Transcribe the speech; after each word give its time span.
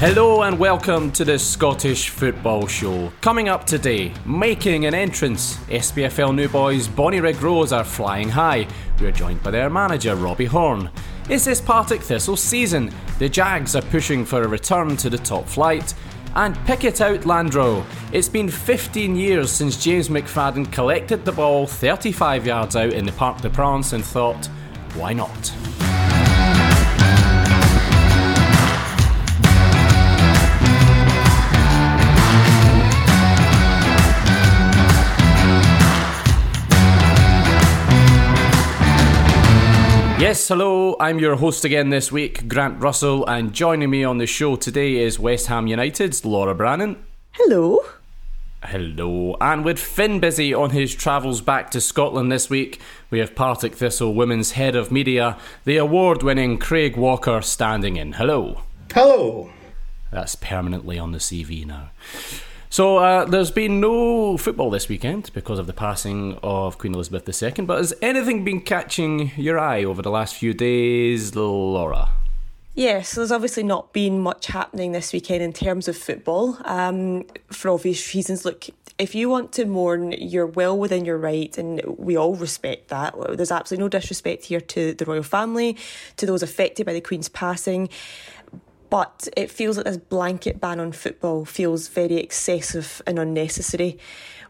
Hello 0.00 0.44
and 0.44 0.58
welcome 0.58 1.12
to 1.12 1.26
the 1.26 1.38
Scottish 1.38 2.08
Football 2.08 2.66
Show. 2.66 3.12
Coming 3.20 3.50
up 3.50 3.66
today, 3.66 4.14
making 4.24 4.86
an 4.86 4.94
entrance, 4.94 5.58
SPFL 5.68 6.34
new 6.34 6.48
boys 6.48 6.88
Bonnyrigg 6.88 7.38
Rose 7.42 7.70
are 7.70 7.84
flying 7.84 8.30
high. 8.30 8.66
We're 8.98 9.12
joined 9.12 9.42
by 9.42 9.50
their 9.50 9.68
manager 9.68 10.16
Robbie 10.16 10.46
Horn. 10.46 10.88
Is 11.28 11.44
this 11.44 11.60
Partick 11.60 12.00
Thistle 12.00 12.38
season? 12.38 12.90
The 13.18 13.28
Jags 13.28 13.76
are 13.76 13.82
pushing 13.82 14.24
for 14.24 14.42
a 14.42 14.48
return 14.48 14.96
to 14.96 15.10
the 15.10 15.18
top 15.18 15.46
flight. 15.46 15.92
And 16.34 16.56
pick 16.64 16.84
it 16.84 17.02
out, 17.02 17.26
Landreau. 17.26 17.84
It's 18.10 18.26
been 18.26 18.48
15 18.48 19.14
years 19.14 19.52
since 19.52 19.76
James 19.76 20.08
McFadden 20.08 20.72
collected 20.72 21.26
the 21.26 21.32
ball 21.32 21.66
35 21.66 22.46
yards 22.46 22.74
out 22.74 22.94
in 22.94 23.04
the 23.04 23.12
Parc 23.12 23.42
des 23.42 23.50
Princes 23.50 23.92
and 23.92 24.02
thought, 24.02 24.46
why 24.94 25.12
not? 25.12 25.52
Yes, 40.20 40.48
hello, 40.48 40.96
I'm 41.00 41.18
your 41.18 41.36
host 41.36 41.64
again 41.64 41.88
this 41.88 42.12
week, 42.12 42.46
Grant 42.46 42.78
Russell, 42.82 43.26
and 43.26 43.54
joining 43.54 43.88
me 43.88 44.04
on 44.04 44.18
the 44.18 44.26
show 44.26 44.54
today 44.54 44.96
is 44.96 45.18
West 45.18 45.46
Ham 45.46 45.66
United's 45.66 46.26
Laura 46.26 46.54
Brannan. 46.54 47.02
Hello. 47.32 47.80
Hello, 48.62 49.34
and 49.40 49.64
with 49.64 49.78
Finn 49.78 50.20
busy 50.20 50.52
on 50.52 50.70
his 50.70 50.94
travels 50.94 51.40
back 51.40 51.70
to 51.70 51.80
Scotland 51.80 52.30
this 52.30 52.50
week, 52.50 52.78
we 53.08 53.18
have 53.20 53.34
Partick 53.34 53.74
Thistle 53.74 54.12
Women's 54.12 54.50
Head 54.50 54.76
of 54.76 54.92
Media, 54.92 55.38
the 55.64 55.78
award 55.78 56.22
winning 56.22 56.58
Craig 56.58 56.98
Walker, 56.98 57.40
standing 57.40 57.96
in. 57.96 58.12
Hello. 58.12 58.60
Hello. 58.92 59.50
That's 60.10 60.34
permanently 60.34 60.98
on 60.98 61.12
the 61.12 61.18
CV 61.18 61.64
now. 61.64 61.92
So 62.72 62.98
uh, 62.98 63.24
there's 63.24 63.50
been 63.50 63.80
no 63.80 64.36
football 64.36 64.70
this 64.70 64.88
weekend 64.88 65.32
because 65.34 65.58
of 65.58 65.66
the 65.66 65.72
passing 65.72 66.38
of 66.40 66.78
Queen 66.78 66.94
Elizabeth 66.94 67.42
II. 67.42 67.64
But 67.64 67.78
has 67.78 67.92
anything 68.00 68.44
been 68.44 68.60
catching 68.60 69.32
your 69.36 69.58
eye 69.58 69.82
over 69.82 70.02
the 70.02 70.10
last 70.10 70.36
few 70.36 70.54
days, 70.54 71.34
Laura? 71.34 72.10
Yes, 72.74 73.16
there's 73.16 73.32
obviously 73.32 73.64
not 73.64 73.92
been 73.92 74.20
much 74.20 74.46
happening 74.46 74.92
this 74.92 75.12
weekend 75.12 75.42
in 75.42 75.52
terms 75.52 75.88
of 75.88 75.96
football 75.96 76.58
um, 76.64 77.24
for 77.50 77.72
obvious 77.72 78.14
reasons. 78.14 78.44
Look, 78.44 78.66
if 79.00 79.16
you 79.16 79.28
want 79.28 79.50
to 79.52 79.64
mourn, 79.64 80.12
you're 80.12 80.46
well 80.46 80.78
within 80.78 81.04
your 81.04 81.18
right, 81.18 81.56
and 81.58 81.82
we 81.98 82.16
all 82.16 82.36
respect 82.36 82.88
that. 82.88 83.14
There's 83.36 83.50
absolutely 83.50 83.84
no 83.84 83.88
disrespect 83.88 84.44
here 84.44 84.60
to 84.60 84.94
the 84.94 85.04
royal 85.04 85.24
family, 85.24 85.76
to 86.18 86.26
those 86.26 86.44
affected 86.44 86.86
by 86.86 86.92
the 86.92 87.00
Queen's 87.00 87.28
passing 87.28 87.88
but 88.90 89.28
it 89.36 89.50
feels 89.50 89.76
like 89.76 89.86
this 89.86 89.96
blanket 89.96 90.60
ban 90.60 90.80
on 90.80 90.92
football 90.92 91.44
feels 91.44 91.88
very 91.88 92.16
excessive 92.16 93.00
and 93.06 93.18
unnecessary. 93.18 93.98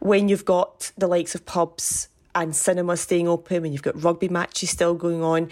When 0.01 0.29
you've 0.29 0.47
got 0.47 0.93
the 0.97 1.07
likes 1.07 1.35
of 1.35 1.45
pubs 1.45 2.09
and 2.35 2.57
cinemas 2.57 3.03
staying 3.03 3.29
open, 3.29 3.63
when 3.63 3.73
you've 3.73 3.83
got 3.83 4.03
rugby 4.03 4.29
matches 4.29 4.71
still 4.71 4.95
going 4.95 5.23
on, 5.23 5.51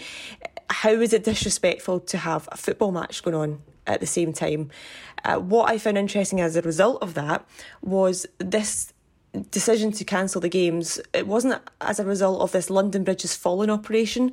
how 0.69 0.91
is 0.91 1.13
it 1.13 1.23
disrespectful 1.23 1.99
to 2.01 2.17
have 2.17 2.49
a 2.51 2.57
football 2.57 2.91
match 2.91 3.23
going 3.23 3.35
on 3.35 3.61
at 3.85 3.99
the 3.99 4.07
same 4.07 4.33
time? 4.33 4.71
Uh, 5.23 5.37
what 5.37 5.69
I 5.69 5.77
found 5.77 5.97
interesting 5.97 6.41
as 6.41 6.55
a 6.55 6.61
result 6.61 7.01
of 7.03 7.13
that 7.13 7.47
was 7.81 8.25
this 8.39 8.93
decision 9.51 9.91
to 9.93 10.03
cancel 10.03 10.41
the 10.41 10.49
games, 10.49 10.99
it 11.13 11.27
wasn't 11.27 11.61
as 11.81 11.99
a 11.99 12.05
result 12.05 12.41
of 12.41 12.51
this 12.51 12.69
London 12.69 13.03
Bridges 13.03 13.35
Fallen 13.35 13.69
operation, 13.69 14.31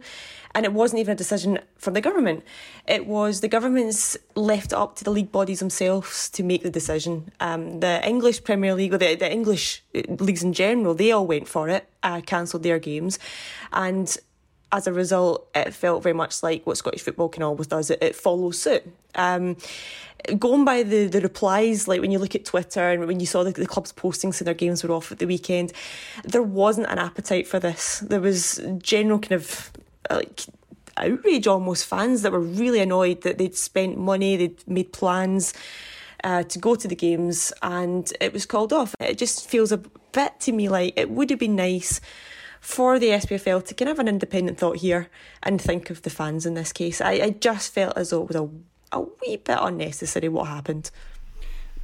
and 0.54 0.64
it 0.64 0.72
wasn't 0.72 1.00
even 1.00 1.12
a 1.12 1.16
decision 1.16 1.58
from 1.76 1.94
the 1.94 2.00
government. 2.00 2.42
It 2.88 3.06
was 3.06 3.40
the 3.40 3.48
government's 3.48 4.16
left 4.34 4.72
up 4.72 4.96
to 4.96 5.04
the 5.04 5.10
league 5.10 5.30
bodies 5.30 5.60
themselves 5.60 6.30
to 6.30 6.42
make 6.42 6.62
the 6.62 6.70
decision. 6.70 7.30
Um, 7.40 7.80
the 7.80 8.00
English 8.06 8.42
Premier 8.42 8.74
League, 8.74 8.94
or 8.94 8.98
the, 8.98 9.14
the 9.16 9.30
English 9.30 9.82
leagues 9.92 10.42
in 10.42 10.54
general, 10.54 10.94
they 10.94 11.12
all 11.12 11.26
went 11.26 11.46
for 11.46 11.68
it, 11.68 11.88
uh, 12.02 12.22
cancelled 12.22 12.62
their 12.62 12.78
games, 12.78 13.18
and 13.72 14.16
as 14.72 14.86
a 14.86 14.92
result, 14.92 15.48
it 15.54 15.72
felt 15.72 16.02
very 16.02 16.12
much 16.12 16.42
like 16.42 16.66
what 16.66 16.76
Scottish 16.76 17.02
football 17.02 17.28
can 17.28 17.42
always 17.42 17.66
does. 17.66 17.90
It, 17.90 18.02
it 18.02 18.16
follows 18.16 18.60
suit. 18.60 18.82
Um, 19.14 19.56
going 20.38 20.64
by 20.64 20.82
the, 20.82 21.06
the 21.06 21.20
replies, 21.20 21.86
like 21.86 22.00
when 22.00 22.10
you 22.10 22.18
look 22.18 22.34
at 22.34 22.44
Twitter 22.44 22.90
and 22.90 23.06
when 23.06 23.20
you 23.20 23.26
saw 23.26 23.44
the, 23.44 23.52
the 23.52 23.66
clubs 23.66 23.92
posting 23.92 24.32
saying 24.32 24.44
their 24.44 24.54
games 24.54 24.82
were 24.82 24.94
off 24.94 25.12
at 25.12 25.18
the 25.18 25.26
weekend, 25.26 25.72
there 26.24 26.42
wasn't 26.42 26.88
an 26.88 26.98
appetite 26.98 27.46
for 27.46 27.60
this. 27.60 28.00
There 28.00 28.20
was 28.20 28.60
general 28.78 29.18
kind 29.18 29.32
of 29.32 29.70
like 30.10 30.46
outrage 30.96 31.46
almost, 31.46 31.86
fans 31.86 32.22
that 32.22 32.32
were 32.32 32.40
really 32.40 32.80
annoyed 32.80 33.22
that 33.22 33.38
they'd 33.38 33.56
spent 33.56 33.98
money, 33.98 34.36
they'd 34.36 34.68
made 34.68 34.92
plans. 34.92 35.54
Uh, 36.24 36.42
to 36.42 36.58
go 36.58 36.74
to 36.74 36.88
the 36.88 36.96
games 36.96 37.52
and 37.62 38.10
it 38.20 38.32
was 38.32 38.46
called 38.46 38.72
off. 38.72 38.96
It 38.98 39.16
just 39.18 39.48
feels 39.48 39.70
a 39.70 39.76
bit 39.76 40.40
to 40.40 40.50
me 40.50 40.68
like 40.68 40.94
it 40.96 41.10
would 41.10 41.28
have 41.30 41.38
been 41.38 41.54
nice 41.54 42.00
for 42.66 42.98
the 42.98 43.10
SPFL 43.10 43.64
to 43.64 43.74
kind 43.74 43.88
of 43.88 43.96
have 43.96 44.00
an 44.00 44.08
independent 44.08 44.58
thought 44.58 44.78
here 44.78 45.08
and 45.40 45.60
think 45.60 45.88
of 45.88 46.02
the 46.02 46.10
fans 46.10 46.44
in 46.44 46.54
this 46.54 46.72
case. 46.72 47.00
I, 47.00 47.12
I 47.12 47.30
just 47.30 47.72
felt 47.72 47.96
as 47.96 48.10
though 48.10 48.22
it 48.22 48.28
was 48.28 48.36
a 48.36 48.48
a 48.92 49.00
wee 49.00 49.36
bit 49.36 49.58
unnecessary 49.60 50.28
what 50.28 50.48
happened. 50.48 50.90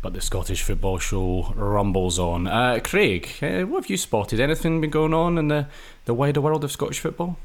But 0.01 0.15
the 0.15 0.21
Scottish 0.21 0.63
football 0.63 0.99
show 0.99 1.53
rumbles 1.55 2.19
on. 2.19 2.49
Uh, 2.49 2.81
Craig, 2.83 3.29
uh, 3.41 3.63
what 3.63 3.85
have 3.85 3.91
you 3.91 3.97
spotted? 3.97 4.41
Anything 4.41 4.81
been 4.81 4.91
going 4.91 5.15
on 5.15 5.39
in 5.39 5.49
the, 5.49 5.69
the 6.07 6.15
wider 6.15 6.41
world 6.41 6.65
of 6.65 6.73
Scottish 6.73 6.99
football? 6.99 7.37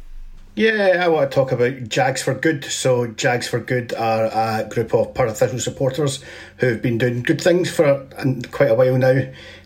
Yeah, 0.58 1.04
I 1.04 1.08
want 1.10 1.30
to 1.30 1.36
talk 1.36 1.52
about 1.52 1.88
Jags 1.88 2.24
for 2.24 2.34
Good. 2.34 2.66
So, 2.66 3.06
Jags 3.06 3.48
for 3.48 3.60
Good 3.60 3.94
are 3.94 4.26
a 4.26 4.68
group 4.68 4.92
of 4.96 5.14
Partick 5.14 5.36
Thistle 5.36 5.60
supporters 5.60 6.24
who've 6.58 6.82
been 6.82 6.98
doing 6.98 7.22
good 7.22 7.40
things 7.40 7.70
for 7.70 8.08
quite 8.52 8.72
a 8.72 8.74
while 8.74 8.98
now. 8.98 9.22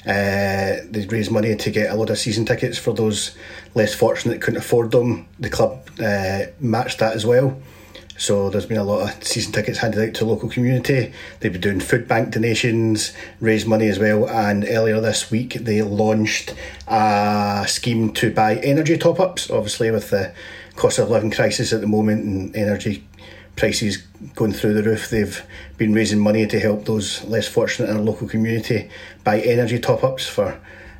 Uh, 0.05 0.83
they 0.89 1.07
raised 1.09 1.31
money 1.31 1.55
to 1.55 1.71
get 1.71 1.91
a 1.91 1.95
load 1.95 2.09
of 2.09 2.17
season 2.17 2.43
tickets 2.43 2.77
for 2.77 2.91
those 2.91 3.37
less 3.73 3.95
fortunate 3.95 4.33
that 4.33 4.41
couldn't 4.41 4.59
afford 4.59 4.91
them. 4.91 5.29
The 5.39 5.49
club 5.49 5.89
uh, 5.97 6.47
matched 6.59 6.99
that 6.99 7.15
as 7.15 7.25
well. 7.25 7.57
So 8.17 8.49
there's 8.49 8.65
been 8.65 8.77
a 8.77 8.83
lot 8.83 9.09
of 9.09 9.23
season 9.23 9.53
tickets 9.53 9.77
handed 9.77 10.09
out 10.09 10.13
to 10.15 10.25
local 10.25 10.49
community. 10.49 11.13
They've 11.39 11.53
been 11.53 11.61
doing 11.61 11.79
food 11.79 12.05
bank 12.05 12.31
donations, 12.31 13.13
raised 13.39 13.65
money 13.65 13.87
as 13.87 13.97
well, 13.97 14.29
and 14.29 14.65
earlier 14.67 14.99
this 14.99 15.31
week 15.31 15.53
they 15.53 15.81
launched 15.83 16.53
a 16.85 17.63
scheme 17.65 18.11
to 18.15 18.31
buy 18.31 18.57
energy 18.57 18.97
top 18.97 19.21
ups. 19.21 19.49
Obviously, 19.49 19.89
with 19.89 20.09
the 20.09 20.33
cost 20.75 20.99
of 20.99 21.09
living 21.09 21.31
crisis 21.31 21.73
at 21.73 21.81
the 21.81 21.87
moment 21.87 22.23
and 22.23 22.55
energy 22.55 23.07
prices 23.55 23.97
going 24.35 24.53
through 24.53 24.73
the 24.73 24.83
roof, 24.83 25.09
they've 25.09 25.43
been 25.77 25.93
raising 25.93 26.19
money 26.19 26.47
to 26.47 26.59
help 26.59 26.85
those 26.85 27.23
less 27.25 27.47
fortunate 27.47 27.89
in 27.89 27.97
our 27.97 28.01
local 28.01 28.27
community 28.27 28.89
buy 29.23 29.41
energy 29.41 29.77
top 29.77 30.03
ups 30.03 30.25
for 30.25 30.59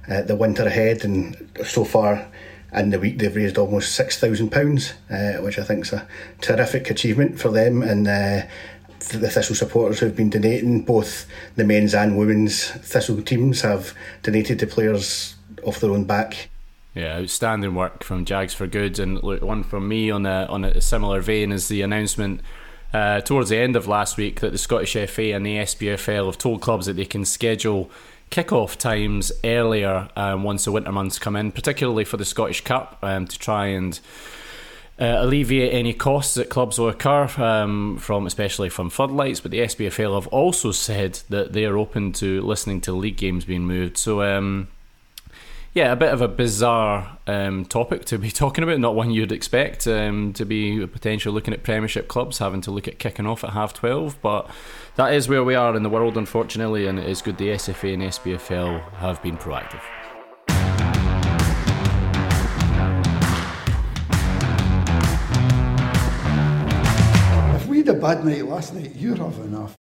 uh, 0.09 0.21
the 0.23 0.35
winter 0.35 0.65
ahead. 0.65 1.05
And 1.05 1.49
so 1.65 1.85
far, 1.85 2.27
in 2.73 2.89
the 2.89 2.99
week 2.99 3.17
they've 3.17 3.35
raised 3.35 3.57
almost 3.57 3.95
six 3.95 4.19
thousand 4.19 4.53
uh, 4.53 4.57
pounds, 4.57 4.93
which 5.41 5.57
I 5.59 5.63
think 5.63 5.85
is 5.85 5.93
a 5.93 6.07
terrific 6.41 6.89
achievement 6.89 7.39
for 7.39 7.49
them 7.49 7.81
and 7.81 8.07
uh, 8.07 8.47
the 9.09 9.29
Thistle 9.29 9.55
supporters 9.55 9.99
who've 9.99 10.15
been 10.15 10.29
donating. 10.29 10.83
Both 10.83 11.25
the 11.55 11.63
men's 11.63 11.95
and 11.95 12.17
women's 12.17 12.69
Thistle 12.69 13.21
teams 13.21 13.61
have 13.61 13.95
donated 14.23 14.59
to 14.59 14.67
players 14.67 15.35
off 15.63 15.79
their 15.79 15.91
own 15.91 16.03
back. 16.03 16.50
Yeah, 16.93 17.19
outstanding 17.19 17.73
work 17.73 18.03
from 18.03 18.25
Jags 18.25 18.53
for 18.53 18.67
Good, 18.67 18.99
and 18.99 19.21
one 19.21 19.63
from 19.63 19.87
me 19.87 20.11
on 20.11 20.25
a 20.25 20.45
on 20.49 20.65
a 20.65 20.81
similar 20.81 21.21
vein 21.21 21.51
is 21.51 21.67
the 21.67 21.81
announcement. 21.81 22.41
Uh, 22.93 23.21
towards 23.21 23.49
the 23.49 23.57
end 23.57 23.77
of 23.77 23.87
last 23.87 24.17
week, 24.17 24.41
that 24.41 24.51
the 24.51 24.57
Scottish 24.57 24.93
FA 25.09 25.33
and 25.33 25.45
the 25.45 25.55
SPFL 25.57 26.25
have 26.25 26.37
told 26.37 26.59
clubs 26.61 26.87
that 26.87 26.97
they 26.97 27.05
can 27.05 27.23
schedule 27.23 27.89
kickoff 28.29 28.75
times 28.75 29.31
earlier 29.45 30.09
um, 30.17 30.43
once 30.43 30.65
the 30.65 30.71
winter 30.73 30.91
months 30.91 31.17
come 31.17 31.37
in, 31.37 31.53
particularly 31.53 32.03
for 32.03 32.17
the 32.17 32.25
Scottish 32.25 32.61
Cup, 32.61 32.97
um, 33.01 33.25
to 33.27 33.39
try 33.39 33.67
and 33.67 34.01
uh, 34.99 35.17
alleviate 35.19 35.73
any 35.73 35.93
costs 35.93 36.33
that 36.33 36.49
clubs 36.49 36.77
will 36.77 36.89
occur 36.89 37.29
um, 37.37 37.97
from, 37.97 38.27
especially 38.27 38.67
from 38.67 38.89
floodlights. 38.89 39.39
But 39.39 39.51
the 39.51 39.59
SPFL 39.59 40.15
have 40.15 40.27
also 40.27 40.73
said 40.73 41.21
that 41.29 41.53
they 41.53 41.63
are 41.63 41.77
open 41.77 42.11
to 42.13 42.41
listening 42.41 42.81
to 42.81 42.91
league 42.91 43.17
games 43.17 43.45
being 43.45 43.65
moved. 43.65 43.97
So 43.97 44.21
um, 44.21 44.67
yeah, 45.73 45.93
a 45.93 45.95
bit 45.95 46.13
of 46.13 46.21
a 46.21 46.27
bizarre 46.27 47.17
um, 47.27 47.63
topic 47.63 48.03
to 48.05 48.17
be 48.17 48.29
talking 48.31 48.63
about, 48.63 48.79
not 48.79 48.95
one 48.95 49.11
you'd 49.11 49.31
expect 49.31 49.87
um, 49.87 50.33
to 50.33 50.45
be 50.45 50.85
potentially 50.85 51.33
looking 51.33 51.53
at 51.53 51.63
Premiership 51.63 52.07
clubs 52.07 52.39
having 52.39 52.61
to 52.61 52.71
look 52.71 52.87
at 52.87 52.99
kicking 52.99 53.25
off 53.25 53.43
at 53.43 53.51
half 53.51 53.73
12, 53.73 54.21
but 54.21 54.49
that 54.95 55.13
is 55.13 55.29
where 55.29 55.43
we 55.43 55.55
are 55.55 55.75
in 55.75 55.83
the 55.83 55.89
world, 55.89 56.17
unfortunately, 56.17 56.87
and 56.87 56.99
it 56.99 57.07
is 57.07 57.21
good 57.21 57.37
the 57.37 57.47
SFA 57.47 57.93
and 57.93 58.03
SPFL 58.03 58.91
have 58.95 59.21
been 59.23 59.37
proactive. 59.37 59.81
If 67.55 67.67
we 67.67 67.77
had 67.77 67.87
a 67.87 67.93
bad 67.93 68.25
night 68.25 68.45
last 68.45 68.73
night, 68.73 68.93
you'd 68.95 69.19
have 69.19 69.37
enough. 69.39 69.77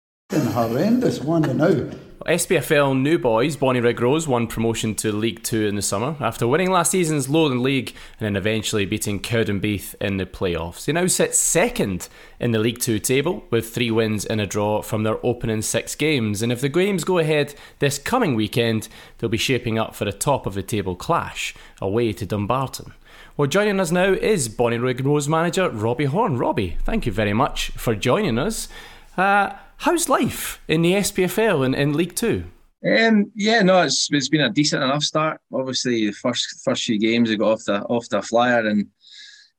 Horrendous 0.58 1.20
one 1.20 1.42
to 1.42 1.54
now. 1.54 1.90
SPFL 2.26 3.00
new 3.00 3.16
boys 3.19 3.56
Bonnyrigg 3.56 4.00
Rose 4.00 4.28
won 4.28 4.46
promotion 4.48 4.94
to 4.96 5.12
League 5.12 5.42
Two 5.42 5.66
in 5.66 5.76
the 5.76 5.82
summer 5.82 6.16
after 6.20 6.46
winning 6.46 6.70
last 6.70 6.90
season's 6.90 7.30
Lowland 7.30 7.62
League 7.62 7.94
and 8.19 8.26
then 8.26 8.36
eventually 8.36 8.84
beating 8.84 9.20
Cowdenbeath 9.20 9.94
in 10.00 10.19
the 10.19 10.26
playoffs. 10.26 10.84
They 10.84 10.92
now 10.92 11.06
sit 11.06 11.34
second 11.34 12.08
in 12.38 12.50
the 12.50 12.58
League 12.58 12.80
Two 12.80 12.98
table 12.98 13.44
with 13.50 13.72
three 13.72 13.90
wins 13.90 14.26
and 14.26 14.40
a 14.40 14.46
draw 14.46 14.82
from 14.82 15.04
their 15.04 15.25
opening 15.25 15.62
six 15.62 15.94
games. 15.94 16.42
And 16.42 16.52
if 16.52 16.60
the 16.60 16.69
games 16.69 17.04
go 17.04 17.19
ahead 17.19 17.54
this 17.78 17.98
coming 17.98 18.34
weekend, 18.34 18.88
they'll 19.16 19.30
be 19.30 19.38
shaping 19.38 19.78
up 19.78 19.94
for 19.94 20.06
a 20.06 20.12
top 20.12 20.44
of 20.44 20.54
the 20.54 20.62
table 20.62 20.96
clash 20.96 21.54
away 21.80 22.12
to 22.12 22.26
Dumbarton. 22.26 22.92
Well, 23.36 23.48
joining 23.48 23.80
us 23.80 23.92
now 23.92 24.12
is 24.12 24.48
Bonnyrigg 24.48 25.02
Rose 25.04 25.28
manager 25.28 25.70
Robbie 25.70 26.06
Horn. 26.06 26.36
Robbie, 26.36 26.76
thank 26.82 27.06
you 27.06 27.12
very 27.12 27.32
much 27.32 27.70
for 27.70 27.94
joining 27.94 28.38
us. 28.38 28.69
Uh, 29.16 29.54
How's 29.82 30.08
life 30.08 30.60
in 30.66 30.82
the 30.82 30.94
SPFL 30.94 31.64
and 31.64 31.72
in 31.72 31.92
League 31.92 32.16
Two? 32.16 32.44
Um, 32.84 33.30
yeah, 33.36 33.62
no, 33.62 33.82
it's 33.82 34.08
it's 34.10 34.28
been 34.28 34.40
a 34.40 34.50
decent 34.50 34.82
enough 34.82 35.04
start. 35.04 35.40
Obviously, 35.52 36.06
the 36.06 36.12
first 36.12 36.62
first 36.64 36.82
few 36.82 36.98
games 36.98 37.28
we 37.28 37.36
got 37.36 37.52
off 37.52 37.64
the 37.64 37.82
off 37.84 38.08
the 38.08 38.20
flyer, 38.20 38.66
and 38.66 38.80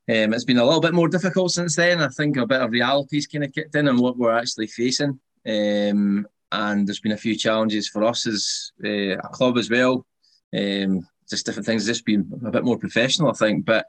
um, 0.10 0.34
it's 0.34 0.44
been 0.44 0.58
a 0.58 0.66
little 0.66 0.82
bit 0.82 0.94
more 0.94 1.08
difficult 1.08 1.52
since 1.52 1.78
then. 1.78 2.02
I 2.02 2.10
think 2.10 2.36
a 2.36 2.46
bit 2.46 2.62
of 2.62 2.72
reality's 2.72 3.28
kind 3.28 3.46
of 3.46 3.54
kicked 3.54 3.76
in 3.76 3.88
on 3.88 3.98
what 3.98 4.18
we're 4.18 4.38
actually 4.38 4.68
facing, 4.68 5.18
um, 5.48 6.28
and 6.52 6.86
there's 6.86 7.00
been 7.00 7.14
a 7.14 7.18
few 7.18 7.38
challenges 7.38 7.88
for 7.88 8.04
us 8.04 8.28
as 8.28 8.74
uh, 8.84 9.18
a 9.18 9.30
club 9.30 9.58
as 9.58 9.70
well. 9.70 10.06
Um, 10.54 11.08
just 11.30 11.46
different 11.46 11.66
things. 11.66 11.86
Just 11.86 12.06
been 12.06 12.30
a 12.46 12.52
bit 12.52 12.66
more 12.66 12.78
professional, 12.78 13.32
I 13.32 13.36
think, 13.36 13.64
but 13.64 13.86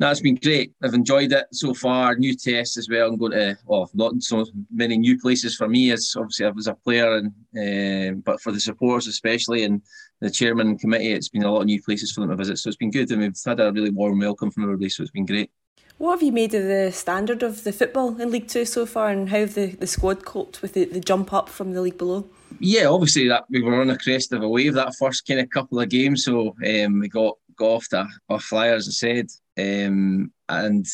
no, 0.00 0.10
it's 0.10 0.20
been 0.20 0.34
great. 0.34 0.72
I've 0.82 0.94
enjoyed 0.94 1.32
it 1.32 1.46
so 1.52 1.72
far. 1.72 2.16
New 2.16 2.34
tests 2.34 2.76
as 2.76 2.88
well. 2.88 3.08
I'm 3.08 3.16
going 3.16 3.32
to 3.32 3.56
well, 3.64 3.88
not 3.94 4.20
so 4.22 4.44
many 4.72 4.98
new 4.98 5.18
places 5.20 5.54
for 5.54 5.68
me 5.68 5.92
as 5.92 6.14
obviously 6.16 6.46
I 6.46 6.50
was 6.50 6.66
a 6.66 6.74
player, 6.74 7.16
and 7.16 8.14
um, 8.16 8.20
but 8.20 8.40
for 8.40 8.50
the 8.50 8.58
supporters 8.58 9.06
especially 9.06 9.62
and 9.62 9.82
the 10.20 10.30
chairman 10.30 10.78
committee, 10.78 11.12
it's 11.12 11.28
been 11.28 11.44
a 11.44 11.52
lot 11.52 11.60
of 11.60 11.66
new 11.66 11.80
places 11.80 12.10
for 12.10 12.22
them 12.22 12.30
to 12.30 12.36
visit. 12.36 12.58
So 12.58 12.68
it's 12.68 12.76
been 12.76 12.90
good, 12.90 13.10
and 13.12 13.20
we've 13.20 13.36
had 13.46 13.60
a 13.60 13.70
really 13.72 13.90
warm 13.90 14.18
welcome 14.18 14.50
from 14.50 14.64
everybody. 14.64 14.88
So 14.88 15.02
it's 15.02 15.12
been 15.12 15.26
great. 15.26 15.50
What 15.98 16.12
have 16.12 16.22
you 16.24 16.32
made 16.32 16.54
of 16.54 16.64
the 16.64 16.90
standard 16.90 17.44
of 17.44 17.62
the 17.62 17.72
football 17.72 18.20
in 18.20 18.32
League 18.32 18.48
Two 18.48 18.64
so 18.64 18.86
far, 18.86 19.10
and 19.10 19.28
how 19.28 19.38
have 19.38 19.54
the, 19.54 19.66
the 19.66 19.86
squad 19.86 20.24
coped 20.24 20.60
with 20.60 20.74
the, 20.74 20.86
the 20.86 20.98
jump 20.98 21.32
up 21.32 21.48
from 21.48 21.72
the 21.72 21.80
league 21.80 21.98
below? 21.98 22.28
Yeah, 22.58 22.86
obviously 22.86 23.28
that 23.28 23.44
we 23.48 23.62
were 23.62 23.80
on 23.80 23.86
the 23.86 23.98
crest 23.98 24.32
of 24.32 24.42
a 24.42 24.48
wave 24.48 24.74
that 24.74 24.96
first 24.96 25.24
kind 25.24 25.38
of 25.38 25.50
couple 25.50 25.78
of 25.78 25.88
games, 25.88 26.24
so 26.24 26.56
um, 26.66 26.98
we 26.98 27.08
got 27.08 27.36
got 27.56 27.66
off 27.66 27.88
the 27.90 28.08
off 28.28 28.42
flyer 28.42 28.74
as 28.74 28.88
I 28.88 28.90
said, 28.90 29.26
um, 29.58 30.32
and 30.48 30.86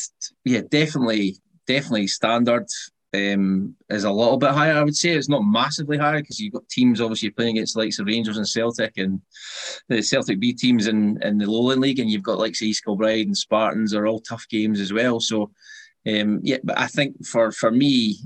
yeah, 0.45 0.61
definitely, 0.69 1.37
definitely 1.67 2.07
standard 2.07 2.67
um, 3.13 3.75
is 3.89 4.03
a 4.03 4.11
little 4.11 4.37
bit 4.37 4.51
higher. 4.51 4.73
I 4.73 4.83
would 4.83 4.95
say 4.95 5.09
it's 5.09 5.29
not 5.29 5.41
massively 5.41 5.97
higher 5.97 6.21
because 6.21 6.39
you've 6.39 6.53
got 6.53 6.69
teams 6.69 7.01
obviously 7.01 7.29
playing 7.29 7.57
against 7.57 7.73
the 7.73 7.81
likes 7.81 7.99
of 7.99 8.07
Rangers 8.07 8.37
and 8.37 8.47
Celtic 8.47 8.97
and 8.97 9.21
the 9.89 10.01
Celtic 10.01 10.39
B 10.39 10.53
teams 10.53 10.87
in, 10.87 11.21
in 11.21 11.37
the 11.37 11.49
Lowland 11.49 11.81
League, 11.81 11.99
and 11.99 12.09
you've 12.09 12.23
got 12.23 12.39
likes 12.39 12.61
of 12.61 12.67
East 12.67 12.85
Kilbride 12.85 13.27
and 13.27 13.37
Spartans 13.37 13.93
are 13.93 14.07
all 14.07 14.21
tough 14.21 14.47
games 14.49 14.79
as 14.79 14.93
well. 14.93 15.19
So 15.19 15.51
um, 16.07 16.39
yeah, 16.43 16.57
but 16.63 16.77
I 16.77 16.87
think 16.87 17.25
for 17.25 17.51
for 17.51 17.71
me, 17.71 18.17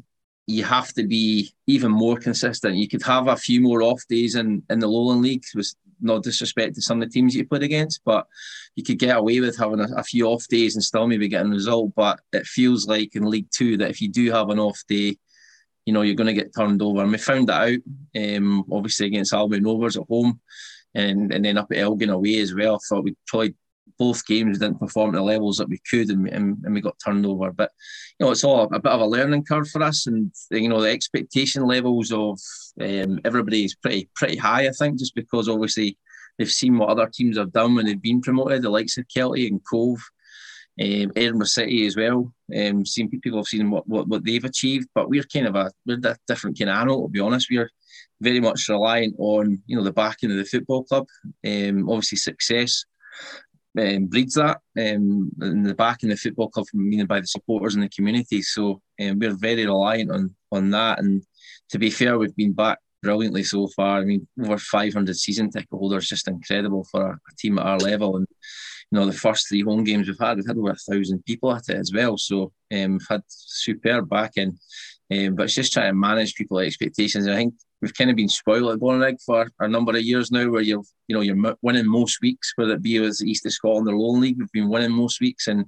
you 0.47 0.63
have 0.63 0.93
to 0.93 1.03
be 1.03 1.53
even 1.67 1.91
more 1.91 2.17
consistent. 2.17 2.75
You 2.75 2.87
could 2.87 3.03
have 3.03 3.27
a 3.27 3.35
few 3.35 3.61
more 3.61 3.81
off 3.81 4.01
days 4.07 4.35
in, 4.35 4.61
in 4.69 4.79
the 4.79 4.87
Lowland 4.87 5.23
League, 5.23 5.43
with 5.55 5.73
no 6.01 6.19
disrespect 6.19 6.75
to 6.75 6.81
some 6.81 7.01
of 7.01 7.07
the 7.07 7.13
teams 7.13 7.35
you 7.35 7.45
played 7.45 7.63
against, 7.63 8.01
but 8.05 8.27
you 8.75 8.83
could 8.83 8.99
get 8.99 9.17
away 9.17 9.39
with 9.39 9.57
having 9.57 9.79
a, 9.79 9.87
a, 9.97 10.03
few 10.03 10.25
off 10.27 10.47
days 10.47 10.75
and 10.75 10.83
still 10.83 11.07
maybe 11.07 11.27
getting 11.27 11.51
a 11.51 11.55
result. 11.55 11.93
But 11.95 12.19
it 12.33 12.45
feels 12.45 12.87
like 12.87 13.15
in 13.15 13.29
League 13.29 13.49
Two 13.51 13.77
that 13.77 13.89
if 13.89 14.01
you 14.01 14.09
do 14.09 14.31
have 14.31 14.49
an 14.49 14.59
off 14.59 14.81
day, 14.87 15.17
you 15.85 15.93
know 15.93 16.01
you're 16.01 16.15
going 16.15 16.33
to 16.33 16.41
get 16.41 16.55
turned 16.55 16.81
over. 16.81 17.01
And 17.01 17.11
we 17.11 17.17
found 17.17 17.49
that 17.49 17.61
out, 17.69 18.37
um, 18.37 18.65
obviously 18.71 19.07
against 19.07 19.33
Albion 19.33 19.63
Rovers 19.63 19.97
at 19.97 20.03
home, 20.09 20.39
and 20.93 21.33
and 21.33 21.45
then 21.45 21.57
up 21.57 21.71
at 21.71 21.77
Elgin 21.77 22.09
away 22.09 22.39
as 22.39 22.53
well. 22.53 22.79
Thought 22.79 23.03
we 23.03 23.15
probably 23.27 23.55
both 23.97 24.25
games 24.25 24.59
didn't 24.59 24.79
perform 24.79 25.13
at 25.13 25.17
the 25.17 25.23
levels 25.23 25.57
that 25.57 25.69
we 25.69 25.79
could, 25.89 26.09
and, 26.09 26.27
and, 26.27 26.57
and 26.63 26.73
we 26.73 26.81
got 26.81 26.97
turned 27.03 27.25
over. 27.25 27.51
But 27.51 27.71
you 28.19 28.25
know, 28.25 28.31
it's 28.31 28.43
all 28.43 28.61
a, 28.61 28.75
a, 28.75 28.79
bit 28.79 28.91
of 28.91 29.01
a 29.01 29.05
learning 29.05 29.45
curve 29.45 29.69
for 29.69 29.83
us, 29.83 30.07
and 30.07 30.31
you 30.51 30.69
know, 30.69 30.81
the 30.81 30.89
expectation 30.89 31.65
levels 31.65 32.11
of 32.11 32.39
um, 32.81 33.19
everybody 33.25 33.65
is 33.65 33.75
pretty 33.75 34.09
pretty 34.15 34.37
high. 34.37 34.67
I 34.67 34.71
think 34.71 34.99
just 34.99 35.15
because 35.15 35.47
obviously 35.47 35.97
they've 36.37 36.51
seen 36.51 36.77
what 36.77 36.89
other 36.89 37.09
teams 37.11 37.37
have 37.37 37.53
done 37.53 37.75
when 37.75 37.85
they've 37.85 38.01
been 38.01 38.21
promoted, 38.21 38.61
the 38.61 38.69
likes 38.69 38.97
of 38.97 39.07
Kelty 39.07 39.47
and 39.47 39.61
Cove. 39.69 39.99
Um, 40.77 41.13
Edinburgh 41.15 41.45
City 41.45 41.85
as 41.85 41.95
well. 41.95 42.33
Um, 42.53 42.85
seeing 42.85 43.09
people 43.09 43.39
have 43.39 43.47
seen 43.47 43.71
what, 43.71 43.87
what, 43.87 44.09
what 44.09 44.25
they've 44.25 44.43
achieved, 44.43 44.89
but 44.93 45.07
we're 45.07 45.23
kind 45.23 45.47
of 45.47 45.55
a 45.55 45.71
we're 45.85 46.01
a 46.03 46.17
different 46.27 46.59
kind 46.59 46.69
of 46.69 46.75
animal. 46.75 47.03
To 47.03 47.11
be 47.11 47.21
honest, 47.21 47.47
we're 47.49 47.71
very 48.19 48.41
much 48.41 48.67
reliant 48.67 49.15
on 49.17 49.63
you 49.67 49.77
know 49.77 49.83
the 49.83 49.93
backing 49.93 50.31
of 50.31 50.37
the 50.37 50.43
football 50.43 50.83
club. 50.83 51.07
Um, 51.47 51.89
obviously, 51.89 52.17
success 52.17 52.83
um, 53.77 54.05
breeds 54.05 54.35
that 54.35 54.59
um, 54.77 55.31
in 55.41 55.63
the 55.63 55.73
back 55.73 56.03
in 56.03 56.09
the 56.09 56.15
football 56.15 56.49
club, 56.49 56.65
meaning 56.73 57.05
by 57.05 57.19
the 57.19 57.27
supporters 57.27 57.75
and 57.75 57.83
the 57.83 57.89
community. 57.89 58.41
So 58.41 58.81
um, 59.01 59.19
we're 59.19 59.35
very 59.35 59.65
reliant 59.65 60.11
on 60.11 60.35
on 60.51 60.69
that. 60.71 60.99
And 60.99 61.23
to 61.69 61.79
be 61.79 61.89
fair, 61.89 62.17
we've 62.17 62.35
been 62.35 62.53
back 62.53 62.79
brilliantly 63.03 63.43
so 63.43 63.67
far. 63.67 63.99
I 63.99 64.05
mean, 64.05 64.27
over 64.43 64.57
500 64.57 65.15
season 65.15 65.51
ticket 65.51 65.69
holders, 65.71 66.09
just 66.09 66.27
incredible 66.27 66.85
for 66.89 67.11
a, 67.11 67.13
a 67.13 67.35
team 67.37 67.59
at 67.59 67.65
our 67.65 67.77
level. 67.77 68.17
And 68.17 68.27
you 68.91 68.99
know, 68.99 69.05
the 69.05 69.13
first 69.13 69.47
three 69.47 69.61
home 69.61 69.83
games 69.83 70.07
we've 70.07 70.19
had, 70.19 70.37
we've 70.37 70.47
had 70.47 70.57
over 70.57 70.71
a 70.71 70.75
thousand 70.75 71.25
people 71.25 71.53
at 71.53 71.69
it 71.69 71.77
as 71.77 71.91
well. 71.93 72.17
So 72.17 72.51
um, 72.73 72.93
we've 72.93 73.07
had 73.09 73.21
superb 73.27 74.09
backing. 74.09 74.57
Um, 75.13 75.35
but 75.35 75.43
it's 75.43 75.55
just 75.55 75.71
trying 75.71 75.91
to 75.91 75.93
manage 75.93 76.35
people's 76.35 76.63
expectations. 76.63 77.25
And 77.25 77.35
I 77.35 77.37
think 77.37 77.53
we've 77.85 77.93
kind 77.93 78.09
of 78.09 78.15
been 78.15 78.27
spoiled 78.27 78.73
at 78.73 78.79
Bonnyrigg 78.79 79.17
for 79.23 79.47
a 79.59 79.67
number 79.67 79.91
of 79.91 80.01
years 80.01 80.31
now, 80.31 80.49
where 80.49 80.63
you're 80.63 80.81
you 81.07 81.15
know 81.15 81.21
you're 81.21 81.55
winning 81.61 81.85
most 81.85 82.19
weeks, 82.19 82.51
whether 82.55 82.73
it 82.73 82.81
be 82.81 82.97
as 82.97 83.23
East 83.23 83.45
of 83.45 83.53
Scotland 83.53 83.87
or 83.87 83.95
Lowland 83.95 84.23
League, 84.23 84.39
we've 84.39 84.51
been 84.51 84.69
winning 84.69 84.91
most 84.91 85.21
weeks, 85.21 85.47
and 85.47 85.65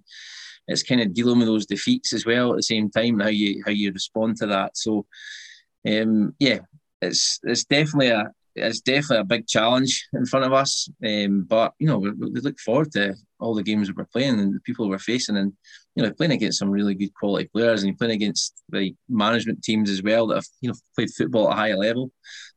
it's 0.68 0.81
kind 0.81 1.00
of 1.00 1.14
dealing 1.14 1.38
with 1.38 1.48
those 1.48 1.68
defeats 1.68 2.14
as 2.14 2.25
well 2.25 2.50
at 2.50 2.56
the 2.56 2.64
same 2.64 2.90
time. 2.90 3.19
How 3.19 3.28
you 3.28 3.62
how 3.64 3.72
you 3.72 3.92
respond 3.92 4.38
to 4.38 4.48
that. 4.48 4.75
So, 4.75 5.06
um, 5.88 6.34
yeah, 6.40 6.62
it's 7.04 7.40
it's 7.44 7.66
definitely 7.66 8.10
a 8.10 8.31
it's 8.56 8.81
definitely 8.81 9.18
a 9.18 9.25
big 9.25 9.46
challenge 9.46 10.08
in 10.13 10.25
front 10.25 10.48
of 10.48 10.54
us. 10.54 10.90
Um, 11.06 11.44
but 11.44 11.74
you 11.78 11.86
know, 11.86 12.00
we, 12.00 12.10
we, 12.13 12.42
look 12.42 12.60
forward 12.60 12.92
to 12.94 13.16
all 13.39 13.54
the 13.54 13.63
games 13.63 13.92
we're 13.94 14.06
playing 14.06 14.39
and 14.39 14.54
the 14.54 14.60
people 14.62 14.89
we're 14.89 15.00
facing, 15.00 15.38
and 15.38 15.54
you 15.95 16.04
know, 16.04 16.12
playing 16.12 16.31
against 16.31 16.60
some 16.60 16.69
really 16.69 16.95
good 16.95 17.13
quality 17.13 17.48
players, 17.48 17.84
and 17.84 17.98
playing 17.98 18.16
against 18.16 18.63
the 18.69 18.95
management 19.10 19.63
teams 19.63 19.89
as 19.89 20.04
well 20.04 20.28
that 20.28 20.36
have 20.36 20.45
you 20.62 20.69
know 20.69 20.75
played 20.95 21.10
football 21.12 21.50
at 21.50 21.54
a 21.54 21.56
high 21.56 21.74
level 21.74 22.12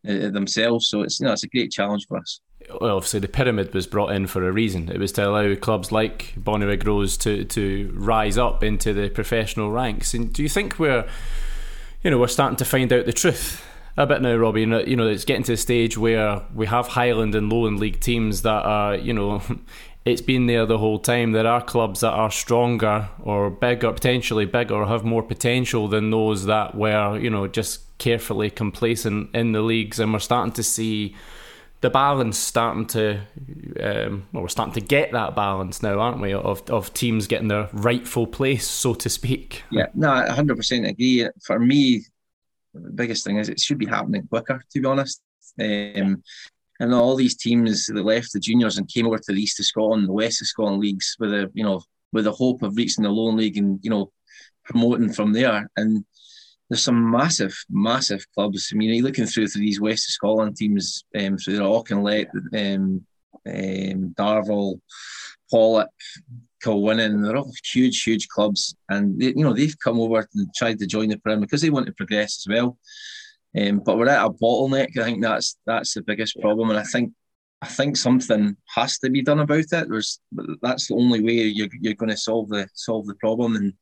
uh, 0.09 0.31
themselves. 0.31 0.89
So 0.89 1.03
it's 1.03 1.21
you 1.21 1.27
know 1.27 1.33
it's 1.33 1.45
a 1.45 1.49
great 1.49 1.71
challenge 1.71 2.07
for 2.09 2.19
us. 2.19 2.41
Well, 2.81 2.97
obviously 2.97 3.21
the 3.21 3.29
pyramid 3.29 3.75
was 3.75 3.87
brought 3.87 4.13
in 4.13 4.27
for 4.27 4.47
a 4.47 4.53
reason. 4.53 4.91
It 4.91 4.99
was 4.99 5.13
to 5.13 5.27
allow 5.27 5.55
clubs 5.55 5.91
like 5.91 6.35
Bonnyrigg 6.39 6.87
Rose 6.87 7.17
to 7.19 7.45
to 7.45 7.93
rise 7.95 8.39
up 8.39 8.63
into 8.63 8.93
the 8.93 9.09
professional 9.09 9.71
ranks. 9.71 10.15
And 10.15 10.33
do 10.33 10.43
you 10.43 10.49
think 10.49 10.79
we're, 10.79 11.09
you 12.03 12.11
know, 12.11 12.19
we're 12.19 12.29
starting 12.29 12.57
to 12.57 12.65
find 12.65 12.93
out 12.93 13.07
the 13.07 13.13
truth? 13.13 13.67
a 13.97 14.07
bit 14.07 14.23
now, 14.23 14.37
Robbie. 14.37 14.61
You 14.63 14.97
know, 14.97 15.09
it's 15.09 15.25
getting 15.25 15.43
to 15.45 15.53
the 15.53 15.57
stage 15.57 15.99
where 15.99 16.43
we 16.55 16.67
have 16.67 16.89
Highland 16.89 17.35
and 17.35 17.53
Lowland 17.53 17.81
League 17.81 18.01
teams 18.01 18.43
that 18.43 18.65
are, 18.65 18.95
you 18.95 19.13
know, 19.13 19.43
it's 20.05 20.23
been 20.23 20.47
there 20.47 20.67
the 20.67 20.79
whole 20.79 20.99
time. 20.99 21.33
There 21.33 21.47
are 21.47 21.63
clubs 21.63 22.01
that 22.01 22.13
are 22.13 22.31
stronger 22.31 23.09
or 23.23 23.51
bigger, 23.51 23.93
potentially 23.93 24.47
bigger, 24.47 24.75
or 24.75 24.87
have 24.87 25.05
more 25.05 25.23
potential 25.23 25.89
than 25.89 26.11
those 26.11 26.47
that 26.47 26.75
were, 26.75 27.19
you 27.19 27.31
know, 27.31 27.47
just 27.47 27.99
carefully 27.99 28.51
complacent 28.51 29.35
in 29.35 29.53
the 29.53 29.61
leagues. 29.61 29.99
And 29.99 30.13
we're 30.13 30.19
starting 30.19 30.53
to 30.55 30.63
see 30.63 31.15
the 31.83 31.91
balance 31.91 32.39
starting 32.39 32.87
to, 32.87 33.21
um, 33.81 34.27
well, 34.33 34.43
we're 34.43 34.49
starting 34.49 34.75
to 34.75 34.81
get 34.81 35.13
that 35.13 35.35
balance 35.35 35.83
now, 35.83 35.99
aren't 35.99 36.21
we? 36.21 36.33
Of 36.33 36.69
of 36.71 36.93
teams 36.95 37.27
getting 37.27 37.49
their 37.49 37.69
rightful 37.73 38.27
place, 38.27 38.67
so 38.67 38.95
to 38.95 39.09
speak. 39.09 39.65
Yeah, 39.71 39.87
no, 39.95 40.11
I 40.11 40.29
100% 40.29 40.89
agree. 40.89 41.29
For 41.43 41.59
me, 41.59 42.03
the 42.75 42.91
biggest 42.91 43.25
thing 43.25 43.39
is 43.39 43.49
it 43.49 43.61
should 43.61 43.79
be 43.79 43.87
happening 43.87 44.27
quicker, 44.29 44.63
to 44.73 44.81
be 44.81 44.87
honest. 44.87 45.23
Um, 45.59 46.23
and 46.81 46.95
all 46.95 47.15
these 47.15 47.37
teams 47.37 47.87
that 47.87 48.05
left 48.05 48.33
the 48.33 48.41
juniors 48.41 48.79
and 48.79 48.89
came 48.89 49.07
over 49.07 49.19
to 49.19 49.33
the 49.33 49.41
east 49.41 49.61
of 49.61 49.67
Scotland, 49.67 50.09
the 50.09 50.13
west 50.13 50.41
of 50.41 50.49
Scotland 50.49 50.81
leagues, 50.81 51.15
with 51.21 51.33
a 51.33 51.51
you 51.55 51.63
know 51.63 51.83
with 52.13 52.25
the 52.25 52.33
hope 52.33 52.63
of 52.63 52.77
reaching 52.77 53.05
the 53.05 53.11
lone 53.11 53.37
League 53.37 53.59
and 53.59 53.79
you 53.83 53.91
know 53.91 54.11
promoting 54.65 55.13
from 55.13 55.33
there. 55.33 55.71
And 55.77 56.05
there's 56.69 56.83
some 56.83 57.11
massive, 57.11 57.57
massive 57.69 58.25
clubs. 58.35 58.71
I 58.73 58.77
mean, 58.77 58.95
you're 58.95 59.05
looking 59.05 59.27
through 59.27 59.49
to 59.49 59.59
these 59.59 59.81
west 59.81 60.09
of 60.09 60.13
Scotland 60.13 60.57
teams, 60.57 61.05
um, 61.19 61.37
through 61.37 61.57
the 61.57 61.63
Auchinleck, 61.63 62.29
um, 62.55 63.05
um, 63.47 64.15
Darvel, 64.15 64.81
Pollok, 65.53 65.89
Kilwinning, 66.65 67.25
they're 67.25 67.37
all 67.37 67.53
huge, 67.73 68.03
huge 68.03 68.29
clubs, 68.29 68.77
and 68.89 69.19
they, 69.21 69.27
you 69.27 69.45
know 69.45 69.53
they've 69.53 69.79
come 69.83 69.99
over 69.99 70.27
and 70.35 70.49
tried 70.55 70.79
to 70.79 70.87
join 70.87 71.09
the 71.09 71.19
Prem 71.19 71.41
because 71.41 71.63
they 71.63 71.71
want 71.71 71.87
to 71.87 71.93
progress 71.93 72.45
as 72.45 72.47
well. 72.49 72.79
Um, 73.59 73.81
but 73.85 73.99
we're 73.99 74.09
at 74.09 74.25
a 74.25 74.31
bottleneck. 74.31 74.97
I 74.97 75.05
think 75.05 75.23
that's 75.23 75.57
that's 75.67 75.95
the 75.95 76.03
biggest 76.03 76.39
problem, 76.41 76.71
and 76.71 76.79
I 76.79 76.85
think 76.85 77.13
I 77.63 77.67
think 77.67 77.97
something 77.97 78.57
has 78.75 78.99
to 78.99 79.11
be 79.11 79.23
done 79.23 79.41
about 79.41 79.59
it. 79.59 79.69
There's 79.71 80.21
that's 80.63 80.89
the 80.89 80.95
only 80.95 81.23
way 81.23 81.33
you're, 81.33 81.69
you're 81.81 81.95
going 81.95 82.11
to 82.11 82.17
solve 82.17 82.49
the 82.49 82.69
solve 82.75 83.07
the 83.07 83.15
problem. 83.17 83.57
And 83.57 83.75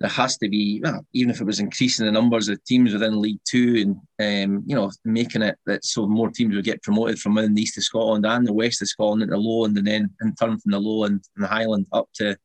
there 0.00 0.10
has 0.10 0.36
to 0.38 0.48
be, 0.48 0.80
well, 0.82 1.06
even 1.12 1.30
if 1.30 1.40
it 1.40 1.46
was 1.46 1.60
increasing 1.60 2.06
the 2.06 2.12
numbers 2.12 2.48
of 2.48 2.62
teams 2.64 2.92
within 2.92 3.20
League 3.20 3.40
Two 3.46 3.96
and 4.18 4.48
um, 4.50 4.64
you 4.66 4.74
know 4.74 4.90
making 5.04 5.42
it 5.42 5.56
that 5.66 5.84
so 5.84 6.06
more 6.06 6.30
teams 6.30 6.56
would 6.56 6.64
get 6.64 6.82
promoted 6.82 7.18
from 7.18 7.34
within 7.34 7.54
the 7.54 7.62
east 7.62 7.78
of 7.78 7.84
Scotland 7.84 8.26
and 8.26 8.46
the 8.46 8.52
west 8.52 8.82
of 8.82 8.88
Scotland 8.88 9.22
into 9.22 9.36
Lowland, 9.36 9.78
and 9.78 9.86
then 9.86 10.10
in 10.22 10.34
turn 10.34 10.58
from 10.58 10.72
the 10.72 10.80
Lowland 10.80 11.24
and 11.36 11.44
the 11.44 11.48
Highland 11.48 11.86
up 11.92 12.08
to 12.14 12.36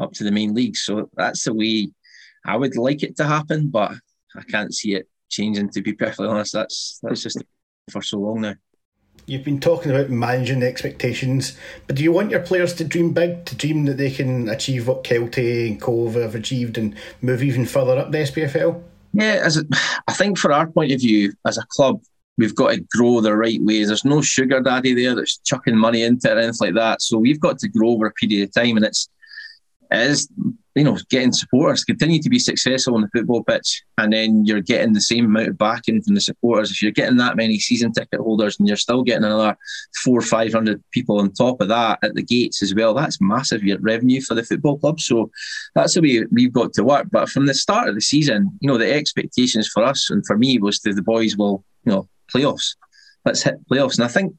up 0.00 0.12
to 0.12 0.24
the 0.24 0.32
main 0.32 0.54
league. 0.54 0.76
So 0.76 1.08
that's 1.16 1.44
the 1.44 1.54
way 1.54 1.92
I 2.44 2.56
would 2.56 2.76
like 2.76 3.02
it 3.02 3.16
to 3.16 3.24
happen, 3.24 3.68
but 3.68 3.92
I 4.36 4.42
can't 4.42 4.74
see 4.74 4.94
it 4.94 5.08
changing. 5.30 5.70
To 5.70 5.82
be 5.82 5.92
perfectly 5.92 6.28
honest, 6.28 6.52
that's 6.52 6.98
that's 7.02 7.22
just 7.22 7.42
for 7.90 8.02
so 8.02 8.18
long 8.18 8.42
now. 8.42 8.54
You've 9.26 9.44
been 9.44 9.60
talking 9.60 9.92
about 9.92 10.10
managing 10.10 10.60
the 10.60 10.66
expectations, 10.66 11.56
but 11.86 11.96
do 11.96 12.02
you 12.02 12.10
want 12.10 12.30
your 12.30 12.40
players 12.40 12.74
to 12.74 12.84
dream 12.84 13.12
big, 13.12 13.44
to 13.44 13.54
dream 13.54 13.84
that 13.84 13.96
they 13.96 14.10
can 14.10 14.48
achieve 14.48 14.88
what 14.88 15.04
Kelty 15.04 15.68
and 15.68 15.80
Cove 15.80 16.14
have 16.14 16.34
achieved 16.34 16.78
and 16.78 16.96
move 17.22 17.42
even 17.42 17.64
further 17.64 17.98
up 17.98 18.10
the 18.10 18.18
SPFL? 18.18 18.82
Yeah, 19.12 19.40
as 19.44 19.56
a, 19.56 19.64
I 20.08 20.14
think 20.14 20.38
for 20.38 20.52
our 20.52 20.66
point 20.66 20.92
of 20.92 21.00
view 21.00 21.32
as 21.46 21.58
a 21.58 21.66
club, 21.68 22.00
we've 22.38 22.54
got 22.54 22.72
to 22.72 22.80
grow 22.96 23.20
the 23.20 23.36
right 23.36 23.60
ways. 23.62 23.88
There's 23.88 24.04
no 24.04 24.22
sugar 24.22 24.60
daddy 24.60 24.94
there 24.94 25.14
that's 25.14 25.38
chucking 25.38 25.76
money 25.76 26.02
into 26.02 26.30
it 26.30 26.36
or 26.36 26.40
anything 26.40 26.68
like 26.68 26.74
that. 26.74 27.02
So 27.02 27.18
we've 27.18 27.40
got 27.40 27.58
to 27.58 27.68
grow 27.68 27.90
over 27.90 28.06
a 28.06 28.12
period 28.12 28.48
of 28.48 28.54
time, 28.54 28.76
and 28.76 28.86
it's 28.86 29.08
it 29.90 30.10
is 30.10 30.28
you 30.74 30.84
know 30.84 30.96
getting 31.08 31.32
supporters 31.32 31.84
continue 31.84 32.22
to 32.22 32.30
be 32.30 32.38
successful 32.38 32.94
on 32.94 33.02
the 33.02 33.08
football 33.08 33.42
pitch, 33.42 33.82
and 33.98 34.12
then 34.12 34.44
you're 34.44 34.60
getting 34.60 34.92
the 34.92 35.00
same 35.00 35.24
amount 35.24 35.48
of 35.48 35.58
backing 35.58 36.00
from 36.02 36.14
the 36.14 36.20
supporters. 36.20 36.70
If 36.70 36.82
you're 36.82 36.92
getting 36.92 37.16
that 37.16 37.36
many 37.36 37.58
season 37.58 37.92
ticket 37.92 38.20
holders, 38.20 38.58
and 38.58 38.68
you're 38.68 38.76
still 38.76 39.02
getting 39.02 39.24
another 39.24 39.56
four 40.04 40.18
or 40.18 40.22
five 40.22 40.52
hundred 40.52 40.82
people 40.92 41.18
on 41.20 41.32
top 41.32 41.60
of 41.60 41.68
that 41.68 41.98
at 42.02 42.14
the 42.14 42.22
gates 42.22 42.62
as 42.62 42.74
well, 42.74 42.94
that's 42.94 43.20
massive 43.20 43.62
revenue 43.80 44.20
for 44.20 44.34
the 44.34 44.44
football 44.44 44.78
club. 44.78 45.00
So 45.00 45.30
that's 45.74 45.94
the 45.94 46.02
way 46.02 46.24
we've 46.30 46.52
got 46.52 46.72
to 46.74 46.84
work. 46.84 47.08
But 47.10 47.28
from 47.28 47.46
the 47.46 47.54
start 47.54 47.88
of 47.88 47.94
the 47.94 48.00
season, 48.00 48.50
you 48.60 48.68
know, 48.68 48.78
the 48.78 48.92
expectations 48.92 49.68
for 49.68 49.82
us 49.82 50.10
and 50.10 50.24
for 50.26 50.38
me 50.38 50.58
was 50.58 50.80
that 50.80 50.94
the 50.94 51.02
boys 51.02 51.36
will, 51.36 51.64
you 51.84 51.92
know, 51.92 52.08
playoffs. 52.34 52.76
Let's 53.24 53.42
hit 53.42 53.56
playoffs, 53.68 53.98
and 53.98 54.04
I 54.04 54.08
think 54.08 54.34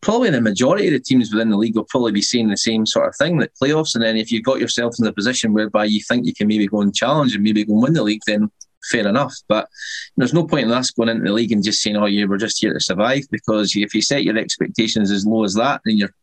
probably 0.00 0.30
the 0.30 0.40
majority 0.40 0.86
of 0.86 0.92
the 0.92 1.00
teams 1.00 1.32
within 1.32 1.50
the 1.50 1.56
league 1.56 1.76
will 1.76 1.84
probably 1.84 2.12
be 2.12 2.22
saying 2.22 2.48
the 2.48 2.56
same 2.56 2.86
sort 2.86 3.08
of 3.08 3.16
thing 3.16 3.38
that 3.38 3.50
playoffs. 3.60 3.94
And 3.94 4.04
then 4.04 4.16
if 4.16 4.30
you've 4.30 4.44
got 4.44 4.60
yourself 4.60 4.94
in 4.98 5.06
a 5.06 5.12
position 5.12 5.52
whereby 5.52 5.84
you 5.84 6.00
think 6.00 6.26
you 6.26 6.34
can 6.34 6.48
maybe 6.48 6.66
go 6.66 6.80
and 6.80 6.94
challenge 6.94 7.34
and 7.34 7.42
maybe 7.42 7.64
go 7.64 7.74
and 7.74 7.82
win 7.82 7.92
the 7.94 8.02
league, 8.02 8.22
then 8.26 8.50
fair 8.90 9.06
enough. 9.06 9.34
But 9.48 9.68
there's 10.16 10.34
no 10.34 10.46
point 10.46 10.66
in 10.66 10.72
us 10.72 10.90
going 10.90 11.08
into 11.08 11.24
the 11.24 11.32
league 11.32 11.52
and 11.52 11.64
just 11.64 11.82
saying, 11.82 11.96
"Oh, 11.96 12.06
yeah, 12.06 12.26
we're 12.26 12.38
just 12.38 12.60
here 12.60 12.72
to 12.72 12.80
survive." 12.80 13.24
Because 13.30 13.74
if 13.74 13.94
you 13.94 14.02
set 14.02 14.24
your 14.24 14.38
expectations 14.38 15.10
as 15.10 15.26
low 15.26 15.44
as 15.44 15.54
that, 15.54 15.80
then 15.84 15.96
you're 15.96 16.14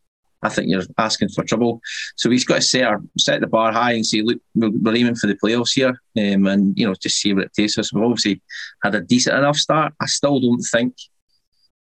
I 0.45 0.49
think 0.49 0.69
you're 0.69 0.83
asking 0.97 1.29
for 1.29 1.43
trouble. 1.43 1.81
So 2.15 2.29
we've 2.29 2.45
got 2.45 2.55
to 2.55 2.61
set 2.61 2.83
our 2.83 3.01
set 3.17 3.41
the 3.41 3.47
bar 3.47 3.71
high 3.71 3.93
and 3.93 4.05
say, 4.05 4.21
look, 4.21 4.39
we're, 4.53 4.95
aiming 4.95 5.15
for 5.15 5.27
the 5.27 5.35
playoffs 5.35 5.73
here, 5.73 5.99
um, 6.17 6.45
and 6.45 6.77
you 6.77 6.87
know, 6.87 6.93
just 7.01 7.17
see 7.17 7.33
what 7.33 7.45
it 7.45 7.53
takes 7.53 7.77
us. 7.77 7.91
We've 7.91 8.03
obviously 8.03 8.41
had 8.83 8.95
a 8.95 9.01
decent 9.01 9.37
enough 9.37 9.57
start. 9.57 9.93
I 9.99 10.05
still 10.05 10.39
don't 10.39 10.61
think 10.61 10.95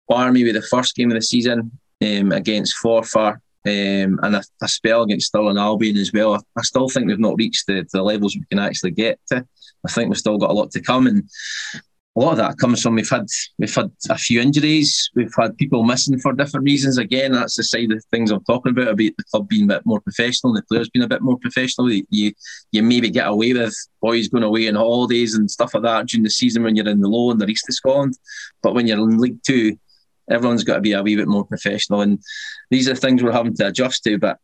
bar 0.08 0.32
maybe 0.32 0.52
the 0.52 0.62
first 0.62 0.96
game 0.96 1.12
of 1.12 1.16
the 1.16 1.22
season 1.22 1.72
um, 2.02 2.32
against 2.32 2.76
Forfar 2.84 3.40
um, 3.66 4.20
and 4.22 4.36
a, 4.36 4.44
a, 4.62 4.68
spell 4.68 5.04
against 5.04 5.28
Stirling 5.28 5.58
Albion 5.58 5.98
as 5.98 6.12
well. 6.12 6.34
I, 6.34 6.40
I, 6.58 6.62
still 6.64 6.90
think 6.90 7.08
we've 7.08 7.20
not 7.20 7.38
reached 7.38 7.66
the, 7.68 7.88
the 7.94 8.04
levels 8.04 8.36
we 8.36 8.46
can 8.50 8.60
actually 8.60 8.92
get 8.92 9.20
to. 9.28 9.46
I 9.86 9.92
think 9.92 10.10
we've 10.10 10.18
still 10.18 10.38
got 10.38 10.50
a 10.50 10.54
lot 10.54 10.72
to 10.72 10.82
come, 10.82 11.08
and 11.08 11.24
a 12.16 12.20
lot 12.20 12.32
of 12.32 12.38
that 12.38 12.58
comes 12.58 12.82
from 12.82 12.96
we've 12.96 13.10
had 13.10 13.26
we've 13.58 13.74
had 13.74 13.90
a 14.10 14.18
few 14.18 14.42
injuries, 14.42 15.10
we've 15.16 15.34
had 15.38 15.58
people 15.58 15.84
missing 15.84 16.20
for 16.20 16.34
different 16.34 16.66
reasons. 16.66 16.98
Again, 16.98 17.32
that's 17.32 17.56
the 17.56 17.64
side 17.64 17.92
of 17.92 18.04
things 18.12 18.32
I'm 18.32 18.44
talking 18.44 18.72
about 18.72 18.90
about 18.90 18.98
the 18.98 19.16
club 19.32 19.48
being 19.48 19.64
a 19.64 19.76
bit 19.76 19.86
more 19.86 20.02
professional, 20.02 20.54
and 20.54 20.62
the 20.62 20.66
players 20.68 20.90
being 20.90 21.06
a 21.06 21.10
bit 21.10 21.22
more 21.22 21.38
professional. 21.38 21.90
You 21.92 22.34
you 22.72 22.84
maybe 22.84 23.10
get 23.10 23.28
away 23.28 23.54
with 23.54 23.76
boys 24.02 24.28
going 24.28 24.44
away 24.44 24.68
on 24.68 24.76
holidays 24.76 25.36
and 25.36 25.50
stuff 25.50 25.74
like 25.74 25.84
that 25.84 26.08
during 26.08 26.24
the 26.24 26.30
season 26.30 26.64
when 26.64 26.76
you're 26.76 26.90
in 26.90 27.00
the 27.00 27.08
low 27.08 27.32
and 27.32 27.40
the 27.40 27.48
east 27.48 27.70
of 27.70 27.76
Scotland, 27.76 28.18
but 28.62 28.74
when 28.74 28.88
you're 28.88 28.98
in 28.98 29.18
League 29.18 29.42
Two 29.44 29.78
everyone's 30.30 30.64
got 30.64 30.76
to 30.76 30.82
be 30.82 30.94
a 30.94 31.04
wee 31.04 31.16
bit 31.16 31.28
more 31.28 31.46
professional. 31.46 32.02
And 32.02 32.20
these 32.70 32.88
are 32.88 32.96
things 32.96 33.22
we're 33.22 33.32
having 33.32 33.56
to 33.56 33.68
adjust 33.68 34.04
to. 34.04 34.18
But 34.18 34.38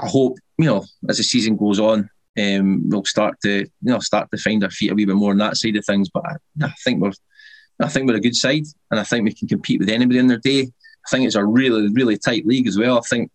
I 0.00 0.08
hope, 0.08 0.38
you 0.58 0.66
know, 0.66 0.84
as 1.08 1.18
the 1.18 1.22
season 1.22 1.56
goes 1.56 1.80
on, 1.80 2.10
um, 2.38 2.88
we'll 2.88 3.04
start 3.04 3.36
to, 3.42 3.60
you 3.60 3.68
know, 3.82 4.00
start 4.00 4.30
to 4.30 4.36
find 4.38 4.64
our 4.64 4.70
feet 4.70 4.90
a 4.90 4.94
wee 4.94 5.04
bit 5.04 5.16
more 5.16 5.30
on 5.30 5.38
that 5.38 5.56
side 5.56 5.76
of 5.76 5.84
things. 5.84 6.08
But 6.10 6.24
I, 6.26 6.66
I 6.66 6.72
think 6.84 7.00
we're, 7.00 7.12
I 7.80 7.88
think 7.88 8.08
we're 8.08 8.16
a 8.16 8.20
good 8.20 8.36
side, 8.36 8.64
and 8.90 9.00
I 9.00 9.04
think 9.04 9.24
we 9.24 9.34
can 9.34 9.48
compete 9.48 9.80
with 9.80 9.88
anybody 9.88 10.18
in 10.18 10.26
their 10.28 10.38
day. 10.38 10.62
I 10.62 11.10
think 11.10 11.26
it's 11.26 11.34
a 11.34 11.44
really, 11.44 11.88
really 11.88 12.16
tight 12.16 12.46
league 12.46 12.66
as 12.66 12.78
well. 12.78 12.98
I 12.98 13.02
think 13.02 13.30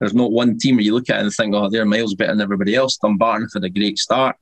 there's 0.00 0.14
not 0.14 0.32
one 0.32 0.58
team 0.58 0.76
where 0.76 0.84
you 0.84 0.94
look 0.94 1.10
at 1.10 1.18
it 1.18 1.22
and 1.22 1.32
think, 1.32 1.54
oh, 1.54 1.68
they're 1.68 1.84
miles 1.84 2.14
better 2.14 2.32
than 2.32 2.40
everybody 2.40 2.74
else. 2.74 2.98
Dumbarton 2.98 3.48
had 3.52 3.64
a 3.64 3.70
great 3.70 3.98
start, 3.98 4.36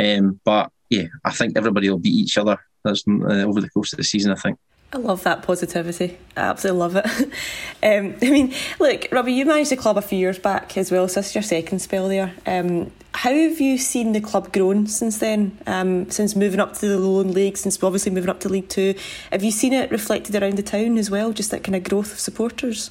um, 0.00 0.40
but 0.44 0.70
yeah, 0.90 1.06
I 1.24 1.30
think 1.30 1.56
everybody 1.56 1.90
will 1.90 1.98
beat 1.98 2.14
each 2.14 2.38
other 2.38 2.58
uh, 2.84 2.92
over 3.16 3.60
the 3.60 3.70
course 3.70 3.92
of 3.92 3.96
the 3.98 4.04
season. 4.04 4.32
I 4.32 4.36
think. 4.36 4.58
I 4.94 4.98
love 4.98 5.22
that 5.22 5.42
positivity. 5.42 6.18
I 6.36 6.40
absolutely 6.40 6.80
love 6.80 6.96
it. 6.96 7.06
um, 7.82 8.14
I 8.20 8.30
mean, 8.30 8.54
look, 8.78 9.08
Robbie, 9.10 9.32
you 9.32 9.46
managed 9.46 9.70
the 9.70 9.76
club 9.76 9.96
a 9.96 10.02
few 10.02 10.18
years 10.18 10.38
back 10.38 10.76
as 10.76 10.90
well, 10.90 11.08
so 11.08 11.20
this 11.20 11.30
is 11.30 11.34
your 11.34 11.42
second 11.42 11.78
spell 11.78 12.08
there. 12.08 12.34
Um, 12.44 12.92
how 13.14 13.32
have 13.32 13.58
you 13.58 13.78
seen 13.78 14.12
the 14.12 14.20
club 14.20 14.52
grown 14.52 14.86
since 14.86 15.16
then? 15.18 15.56
Um, 15.66 16.10
since 16.10 16.36
moving 16.36 16.60
up 16.60 16.74
to 16.74 16.88
the 16.88 16.98
Lowland 16.98 17.32
League, 17.32 17.56
since 17.56 17.82
obviously 17.82 18.12
moving 18.12 18.28
up 18.28 18.40
to 18.40 18.50
League 18.50 18.68
Two, 18.68 18.94
have 19.30 19.42
you 19.42 19.50
seen 19.50 19.72
it 19.72 19.90
reflected 19.90 20.34
around 20.34 20.56
the 20.56 20.62
town 20.62 20.98
as 20.98 21.10
well? 21.10 21.32
Just 21.32 21.50
that 21.52 21.64
kind 21.64 21.76
of 21.76 21.84
growth 21.84 22.12
of 22.12 22.20
supporters. 22.20 22.90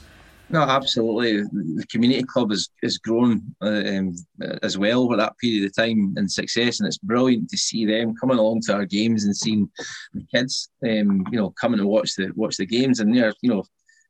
No, 0.51 0.63
absolutely. 0.63 1.43
The 1.43 1.85
community 1.89 2.23
club 2.23 2.51
has, 2.51 2.69
has 2.83 2.97
grown 2.97 3.41
uh, 3.61 3.83
um, 3.87 4.15
as 4.63 4.77
well 4.77 5.03
over 5.03 5.15
that 5.15 5.37
period 5.37 5.65
of 5.65 5.75
time 5.75 6.13
and 6.17 6.29
success, 6.29 6.79
and 6.79 6.87
it's 6.87 6.97
brilliant 6.97 7.49
to 7.49 7.57
see 7.57 7.85
them 7.85 8.13
coming 8.19 8.37
along 8.37 8.61
to 8.61 8.73
our 8.73 8.85
games 8.85 9.23
and 9.23 9.35
seeing 9.35 9.69
the 10.13 10.25
kids, 10.33 10.69
um, 10.83 11.25
you 11.31 11.39
know, 11.39 11.51
coming 11.51 11.79
to 11.79 11.87
watch 11.87 12.15
the 12.15 12.31
watch 12.35 12.57
the 12.57 12.65
games, 12.65 12.99
and 12.99 13.15
they're, 13.15 13.33
you 13.41 13.49
know, 13.49 13.63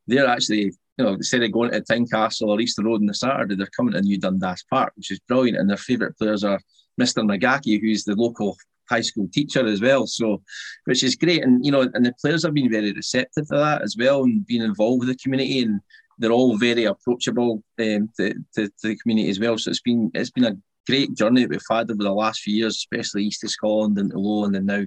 they're 0.08 0.28
actually, 0.28 0.74
you 0.98 1.06
know, 1.06 1.14
instead 1.14 1.44
of 1.44 1.52
going 1.52 1.72
to 1.72 1.82
Tynecastle 1.82 2.48
or 2.48 2.60
Easter 2.60 2.84
Road 2.84 3.02
on 3.02 3.06
the 3.06 3.14
Saturday, 3.14 3.56
they're 3.56 3.68
coming 3.78 3.94
to 3.94 4.02
New 4.02 4.18
Dundas 4.18 4.64
Park, 4.68 4.94
which 4.96 5.12
is 5.12 5.20
brilliant, 5.28 5.60
and 5.60 5.70
their 5.70 5.78
favourite 5.78 6.18
players 6.18 6.44
are 6.44 6.60
Mr. 7.00 7.24
Magaki, 7.24 7.80
who's 7.80 8.04
the 8.04 8.16
local 8.16 8.58
high 8.90 9.02
school 9.02 9.28
teacher 9.32 9.66
as 9.68 9.80
well. 9.80 10.08
So, 10.08 10.42
which 10.86 11.04
is 11.04 11.16
great, 11.16 11.44
and 11.44 11.64
you 11.64 11.72
know, 11.72 11.82
and 11.94 12.04
the 12.04 12.16
players 12.20 12.44
have 12.44 12.56
been 12.56 12.72
very 12.72 12.94
receptive 12.94 13.48
to 13.50 13.56
that 13.58 13.84
as 13.84 13.96
well, 13.96 14.24
and 14.24 14.46
being 14.46 14.64
involved 14.64 15.02
with 15.02 15.10
the 15.10 15.24
community 15.24 15.62
and 15.62 15.80
they're 16.22 16.32
all 16.32 16.56
very 16.56 16.86
approachable 16.86 17.64
um, 17.80 18.10
to, 18.18 18.34
to, 18.56 18.68
to, 18.68 18.72
the 18.84 18.96
community 18.98 19.30
as 19.30 19.40
well. 19.40 19.58
So 19.58 19.72
it's 19.72 19.82
been 19.82 20.12
it's 20.14 20.30
been 20.30 20.46
a 20.46 20.58
great 20.88 21.16
journey 21.16 21.48
we've 21.48 21.62
had 21.70 21.90
over 21.90 22.04
the 22.04 22.14
last 22.14 22.42
few 22.42 22.56
years, 22.56 22.76
especially 22.76 23.26
east 23.26 23.44
of 23.44 23.50
Scotland 23.50 23.98
and 23.98 24.14
Lowland, 24.14 24.56
and 24.56 24.70
then 24.70 24.78
now 24.78 24.86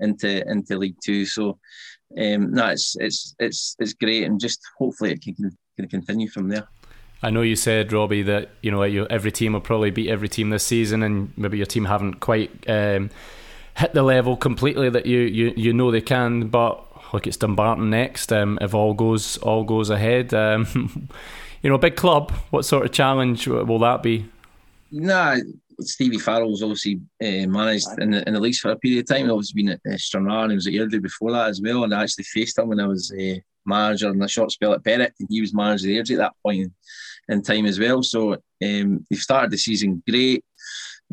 into 0.00 0.50
into 0.50 0.78
League 0.78 0.96
Two. 1.04 1.26
So 1.26 1.58
um, 2.18 2.52
no, 2.52 2.68
it's 2.68 2.96
it's 2.98 3.34
it's 3.38 3.76
it's 3.78 3.92
great, 3.92 4.24
and 4.24 4.40
just 4.40 4.60
hopefully 4.78 5.12
it 5.12 5.22
can, 5.22 5.34
can 5.76 5.88
continue 5.88 6.28
from 6.28 6.48
there. 6.48 6.66
I 7.22 7.30
know 7.30 7.42
you 7.42 7.54
said, 7.54 7.92
Robbie, 7.92 8.22
that 8.22 8.50
you 8.62 8.70
know 8.70 8.82
every 8.82 9.30
team 9.30 9.52
will 9.52 9.60
probably 9.60 9.90
beat 9.90 10.08
every 10.08 10.28
team 10.28 10.50
this 10.50 10.64
season, 10.64 11.02
and 11.02 11.32
maybe 11.36 11.58
your 11.58 11.66
team 11.66 11.84
haven't 11.84 12.20
quite 12.20 12.50
um, 12.66 13.10
hit 13.76 13.92
the 13.92 14.02
level 14.02 14.36
completely 14.36 14.88
that 14.88 15.04
you, 15.04 15.20
you 15.20 15.52
you 15.54 15.72
know 15.74 15.90
they 15.90 16.00
can. 16.00 16.48
But 16.48 16.84
look, 17.12 17.26
it's 17.26 17.36
Dumbarton 17.36 17.90
next. 17.90 18.32
Um, 18.32 18.58
if 18.60 18.74
all 18.74 18.94
goes 18.94 19.38
all 19.38 19.64
goes 19.64 19.90
ahead, 19.90 20.32
um, 20.34 20.66
you 21.62 21.70
know, 21.70 21.76
a 21.76 21.78
big 21.78 21.96
club. 21.96 22.30
What 22.50 22.64
sort 22.64 22.84
of 22.84 22.92
challenge 22.92 23.46
will 23.46 23.78
that 23.80 24.02
be? 24.02 24.26
Nah, 24.90 25.36
Stevie 25.80 26.18
Farrell's 26.18 26.62
obviously 26.62 27.00
uh, 27.22 27.46
managed 27.48 27.88
in 27.98 28.10
the, 28.10 28.26
in 28.26 28.34
the 28.34 28.40
leagues 28.40 28.58
for 28.58 28.70
a 28.70 28.76
period 28.76 29.00
of 29.00 29.08
time. 29.08 29.24
He's 29.24 29.32
obviously 29.32 29.62
been 29.62 29.72
at 29.72 29.80
uh, 29.90 29.96
Stranraer 29.96 30.42
and 30.42 30.52
he 30.52 30.56
was 30.56 30.66
at 30.66 30.74
Airdrie 30.74 31.02
before 31.02 31.32
that 31.32 31.48
as 31.48 31.60
well. 31.62 31.84
And 31.84 31.94
I 31.94 32.02
actually 32.02 32.24
faced 32.24 32.58
him 32.58 32.68
when 32.68 32.80
I 32.80 32.86
was 32.86 33.12
uh, 33.12 33.36
manager 33.64 34.10
in 34.10 34.22
a 34.22 34.28
short 34.28 34.52
spell 34.52 34.74
at 34.74 34.82
Berwick, 34.82 35.14
and 35.18 35.28
he 35.30 35.40
was 35.40 35.54
manager 35.54 35.88
of 35.88 35.94
Airdrie 35.94 36.14
at 36.14 36.18
that 36.18 36.34
point 36.42 36.60
in, 36.60 36.72
in 37.28 37.42
time 37.42 37.66
as 37.66 37.78
well. 37.78 38.02
So 38.02 38.34
um, 38.34 39.06
they've 39.08 39.18
started 39.18 39.50
the 39.50 39.58
season 39.58 40.02
great. 40.08 40.44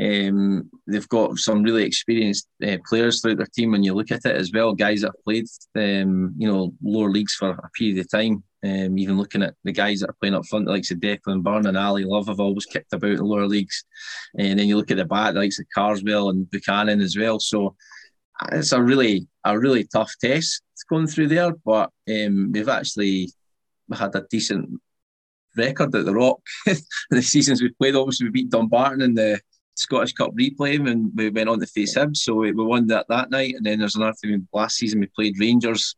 Um, 0.01 0.69
they've 0.87 1.09
got 1.09 1.37
some 1.37 1.61
really 1.61 1.83
experienced 1.83 2.47
uh, 2.65 2.77
players 2.87 3.21
throughout 3.21 3.37
their 3.37 3.47
team 3.47 3.71
when 3.71 3.83
you 3.83 3.93
look 3.93 4.11
at 4.11 4.25
it 4.25 4.35
as 4.35 4.51
well. 4.53 4.73
Guys 4.73 5.01
that 5.01 5.07
have 5.07 5.23
played, 5.25 5.45
um, 5.75 6.33
you 6.37 6.49
know, 6.49 6.73
lower 6.81 7.09
leagues 7.09 7.35
for 7.35 7.49
a 7.49 7.69
period 7.77 7.99
of 7.99 8.09
time. 8.09 8.43
Um, 8.63 8.97
even 8.97 9.17
looking 9.17 9.41
at 9.41 9.55
the 9.63 9.71
guys 9.71 10.01
that 10.01 10.09
are 10.09 10.17
playing 10.19 10.35
up 10.35 10.45
front, 10.45 10.65
the 10.65 10.71
likes 10.71 10.91
of 10.91 10.99
Declan 10.99 11.43
Byrne 11.43 11.67
and 11.67 11.77
Ali 11.77 12.03
Love 12.03 12.27
have 12.27 12.39
always 12.39 12.65
kicked 12.65 12.93
about 12.93 13.11
in 13.11 13.19
lower 13.19 13.47
leagues. 13.47 13.83
And 14.37 14.59
then 14.59 14.67
you 14.67 14.77
look 14.77 14.91
at 14.91 14.97
the 14.97 15.05
back, 15.05 15.33
the 15.33 15.39
likes 15.39 15.59
of 15.59 15.65
Carswell 15.73 16.29
and 16.29 16.49
Buchanan 16.49 17.01
as 17.01 17.17
well. 17.17 17.39
So 17.39 17.75
it's 18.51 18.71
a 18.71 18.81
really, 18.81 19.27
a 19.45 19.57
really 19.57 19.85
tough 19.85 20.13
test 20.21 20.61
going 20.89 21.07
through 21.07 21.27
there. 21.27 21.53
But 21.65 21.91
um, 22.09 22.51
we've 22.51 22.69
actually 22.69 23.31
had 23.93 24.15
a 24.15 24.25
decent 24.29 24.69
record 25.55 25.95
at 25.95 26.05
the 26.05 26.13
Rock. 26.13 26.41
In 26.67 26.77
the 27.11 27.21
seasons 27.21 27.61
we 27.61 27.69
played, 27.69 27.95
obviously 27.95 28.27
we 28.27 28.31
beat 28.31 28.49
Dumbarton 28.49 29.01
in 29.01 29.13
the 29.13 29.39
Scottish 29.79 30.13
Cup 30.13 30.31
replay 30.35 30.75
and 30.89 31.11
we 31.15 31.29
went 31.29 31.49
on 31.49 31.59
to 31.59 31.65
face 31.65 31.95
him. 31.95 32.13
So 32.13 32.35
we, 32.35 32.51
won 32.51 32.87
that 32.87 33.07
that 33.09 33.31
night. 33.31 33.55
And 33.55 33.65
then 33.65 33.79
there's 33.79 33.95
another 33.95 34.13
thing 34.13 34.47
last 34.53 34.75
season 34.75 34.99
we 34.99 35.07
played 35.07 35.39
Rangers 35.39 35.95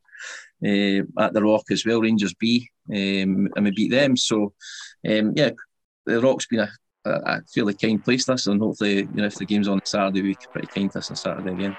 uh, 0.64 1.02
at 1.20 1.34
the 1.34 1.42
Rock 1.42 1.66
as 1.72 1.86
well, 1.86 2.02
Rangers 2.02 2.34
B, 2.36 2.70
um, 2.90 3.50
and 3.56 3.66
we 3.66 3.72
beat 3.72 3.92
them. 3.92 4.16
So 4.16 4.54
um, 5.10 5.34
yeah, 5.36 5.52
the 6.06 6.22
Rock's 6.22 6.48
been 6.48 6.60
a 6.60 6.70
a, 7.06 7.12
a 7.12 7.42
fairly 7.54 7.74
kind 7.74 8.04
place 8.04 8.26
to 8.26 8.34
us, 8.34 8.48
and 8.48 8.62
hopefully, 8.62 8.98
you 8.98 9.08
know, 9.14 9.26
if 9.26 9.36
the 9.36 9.46
game's 9.46 9.68
on 9.68 9.80
Saturday, 9.86 10.22
we 10.22 10.36
can 10.36 10.52
pretty 10.52 10.68
kind 10.68 10.92
to 10.92 11.00
us 11.00 11.10
on 11.10 11.16
Saturday 11.16 11.52
again. 11.52 11.78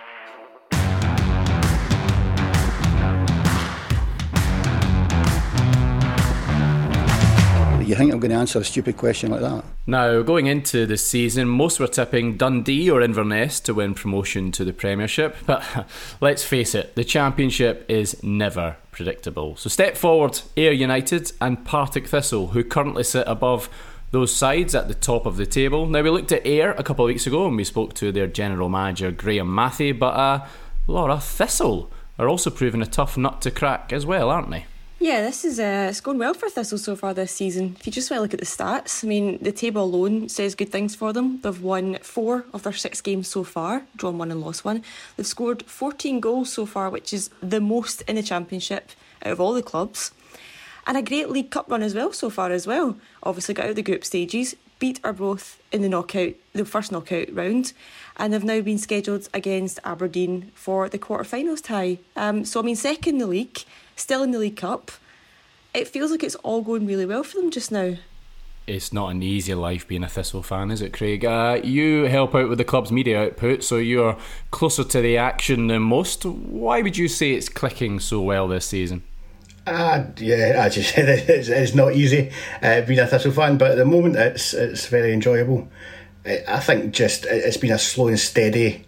You 7.83 7.95
think 7.95 8.13
I'm 8.13 8.21
going 8.21 8.31
to 8.31 8.37
answer 8.37 8.59
a 8.59 8.65
stupid 8.65 8.97
question 8.97 9.31
like 9.31 9.41
that? 9.41 9.65
Now, 9.87 10.23
going 10.23 10.47
into 10.47 10.87
the 10.87 10.97
season, 10.97 11.49
most 11.49 11.81
were 11.81 11.89
tipping 11.89 12.37
Dundee 12.37 12.91
or 12.91 13.03
Inverness 13.03 13.59
to 13.61 13.75
win 13.75 13.95
promotion 13.95 14.53
to 14.53 14.65
the 14.65 14.73
Premiership. 14.73 15.37
But 15.47 15.87
let's 16.21 16.45
face 16.45 16.75
it, 16.75 16.95
the 16.95 17.05
Championship 17.05 17.85
is 17.89 18.23
never 18.23 18.77
predictable. 18.93 19.57
So 19.57 19.69
step 19.69 19.97
forward, 19.97 20.41
Ayr 20.57 20.73
United 20.73 21.33
and 21.41 21.65
Partick 21.65 22.07
Thistle, 22.07 22.49
who 22.49 22.63
currently 22.63 23.05
sit 23.05 23.27
above 23.27 23.69
those 24.13 24.33
sides 24.35 24.75
at 24.75 24.89
the 24.89 24.95
top 24.95 25.27
of 25.27 25.37
the 25.37 25.47
table. 25.47 25.87
Now, 25.87 26.03
we 26.03 26.11
looked 26.11 26.33
at 26.33 26.47
Ayr 26.47 26.73
a 26.73 26.83
couple 26.83 27.05
of 27.05 27.09
weeks 27.09 27.27
ago 27.27 27.47
and 27.47 27.57
we 27.57 27.65
spoke 27.65 27.95
to 27.95 28.13
their 28.13 28.27
general 28.27 28.69
manager, 28.69 29.11
Graham 29.11 29.53
Matthey, 29.53 29.93
but 29.93 30.15
uh, 30.15 30.47
Laura 30.87 31.19
Thistle 31.19 31.91
are 32.19 32.29
also 32.29 32.51
proving 32.51 32.83
a 32.83 32.87
tough 32.87 33.17
nut 33.17 33.41
to 33.43 33.51
crack 33.51 33.93
as 33.93 34.05
well, 34.05 34.31
aren't 34.31 34.51
they? 34.51 34.67
Yeah, 35.03 35.21
this 35.23 35.45
is 35.45 35.59
uh, 35.59 35.89
it's 35.91 36.01
going 36.01 36.19
well 36.19 36.33
for 36.33 36.49
Thistle 36.49 36.79
so 36.79 36.95
far 36.95 37.13
this 37.13 37.33
season. 37.33 37.75
If 37.81 37.87
you 37.89 37.93
just 37.93 38.09
want 38.09 38.19
to 38.19 38.23
look 38.23 38.35
at 38.35 38.39
the 38.39 38.47
stats, 38.47 39.03
I 39.03 39.09
mean, 39.09 39.37
the 39.43 39.51
table 39.51 39.83
alone 39.83 40.29
says 40.29 40.55
good 40.55 40.71
things 40.71 40.95
for 40.95 41.13
them. 41.13 41.41
They've 41.43 41.61
won 41.61 41.99
four 42.03 42.45
of 42.55 42.63
their 42.63 42.73
six 42.73 43.01
games 43.01 43.27
so 43.27 43.43
far, 43.43 43.83
drawn 43.97 44.17
one 44.17 44.31
and 44.31 44.41
lost 44.41 44.65
one. 44.65 44.85
They've 45.17 45.27
scored 45.27 45.65
14 45.65 46.21
goals 46.21 46.53
so 46.53 46.67
far, 46.67 46.89
which 46.89 47.13
is 47.13 47.31
the 47.43 47.61
most 47.61 48.03
in 48.03 48.15
the 48.15 48.23
championship 48.23 48.93
out 49.27 49.33
of 49.33 49.41
all 49.41 49.55
the 49.55 49.61
clubs. 49.61 50.13
And 50.87 50.97
a 50.97 51.03
great 51.03 51.31
League 51.31 51.51
Cup 51.51 51.69
run 51.69 51.83
as 51.83 51.97
well 51.97 52.13
so 52.13 52.31
far 52.31 52.53
as 52.53 52.69
well. 52.69 52.97
Obviously 53.25 53.55
got 53.55 53.65
out 53.65 53.71
of 53.71 53.77
the 53.77 53.83
group 53.83 54.05
stages, 54.05 54.55
beat 54.79 55.01
Arbroath 55.03 55.61
in 55.73 55.83
the 55.83 55.89
knockout, 55.89 56.35
the 56.53 56.65
first 56.65 56.93
knockout 56.93 57.35
round, 57.35 57.73
and 58.19 58.33
have 58.33 58.45
now 58.45 58.61
been 58.61 58.79
scheduled 58.79 59.29
against 59.35 59.81
Aberdeen 59.83 60.53
for 60.55 60.89
the 60.89 60.99
quarter-finals 60.99 61.61
tie. 61.61 61.99
Um, 62.15 62.45
so 62.45 62.61
I 62.61 62.63
mean, 62.63 62.77
second 62.77 63.15
in 63.15 63.19
the 63.19 63.27
league 63.27 63.65
still 63.97 64.23
in 64.23 64.31
the 64.31 64.39
League 64.39 64.57
Cup. 64.57 64.91
It 65.75 65.89
feels 65.89 66.11
like 66.11 66.23
it's 66.23 66.35
all 66.37 66.63
going 66.63 66.87
really 66.87 67.07
well 67.07 67.25
for 67.25 67.39
them 67.39 67.51
just 67.51 67.73
now. 67.73 67.97
It's 68.67 68.93
not 68.93 69.11
an 69.11 69.23
easy 69.23 69.55
life 69.55 69.89
being 69.89 70.05
a 70.05 70.09
Thistle 70.09 70.43
fan, 70.43 70.71
is 70.71 70.83
it, 70.83 70.93
Craig? 70.93 71.25
Uh, 71.25 71.61
you 71.65 72.05
help 72.05 72.35
out 72.35 72.49
with 72.49 72.59
the 72.59 72.65
club's 72.65 72.93
media 72.93 73.21
output, 73.21 73.65
so 73.65 73.77
you're 73.77 74.17
closer 74.53 74.85
to 74.85 75.01
the 75.01 75.17
action 75.17 75.67
than 75.67 75.83
most. 75.83 76.25
Why 76.25 76.81
would 76.81 76.97
you 76.97 77.09
say 77.09 77.33
it's 77.33 77.49
clicking 77.49 77.99
so 77.99 78.21
well 78.21 78.47
this 78.47 78.67
season? 78.67 79.03
Uh, 79.67 80.05
yeah, 80.19 80.63
as 80.65 80.77
you 80.77 80.83
said, 80.85 81.09
it's, 81.09 81.49
it's 81.49 81.75
not 81.75 81.95
easy 81.95 82.31
uh, 82.63 82.83
being 82.83 83.01
a 83.01 83.07
Thistle 83.07 83.33
fan, 83.33 83.59
but 83.59 83.73
at 83.73 83.79
the 83.79 83.85
moment 83.85 84.17
it's 84.17 84.55
it's 84.55 84.87
very 84.87 85.13
enjoyable. 85.13 85.69
I 86.25 86.61
think 86.61 86.95
just 86.95 87.25
it's 87.25 87.57
been 87.57 87.73
a 87.73 87.79
slow 87.79 88.07
and 88.07 88.19
steady 88.19 88.87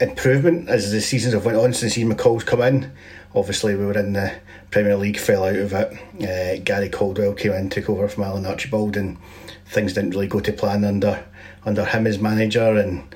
improvement 0.00 0.68
as 0.68 0.92
the 0.92 1.00
seasons 1.00 1.34
have 1.34 1.44
went 1.44 1.58
on 1.58 1.72
since 1.72 1.98
Ian 1.98 2.14
McCall's 2.14 2.44
come 2.44 2.62
in. 2.62 2.92
Obviously, 3.34 3.74
we 3.74 3.84
were 3.84 3.98
in 3.98 4.14
the 4.14 4.32
Premier 4.70 4.96
League, 4.96 5.18
fell 5.18 5.44
out 5.44 5.56
of 5.56 5.72
it. 5.72 5.92
Uh, 6.22 6.62
Gary 6.64 6.88
Caldwell 6.88 7.34
came 7.34 7.52
in, 7.52 7.70
took 7.70 7.90
over 7.90 8.08
from 8.08 8.24
Alan 8.24 8.46
Archibald, 8.46 8.96
and 8.96 9.18
things 9.66 9.92
didn't 9.92 10.10
really 10.10 10.26
go 10.26 10.40
to 10.40 10.52
plan 10.52 10.84
under 10.84 11.24
under 11.64 11.84
him 11.84 12.06
as 12.06 12.18
manager. 12.18 12.76
And 12.76 13.14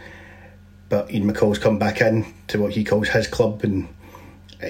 but 0.88 1.10
Ian 1.10 1.32
McCall's 1.32 1.58
come 1.58 1.78
back 1.78 2.00
in 2.00 2.26
to 2.48 2.60
what 2.60 2.72
he 2.72 2.84
calls 2.84 3.08
his 3.08 3.26
club, 3.26 3.64
and 3.64 3.88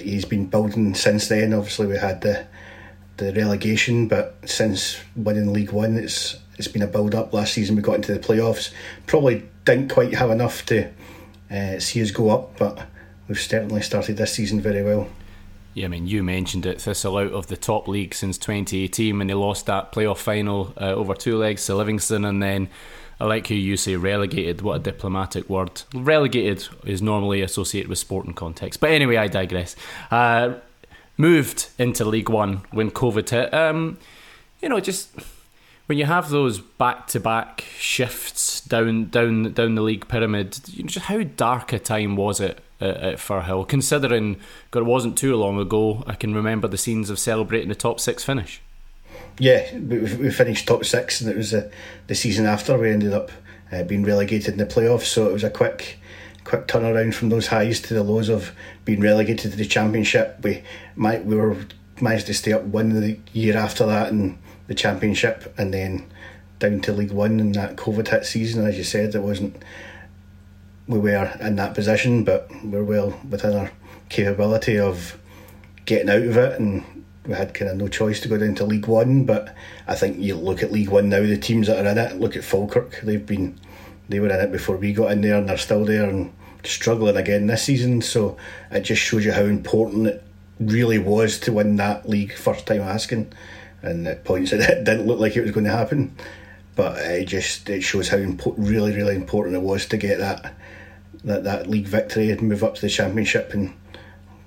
he's 0.00 0.24
been 0.24 0.46
building 0.46 0.94
since 0.94 1.28
then. 1.28 1.52
Obviously, 1.52 1.86
we 1.86 1.98
had 1.98 2.20
the 2.20 2.46
the 3.16 3.32
relegation, 3.32 4.08
but 4.08 4.36
since 4.44 5.00
winning 5.16 5.52
League 5.52 5.72
One, 5.72 5.96
it's 5.96 6.38
it's 6.56 6.68
been 6.68 6.82
a 6.82 6.86
build 6.86 7.14
up. 7.14 7.32
Last 7.32 7.54
season, 7.54 7.76
we 7.76 7.82
got 7.82 7.96
into 7.96 8.12
the 8.12 8.20
playoffs. 8.20 8.72
Probably 9.06 9.44
didn't 9.64 9.92
quite 9.92 10.14
have 10.14 10.30
enough 10.30 10.64
to 10.66 10.88
uh, 11.50 11.78
see 11.78 12.00
us 12.02 12.10
go 12.10 12.30
up, 12.30 12.58
but 12.58 12.86
we've 13.28 13.40
certainly 13.40 13.82
started 13.82 14.16
this 14.16 14.34
season 14.34 14.60
very 14.60 14.82
well. 14.82 15.08
Yeah, 15.74 15.86
I 15.86 15.88
mean, 15.88 16.06
you 16.06 16.22
mentioned 16.22 16.66
it. 16.66 16.80
Thistle 16.80 17.16
out 17.16 17.32
of 17.32 17.46
the 17.46 17.56
top 17.56 17.88
league 17.88 18.14
since 18.14 18.36
2018 18.36 19.16
when 19.16 19.26
they 19.26 19.34
lost 19.34 19.66
that 19.66 19.90
playoff 19.92 20.18
final 20.18 20.74
uh, 20.78 20.92
over 20.92 21.14
two 21.14 21.38
legs 21.38 21.64
to 21.66 21.74
Livingston, 21.74 22.26
and 22.26 22.42
then 22.42 22.68
I 23.18 23.24
like 23.24 23.46
who 23.46 23.54
you 23.54 23.76
say 23.78 23.96
relegated. 23.96 24.60
What 24.60 24.74
a 24.74 24.78
diplomatic 24.80 25.48
word. 25.48 25.82
Relegated 25.94 26.68
is 26.84 27.00
normally 27.00 27.40
associated 27.40 27.88
with 27.88 27.98
sporting 27.98 28.34
context, 28.34 28.80
but 28.80 28.90
anyway, 28.90 29.16
I 29.16 29.28
digress. 29.28 29.74
Uh, 30.10 30.54
moved 31.16 31.70
into 31.78 32.04
League 32.04 32.28
One 32.28 32.62
when 32.70 32.90
COVID 32.90 33.30
hit. 33.30 33.54
Um, 33.54 33.96
you 34.60 34.68
know, 34.68 34.80
just 34.80 35.10
when 35.86 35.98
you 35.98 36.04
have 36.04 36.30
those 36.30 36.58
back-to-back 36.58 37.64
shifts 37.78 38.60
down 38.60 39.08
down 39.10 39.52
down 39.52 39.74
the 39.74 39.82
league 39.82 40.08
pyramid, 40.08 40.58
you 40.68 40.84
know, 40.84 40.88
just 40.88 41.06
how 41.06 41.22
dark 41.22 41.72
a 41.72 41.78
time 41.78 42.16
was 42.16 42.40
it 42.40 42.60
at, 42.80 42.96
at 42.96 43.18
Firhill? 43.18 43.68
Considering 43.68 44.36
God, 44.70 44.80
it 44.80 44.86
wasn't 44.86 45.18
too 45.18 45.36
long 45.36 45.58
ago, 45.58 46.04
I 46.06 46.14
can 46.14 46.34
remember 46.34 46.68
the 46.68 46.78
scenes 46.78 47.10
of 47.10 47.18
celebrating 47.18 47.68
the 47.68 47.74
top 47.74 48.00
six 48.00 48.24
finish. 48.24 48.60
Yeah, 49.38 49.76
we 49.78 50.30
finished 50.30 50.68
top 50.68 50.84
six, 50.84 51.20
and 51.20 51.30
it 51.30 51.36
was 51.36 51.52
the, 51.52 51.70
the 52.06 52.14
season 52.14 52.46
after 52.46 52.78
we 52.78 52.90
ended 52.90 53.12
up 53.12 53.30
uh, 53.72 53.82
being 53.82 54.04
relegated 54.04 54.52
in 54.52 54.58
the 54.58 54.66
playoffs. 54.66 55.06
So 55.06 55.28
it 55.28 55.32
was 55.32 55.44
a 55.44 55.50
quick, 55.50 55.98
quick 56.44 56.68
turnaround 56.68 57.14
from 57.14 57.30
those 57.30 57.46
highs 57.46 57.80
to 57.82 57.94
the 57.94 58.02
lows 58.02 58.28
of 58.28 58.52
being 58.84 59.00
relegated 59.00 59.50
to 59.52 59.56
the 59.56 59.64
championship. 59.64 60.38
We 60.42 60.62
might 60.96 61.24
we 61.24 61.36
were 61.36 61.56
managed 62.00 62.26
to 62.26 62.34
stay 62.34 62.52
up 62.52 62.62
one 62.62 62.90
the 62.90 63.18
year 63.32 63.56
after 63.56 63.86
that 63.86 64.10
in 64.10 64.38
the 64.66 64.74
championship, 64.74 65.54
and 65.58 65.72
then 65.72 66.10
down 66.58 66.80
to 66.80 66.92
League 66.92 67.12
One 67.12 67.40
in 67.40 67.52
that 67.52 67.76
COVID 67.76 68.08
hit 68.08 68.24
season. 68.24 68.66
As 68.66 68.78
you 68.78 68.84
said, 68.84 69.14
it 69.14 69.22
wasn't 69.22 69.62
we 70.86 70.98
were 70.98 71.32
in 71.40 71.56
that 71.56 71.74
position, 71.74 72.24
but 72.24 72.50
we're 72.64 72.84
well 72.84 73.18
within 73.28 73.56
our 73.56 73.70
capability 74.08 74.78
of 74.78 75.18
getting 75.84 76.10
out 76.10 76.22
of 76.22 76.36
it, 76.36 76.58
and 76.58 77.04
we 77.26 77.34
had 77.34 77.54
kind 77.54 77.70
of 77.70 77.76
no 77.76 77.88
choice 77.88 78.20
to 78.20 78.28
go 78.28 78.38
down 78.38 78.54
to 78.56 78.64
League 78.64 78.86
One. 78.86 79.24
But 79.24 79.54
I 79.86 79.94
think 79.94 80.18
you 80.18 80.36
look 80.36 80.62
at 80.62 80.72
League 80.72 80.90
One 80.90 81.08
now, 81.08 81.20
the 81.20 81.36
teams 81.36 81.66
that 81.66 81.84
are 81.84 81.90
in 81.90 81.98
it. 81.98 82.20
Look 82.20 82.36
at 82.36 82.44
Falkirk; 82.44 83.00
they've 83.02 83.24
been 83.24 83.58
they 84.08 84.20
were 84.20 84.28
in 84.28 84.40
it 84.40 84.52
before 84.52 84.76
we 84.76 84.92
got 84.92 85.12
in 85.12 85.20
there, 85.20 85.36
and 85.36 85.48
they're 85.48 85.58
still 85.58 85.84
there 85.84 86.08
and 86.08 86.32
struggling 86.64 87.16
again 87.16 87.46
this 87.46 87.62
season. 87.62 88.02
So 88.02 88.36
it 88.70 88.80
just 88.80 89.02
shows 89.02 89.24
you 89.24 89.32
how 89.32 89.44
important 89.44 90.06
it 90.06 90.24
really 90.60 90.98
was 90.98 91.38
to 91.40 91.52
win 91.52 91.76
that 91.76 92.08
league 92.08 92.34
first 92.34 92.66
time 92.66 92.82
asking. 92.82 93.32
And 93.82 94.06
at 94.06 94.24
points 94.24 94.52
it 94.52 94.84
didn't 94.84 95.06
look 95.06 95.18
like 95.18 95.36
it 95.36 95.42
was 95.42 95.50
going 95.50 95.66
to 95.66 95.72
happen, 95.72 96.16
but 96.76 96.98
it 96.98 97.26
just 97.26 97.68
it 97.68 97.82
shows 97.82 98.08
how 98.08 98.16
impo- 98.16 98.54
really 98.56 98.94
really 98.94 99.16
important 99.16 99.56
it 99.56 99.62
was 99.62 99.86
to 99.86 99.96
get 99.96 100.18
that 100.18 100.54
that, 101.24 101.44
that 101.44 101.68
league 101.68 101.86
victory 101.86 102.30
and 102.30 102.42
move 102.42 102.64
up 102.64 102.74
to 102.76 102.80
the 102.80 102.88
championship 102.88 103.52
and 103.54 103.74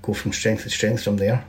go 0.02 0.14
from 0.14 0.34
strength 0.34 0.64
to 0.64 0.70
strength 0.70 1.04
from 1.04 1.18
there. 1.18 1.46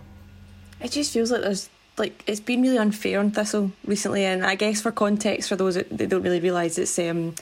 It 0.80 0.92
just 0.92 1.12
feels 1.12 1.30
like 1.30 1.42
there's 1.42 1.68
like 1.98 2.22
it's 2.26 2.40
been 2.40 2.62
really 2.62 2.78
unfair 2.78 3.20
on 3.20 3.30
Thistle 3.30 3.72
recently, 3.86 4.24
and 4.24 4.44
I 4.44 4.54
guess 4.54 4.80
for 4.80 4.92
context, 4.92 5.48
for 5.48 5.56
those 5.56 5.76
that 5.76 6.08
don't 6.08 6.22
really 6.22 6.40
realise, 6.40 6.78
it's 6.78 6.98
um, 6.98 7.34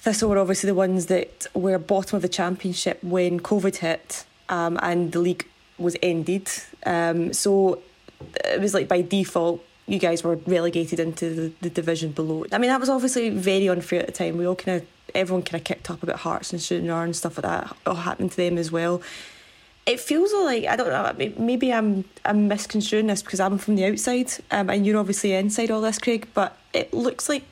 Thistle 0.00 0.30
were 0.30 0.38
obviously 0.38 0.68
the 0.68 0.74
ones 0.74 1.06
that 1.06 1.46
were 1.54 1.78
bottom 1.78 2.16
of 2.16 2.22
the 2.22 2.28
championship 2.28 3.02
when 3.02 3.40
COVID 3.40 3.76
hit, 3.76 4.24
um, 4.48 4.78
and 4.82 5.12
the 5.12 5.18
league 5.18 5.46
was 5.78 5.96
ended. 6.02 6.48
Um, 6.84 7.32
so 7.32 7.82
it 8.44 8.60
was 8.60 8.74
like 8.74 8.88
by 8.88 9.02
default, 9.02 9.64
you 9.86 9.98
guys 9.98 10.24
were 10.24 10.36
relegated 10.46 10.98
into 11.00 11.30
the, 11.30 11.52
the 11.60 11.70
division 11.70 12.12
below. 12.12 12.44
I 12.52 12.58
mean, 12.58 12.70
that 12.70 12.80
was 12.80 12.88
obviously 12.88 13.30
very 13.30 13.68
unfair 13.68 14.00
at 14.00 14.06
the 14.06 14.12
time. 14.12 14.36
We 14.36 14.46
all 14.46 14.56
kind 14.56 14.82
of 14.82 14.88
everyone 15.14 15.42
kind 15.42 15.60
of 15.60 15.64
kicked 15.64 15.90
up 15.90 16.02
about 16.02 16.20
Hearts 16.20 16.52
and 16.52 16.60
Stranraer 16.60 17.04
and 17.04 17.16
stuff 17.16 17.38
like 17.38 17.44
that 17.44 17.76
all 17.86 17.94
happened 17.94 18.32
to 18.32 18.36
them 18.36 18.58
as 18.58 18.70
well. 18.70 19.00
It 19.86 20.00
feels 20.00 20.32
like 20.32 20.64
I 20.64 20.74
don't 20.76 20.88
know. 20.88 21.32
Maybe 21.38 21.72
I'm 21.72 22.04
I'm 22.24 22.48
misconstruing 22.48 23.06
this 23.06 23.22
because 23.22 23.38
I'm 23.38 23.58
from 23.58 23.76
the 23.76 23.84
outside, 23.84 24.32
um, 24.50 24.68
and 24.68 24.84
you're 24.84 24.98
obviously 24.98 25.32
inside 25.32 25.70
all 25.70 25.80
this, 25.80 25.98
Craig. 25.98 26.26
But 26.34 26.56
it 26.72 26.92
looks 26.92 27.28
like 27.28 27.44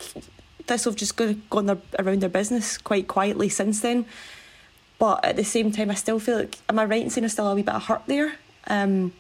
this 0.66 0.85
have 0.85 0.96
just 0.96 1.16
gone, 1.16 1.42
gone 1.50 1.66
their, 1.66 1.79
around 1.98 2.20
their 2.20 2.29
business 2.29 2.79
quite 2.79 3.07
quietly 3.07 3.48
since 3.48 3.81
then. 3.81 4.07
But 4.98 5.24
at 5.24 5.37
the 5.37 5.44
same 5.44 5.70
time, 5.70 5.90
I 5.90 5.94
still 5.94 6.18
feel 6.18 6.38
like 6.38 6.59
am 6.68 6.79
I 6.79 6.85
right 6.85 7.03
in 7.03 7.11
saying 7.11 7.22
there's 7.22 7.33
still 7.33 7.48
a 7.48 7.55
wee 7.55 7.62
bit 7.62 7.74
of 7.74 7.85
hurt 7.85 8.03
there? 8.07 8.35
Um, 8.66 9.12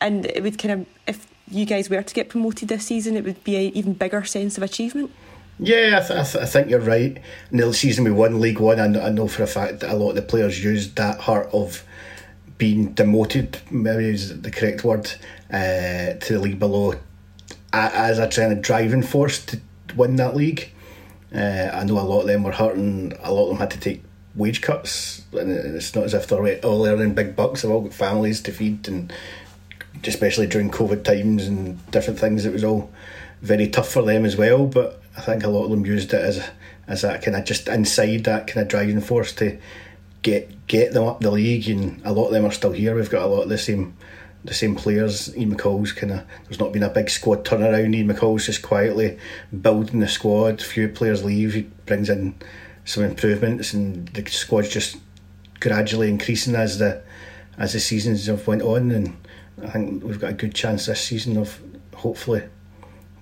and 0.00 0.26
it 0.26 0.42
would 0.42 0.58
kind 0.58 0.80
of 0.80 0.86
if 1.06 1.26
you 1.50 1.64
guys 1.64 1.90
were 1.90 2.02
to 2.02 2.14
get 2.14 2.28
promoted 2.28 2.68
this 2.68 2.86
season, 2.86 3.16
it 3.16 3.24
would 3.24 3.42
be 3.44 3.56
an 3.56 3.76
even 3.76 3.92
bigger 3.92 4.24
sense 4.24 4.56
of 4.56 4.62
achievement. 4.62 5.10
Yeah, 5.58 6.00
I, 6.02 6.06
th- 6.06 6.18
I, 6.18 6.24
th- 6.24 6.44
I, 6.44 6.46
think 6.46 6.70
you're 6.70 6.80
right. 6.80 7.18
In 7.50 7.58
the 7.58 7.74
season 7.74 8.04
we 8.04 8.10
won 8.10 8.40
League 8.40 8.60
One, 8.60 8.80
I 8.80 9.06
I 9.06 9.10
know 9.10 9.28
for 9.28 9.42
a 9.42 9.46
fact 9.46 9.80
that 9.80 9.92
a 9.92 9.96
lot 9.96 10.10
of 10.10 10.16
the 10.16 10.22
players 10.22 10.62
used 10.64 10.96
that 10.96 11.20
heart 11.20 11.50
of 11.52 11.84
being 12.56 12.92
demoted, 12.92 13.58
maybe 13.70 14.08
is 14.08 14.40
the 14.40 14.50
correct 14.50 14.84
word, 14.84 15.10
uh, 15.52 16.14
to 16.14 16.26
the 16.28 16.38
league 16.38 16.58
below 16.58 16.94
as 17.72 18.18
a 18.18 18.28
kind 18.28 18.52
of 18.52 18.62
driving 18.62 19.02
force 19.02 19.44
to 19.46 19.60
win 19.96 20.16
that 20.16 20.36
league. 20.36 20.72
Uh, 21.34 21.70
I 21.72 21.84
know 21.84 21.98
a 21.98 22.00
lot 22.00 22.22
of 22.22 22.26
them 22.26 22.42
were 22.42 22.52
hurting, 22.52 23.12
a 23.22 23.32
lot 23.32 23.44
of 23.44 23.48
them 23.50 23.58
had 23.58 23.70
to 23.72 23.80
take 23.80 24.02
wage 24.34 24.60
cuts, 24.60 25.22
and 25.32 25.50
it's 25.50 25.94
not 25.94 26.04
as 26.04 26.14
if 26.14 26.26
they're 26.26 26.58
all 26.60 26.84
earning 26.86 27.14
big 27.14 27.36
bucks, 27.36 27.62
they've 27.62 27.70
all 27.70 27.82
got 27.82 27.94
families 27.94 28.40
to 28.42 28.52
feed, 28.52 28.88
and 28.88 29.12
especially 30.04 30.46
during 30.46 30.70
COVID 30.70 31.04
times 31.04 31.46
and 31.46 31.90
different 31.90 32.18
things, 32.18 32.44
it 32.44 32.52
was 32.52 32.64
all 32.64 32.90
very 33.42 33.68
tough 33.68 33.90
for 33.90 34.02
them 34.02 34.24
as 34.24 34.36
well. 34.36 34.66
But 34.66 35.00
I 35.16 35.20
think 35.20 35.44
a 35.44 35.48
lot 35.48 35.64
of 35.64 35.70
them 35.70 35.86
used 35.86 36.12
it 36.14 36.22
as 36.22 36.48
as 36.86 37.02
that 37.02 37.22
kind 37.22 37.36
of 37.36 37.44
just 37.44 37.68
inside 37.68 38.24
that 38.24 38.48
kind 38.48 38.62
of 38.62 38.68
driving 38.68 39.00
force 39.00 39.32
to 39.34 39.58
get 40.22 40.66
get 40.66 40.92
them 40.92 41.04
up 41.04 41.20
the 41.20 41.30
league, 41.30 41.68
and 41.68 42.00
a 42.04 42.12
lot 42.12 42.26
of 42.26 42.32
them 42.32 42.44
are 42.44 42.50
still 42.50 42.72
here. 42.72 42.94
We've 42.94 43.10
got 43.10 43.22
a 43.22 43.26
lot 43.26 43.42
of 43.42 43.48
the 43.48 43.58
same 43.58 43.96
the 44.44 44.54
same 44.54 44.74
players. 44.74 45.36
Ian 45.36 45.54
McCall's 45.54 45.92
kind 45.92 46.12
of 46.12 46.22
there's 46.44 46.60
not 46.60 46.72
been 46.72 46.82
a 46.82 46.88
big 46.88 47.10
squad 47.10 47.44
turnaround. 47.44 47.94
Ian 47.94 48.08
McCall's 48.08 48.46
just 48.46 48.62
quietly 48.62 49.18
building 49.60 50.00
the 50.00 50.08
squad. 50.08 50.60
A 50.60 50.64
few 50.64 50.88
players 50.88 51.24
leave, 51.24 51.54
he 51.54 51.62
brings 51.86 52.08
in 52.08 52.34
some 52.84 53.04
improvements, 53.04 53.72
and 53.74 54.08
the 54.08 54.28
squad's 54.30 54.68
just 54.68 54.96
gradually 55.60 56.08
increasing 56.08 56.54
as 56.54 56.78
the 56.78 57.02
as 57.58 57.74
the 57.74 57.80
seasons 57.80 58.26
have 58.26 58.46
went 58.46 58.62
on. 58.62 58.90
And 58.90 59.16
I 59.62 59.70
think 59.70 60.02
we've 60.04 60.20
got 60.20 60.30
a 60.30 60.34
good 60.34 60.54
chance 60.54 60.86
this 60.86 61.00
season 61.00 61.36
of 61.36 61.60
hopefully 61.94 62.42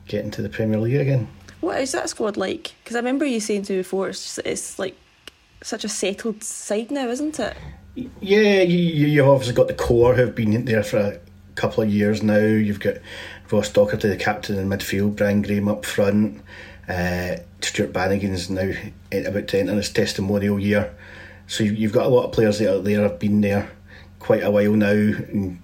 getting 0.07 0.31
to 0.33 0.43
the 0.43 0.49
Premier 0.49 0.79
League 0.79 1.01
again. 1.01 1.29
What 1.61 1.81
is 1.81 1.93
that 1.93 2.09
squad 2.09 2.37
like? 2.37 2.75
Because 2.83 2.97
I 2.97 3.01
remember 3.01 3.25
you 3.25 3.41
saying 3.41 3.63
to 3.65 3.73
me 3.73 3.79
before, 3.81 4.09
it's, 4.09 4.23
just, 4.23 4.47
it's 4.47 4.79
like 4.79 4.97
such 5.63 5.85
a 5.85 5.89
settled 5.89 6.45
side 6.45 6.91
now, 6.91 7.09
isn't 7.09 7.39
it? 7.41 7.57
Yeah, 8.21 8.63
you, 8.63 9.07
you've 9.07 9.27
obviously 9.27 9.55
got 9.55 9.69
the 9.69 9.75
core 9.75 10.15
who've 10.15 10.35
been 10.35 10.65
there 10.65 10.85
for 10.85 10.99
a 10.99 11.21
couple 11.57 11.83
of 11.83 11.91
years 11.91 12.23
now. 12.23 12.39
You've 12.39 12.81
got 12.81 12.97
Ross 13.51 13.71
Docherty, 13.71 14.03
the 14.03 14.17
captain 14.17 14.57
in 14.57 14.69
midfield, 14.69 15.17
Brian 15.17 15.43
Graham 15.43 15.69
up 15.69 15.85
front. 15.85 16.43
Uh, 16.89 17.37
Stuart 17.61 17.93
Bannigan's 17.93 18.49
now 18.49 18.73
about 19.13 19.49
to 19.49 19.59
enter 19.59 19.75
his 19.75 19.91
testimonial 19.91 20.59
year. 20.59 20.95
So 21.49 21.65
you've 21.65 21.93
got 21.93 22.07
a 22.07 22.11
lot 22.11 22.25
of 22.25 22.33
players 22.33 22.59
that 22.59 22.73
are 22.73 22.81
there, 22.81 23.03
have 23.03 23.19
been 23.19 23.41
there 23.41 23.71
quite 24.21 24.45
a 24.45 24.51
while 24.51 24.73
now. 24.73 24.91
And 24.91 25.61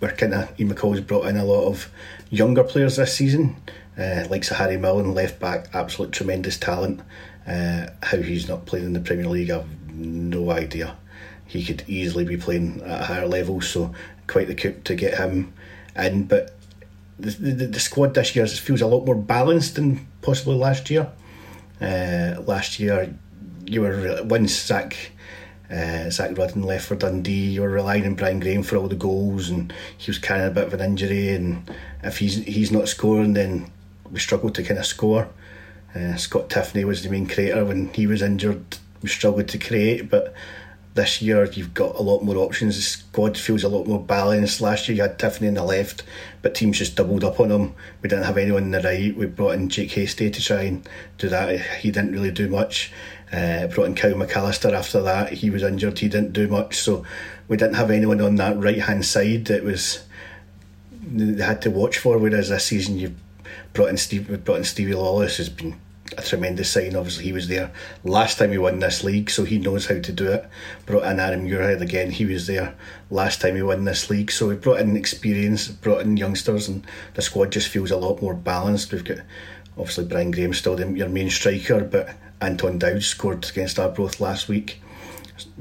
we're 0.00 0.12
kind 0.12 0.34
of, 0.34 0.58
Ian 0.58 0.74
McCall's 0.74 1.00
brought 1.00 1.26
in 1.26 1.36
a 1.36 1.44
lot 1.44 1.66
of 1.66 1.90
younger 2.30 2.64
players 2.64 2.96
this 2.96 3.14
season, 3.14 3.56
uh, 3.98 4.26
like 4.30 4.46
Harry 4.46 4.76
Milne, 4.76 5.14
left 5.14 5.38
back, 5.38 5.68
absolute 5.74 6.12
tremendous 6.12 6.58
talent. 6.58 7.00
Uh, 7.46 7.86
how 8.02 8.18
he's 8.18 8.48
not 8.48 8.66
playing 8.66 8.86
in 8.86 8.92
the 8.92 9.00
Premier 9.00 9.26
League, 9.26 9.50
I've 9.50 9.66
no 9.92 10.50
idea. 10.50 10.96
He 11.46 11.64
could 11.64 11.82
easily 11.88 12.24
be 12.24 12.36
playing 12.36 12.80
at 12.82 13.00
a 13.00 13.04
higher 13.04 13.26
level, 13.26 13.60
so 13.60 13.92
quite 14.26 14.46
the 14.46 14.54
coup 14.54 14.80
to 14.84 14.94
get 14.94 15.18
him 15.18 15.52
in. 15.96 16.24
But 16.24 16.56
the, 17.18 17.30
the, 17.30 17.66
the 17.66 17.80
squad 17.80 18.14
this 18.14 18.36
year 18.36 18.46
feels 18.46 18.80
a 18.80 18.86
lot 18.86 19.04
more 19.04 19.16
balanced 19.16 19.74
than 19.74 20.06
possibly 20.22 20.54
last 20.54 20.90
year. 20.90 21.10
Uh, 21.80 22.40
last 22.46 22.78
year, 22.78 23.14
you 23.66 23.80
were 23.80 24.22
once 24.22 24.52
Zak 24.52 25.12
uh, 25.70 26.10
Zak 26.10 26.36
Rudden 26.36 26.62
left 26.62 26.86
for 26.86 26.96
Dundee. 26.96 27.50
You 27.50 27.62
were 27.62 27.70
relying 27.70 28.04
on 28.04 28.14
Brian 28.14 28.40
Graham 28.40 28.62
for 28.62 28.76
all 28.76 28.88
the 28.88 28.96
goals, 28.96 29.50
and 29.50 29.72
he 29.96 30.10
was 30.10 30.18
carrying 30.18 30.48
a 30.48 30.50
bit 30.50 30.66
of 30.66 30.74
an 30.74 30.80
injury. 30.80 31.30
And 31.30 31.70
if 32.02 32.18
he's 32.18 32.36
he's 32.44 32.72
not 32.72 32.88
scoring, 32.88 33.34
then 33.34 33.70
we 34.10 34.18
struggled 34.18 34.54
to 34.56 34.62
kind 34.62 34.78
of 34.78 34.86
score. 34.86 35.28
Uh, 35.94 36.16
Scott 36.16 36.48
Tiffoney 36.48 36.84
was 36.84 37.02
the 37.02 37.10
main 37.10 37.26
creator 37.26 37.64
when 37.64 37.88
he 37.94 38.06
was 38.06 38.22
injured. 38.22 38.78
We 39.02 39.08
struggled 39.08 39.48
to 39.48 39.58
create, 39.58 40.10
but 40.10 40.34
this 40.94 41.22
year 41.22 41.44
you've 41.44 41.74
got 41.74 41.96
a 41.96 42.02
lot 42.02 42.22
more 42.22 42.36
options. 42.36 42.76
The 42.76 42.82
squad 42.82 43.38
feels 43.38 43.62
a 43.62 43.68
lot 43.68 43.86
more 43.86 44.00
balanced. 44.00 44.60
Last 44.60 44.88
year 44.88 44.96
you 44.96 45.02
had 45.02 45.18
Tiffoney 45.18 45.48
on 45.48 45.54
the 45.54 45.64
left, 45.64 46.02
but 46.42 46.54
teams 46.54 46.78
just 46.78 46.96
doubled 46.96 47.24
up 47.24 47.40
on 47.40 47.50
him. 47.50 47.74
We 48.02 48.08
didn't 48.08 48.24
have 48.24 48.38
anyone 48.38 48.64
on 48.64 48.70
the 48.72 48.80
right. 48.80 49.16
We 49.16 49.26
brought 49.26 49.54
in 49.54 49.68
Jake 49.68 49.92
Hastie 49.92 50.30
to 50.30 50.42
try 50.42 50.62
and 50.62 50.88
do 51.18 51.28
that. 51.28 51.60
He 51.76 51.90
didn't 51.90 52.12
really 52.12 52.32
do 52.32 52.48
much. 52.48 52.92
Uh, 53.32 53.68
brought 53.68 53.84
in 53.84 53.94
Kyle 53.94 54.14
McAllister 54.14 54.72
after 54.72 55.00
that. 55.02 55.32
He 55.32 55.50
was 55.50 55.62
injured. 55.62 55.98
He 55.98 56.08
didn't 56.08 56.32
do 56.32 56.48
much. 56.48 56.78
So 56.78 57.04
we 57.46 57.56
didn't 57.56 57.76
have 57.76 57.90
anyone 57.90 58.20
on 58.20 58.36
that 58.36 58.58
right 58.58 58.80
hand 58.80 59.04
side 59.04 59.44
that 59.46 59.62
was 59.62 60.04
they 61.02 61.44
had 61.44 61.62
to 61.62 61.70
watch 61.70 61.98
for. 61.98 62.18
Whereas 62.18 62.48
this 62.48 62.64
season 62.66 62.98
you've 62.98 63.14
brought 63.72 63.90
in 63.90 63.96
Steve, 63.96 64.44
brought 64.44 64.58
in 64.58 64.64
Stevie 64.64 64.94
Lawless 64.94 65.36
has 65.36 65.48
been 65.48 65.78
a 66.18 66.22
tremendous 66.22 66.70
sign. 66.70 66.96
Obviously, 66.96 67.24
he 67.24 67.32
was 67.32 67.48
there 67.48 67.72
last 68.04 68.38
time 68.38 68.50
we 68.50 68.58
won 68.58 68.80
this 68.80 69.04
league, 69.04 69.30
so 69.30 69.44
he 69.44 69.58
knows 69.58 69.86
how 69.86 70.00
to 70.00 70.12
do 70.12 70.30
it. 70.32 70.48
Brought 70.86 71.04
in 71.04 71.20
Aaron 71.20 71.48
Muirhead 71.48 71.80
again, 71.80 72.10
he 72.10 72.24
was 72.24 72.46
there 72.46 72.74
last 73.10 73.40
time 73.40 73.54
we 73.54 73.62
won 73.62 73.84
this 73.84 74.10
league. 74.10 74.30
So 74.30 74.48
we 74.48 74.56
brought 74.56 74.80
in 74.80 74.96
experience, 74.96 75.68
brought 75.68 76.02
in 76.02 76.16
youngsters, 76.16 76.68
and 76.68 76.84
the 77.14 77.22
squad 77.22 77.52
just 77.52 77.68
feels 77.68 77.90
a 77.90 77.96
lot 77.96 78.20
more 78.20 78.34
balanced. 78.34 78.92
We've 78.92 79.04
got 79.04 79.18
obviously 79.78 80.06
Brian 80.06 80.30
Graham 80.30 80.52
still 80.52 80.80
your 80.96 81.08
main 81.08 81.30
striker, 81.30 81.84
but 81.84 82.10
Anton 82.40 82.78
Dowd 82.78 83.02
scored 83.02 83.48
against 83.48 83.78
Arbroath 83.78 84.20
last 84.20 84.48
week. 84.48 84.80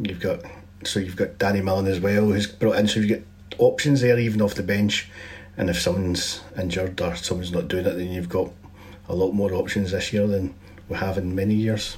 You've 0.02 0.20
got 0.20 0.42
so 0.84 1.00
you've 1.00 1.15
got 1.15 1.38
Danny 1.38 1.62
Mullen 1.62 1.88
as 1.88 2.00
well, 2.00 2.26
who's 2.26 2.48
brought 2.48 2.78
in. 2.78 2.88
So 2.88 3.00
you've 3.00 3.20
got 3.20 3.60
options 3.60 4.02
there, 4.02 4.18
even 4.18 4.42
off 4.42 4.56
the 4.56 4.63
bench. 4.63 5.10
And 5.58 5.70
if 5.70 5.80
someone's 5.80 6.42
injured 6.58 7.02
or 7.02 7.15
someone's 7.15 7.52
not 7.52 7.68
doing 7.68 7.86
it, 7.86 7.96
then 7.96 8.12
you've 8.12 8.30
got 8.30 8.50
a 9.10 9.15
lot 9.15 9.32
more 9.32 9.54
options 9.54 9.92
this 9.92 10.13
year 10.13 10.26
than 10.26 10.54
we 10.88 10.96
have 10.98 11.18
in 11.18 11.36
many 11.36 11.54
years. 11.54 11.98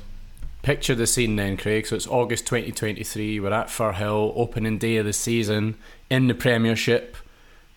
Picture 0.64 0.96
the 0.96 1.08
scene 1.08 1.36
then, 1.36 1.58
Craig. 1.58 1.86
So 1.88 1.96
it's 1.96 2.08
August 2.08 2.46
2023. 2.48 3.40
We're 3.40 3.52
at 3.52 3.68
Firhill, 3.68 4.34
opening 4.36 4.78
day 4.78 4.98
of 4.98 5.06
the 5.06 5.14
season 5.14 5.76
in 6.10 6.28
the 6.28 6.34
Premiership, 6.34 7.18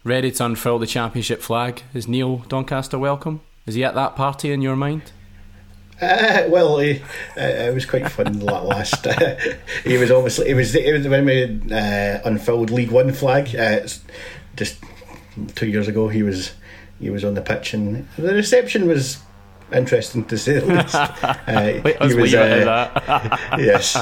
ready 0.05 0.31
to 0.31 0.45
unfurl 0.45 0.79
the 0.79 0.87
Championship 0.87 1.41
flag. 1.43 1.83
Is 1.93 2.09
Neil 2.09 2.39
Doncaster 2.49 2.99
welcome? 2.99 3.41
Is 3.67 3.75
he 3.75 3.85
at 3.85 3.95
that 3.95 4.17
party 4.17 4.53
in 4.53 4.61
your 4.61 4.77
mind? 4.77 5.13
Uh, 6.01 6.45
well, 6.49 6.79
he, 6.79 7.01
uh, 7.37 7.41
it 7.41 7.75
was 7.75 7.87
quite 7.87 8.11
fun 8.11 8.41
last. 8.41 9.07
Uh, 9.07 9.37
he 9.85 9.97
was 9.97 10.11
obviously 10.11 10.49
it 10.49 10.55
was 10.55 10.75
it 10.75 10.93
was 10.93 11.07
when 11.07 11.25
we 11.25 11.61
uh, 11.73 12.19
unfurled 12.25 12.71
League 12.71 12.91
One 12.91 13.13
flag. 13.13 13.55
Uh, 13.55 13.87
just 14.57 14.79
two 15.55 15.69
years 15.69 15.89
ago, 15.89 16.09
he 16.09 16.23
was 16.23 16.53
he 17.01 17.11
was 17.11 17.25
on 17.25 17.35
the 17.35 17.43
pitch, 17.43 17.75
and 17.75 18.09
the 18.17 18.35
reception 18.35 18.89
was 18.89 19.19
interesting 19.73 20.25
to 20.27 20.39
say 20.39 20.59
the 20.59 20.67
least. 20.67 20.95
Uh, 21.47 21.81
Wait, 21.85 22.03
he 22.03 22.15
was, 22.15 22.35
uh, 22.35 23.39
yes. 23.59 23.93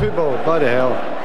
Football, 0.00 0.36
by 0.44 0.58
the 0.58 0.68
hell. 0.68 1.15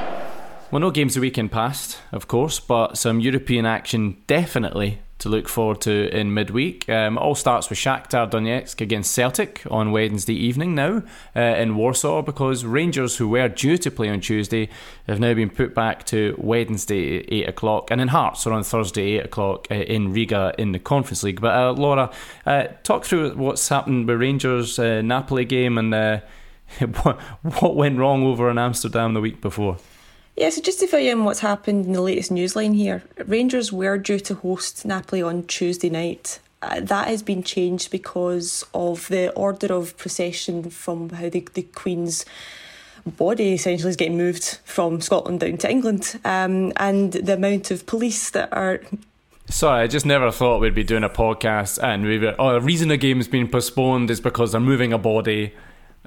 Well, 0.72 0.80
no 0.80 0.90
games 0.90 1.16
the 1.16 1.20
weekend 1.20 1.52
past, 1.52 2.00
of 2.14 2.30
course, 2.30 2.62
but 2.62 2.98
some 2.98 3.20
European 3.20 3.66
action 3.66 4.24
definitely 4.26 5.00
to 5.18 5.28
look 5.28 5.50
forward 5.50 5.82
to 5.82 6.08
in 6.18 6.34
midweek. 6.34 6.88
Um, 6.88 7.18
all 7.18 7.36
starts 7.36 7.70
with 7.70 7.78
Shakhtar 7.78 8.32
Donetsk 8.32 8.80
against 8.80 9.12
Celtic 9.12 9.64
on 9.70 9.92
Wednesday 9.92 10.34
evening 10.34 10.74
now 10.74 11.04
uh, 11.36 11.42
in 11.42 11.76
Warsaw 11.76 12.22
because 12.22 12.64
Rangers, 12.64 13.18
who 13.18 13.28
were 13.28 13.50
due 13.50 13.78
to 13.80 13.92
play 13.92 14.08
on 14.08 14.22
Tuesday, 14.22 14.70
have 15.08 15.20
now 15.20 15.34
been 15.34 15.50
put 15.50 15.76
back 15.76 16.06
to 16.06 16.36
Wednesday 16.38 17.20
at 17.20 17.26
8 17.28 17.50
o'clock. 17.50 17.92
And 17.92 18.00
in 18.00 18.08
Hearts 18.08 18.48
are 18.48 18.54
on 18.54 18.64
Thursday 18.64 19.18
8 19.18 19.26
o'clock 19.26 19.68
uh, 19.70 19.76
in 19.76 20.14
Riga 20.14 20.54
in 20.58 20.72
the 20.72 20.80
Conference 20.80 21.22
League. 21.22 21.42
But 21.42 21.54
uh, 21.54 21.74
Laura, 21.74 22.10
uh, 22.46 22.68
talk 22.84 23.04
through 23.04 23.36
what's 23.36 23.68
happened 23.68 24.08
with 24.08 24.22
Rangers' 24.22 24.80
uh, 24.80 25.02
Napoli 25.02 25.44
game 25.44 25.78
and 25.78 25.94
uh, 25.94 26.22
what 27.60 27.76
went 27.76 28.00
wrong 28.00 28.24
over 28.24 28.50
in 28.50 28.58
Amsterdam 28.58 29.14
the 29.14 29.22
week 29.22 29.42
before. 29.42 29.78
Yeah, 30.36 30.50
so 30.50 30.62
just 30.62 30.80
to 30.80 30.88
fill 30.88 31.00
you 31.00 31.12
in 31.12 31.24
what's 31.24 31.42
happened 31.42 31.86
in 31.86 31.94
the 31.94 32.02
latest 32.02 32.32
newsline 32.32 32.76
here, 32.76 33.04
Rangers 33.26 33.72
were 33.72 33.98
due 33.98 34.20
to 34.22 34.36
host 34.36 34.86
Napoli 34.86 35.22
on 35.22 35.44
Tuesday 35.44 35.90
night. 35.90 36.40
Uh, 36.62 36.80
that 36.80 37.08
has 37.08 37.24
been 37.24 37.44
changed 37.44 37.92
because 37.92 38.64
of 38.74 39.08
the 39.08 39.32
order 39.34 39.74
of 39.74 39.98
procession 39.98 40.70
from 40.70 41.10
how 41.10 41.28
the, 41.28 41.48
the 41.54 41.64
Queen's 41.64 42.26
body 43.06 43.54
essentially 43.54 43.90
is 43.90 43.96
getting 43.96 44.18
moved 44.18 44.60
from 44.64 45.02
Scotland 45.02 45.40
down 45.40 45.58
to 45.58 45.70
England, 45.70 46.20
um, 46.24 46.72
and 46.78 47.14
the 47.14 47.34
amount 47.34 47.72
of 47.72 47.86
police 47.86 48.30
that 48.30 48.54
are 48.54 48.82
Sorry, 49.48 49.84
I 49.84 49.88
just 49.88 50.06
never 50.06 50.32
thought 50.32 50.62
we'd 50.62 50.76
be 50.76 50.84
doing 50.84 51.04
a 51.04 51.10
podcast 51.10 51.82
and 51.84 52.06
we 52.06 52.20
were, 52.20 52.36
oh, 52.40 52.54
the 52.54 52.62
reason 52.62 52.88
the 52.88 52.96
game's 52.96 53.28
been 53.28 53.50
postponed 53.50 54.10
is 54.10 54.22
because 54.22 54.54
they're 54.54 54.62
moving 54.62 54.94
a 54.94 54.98
body 54.98 55.54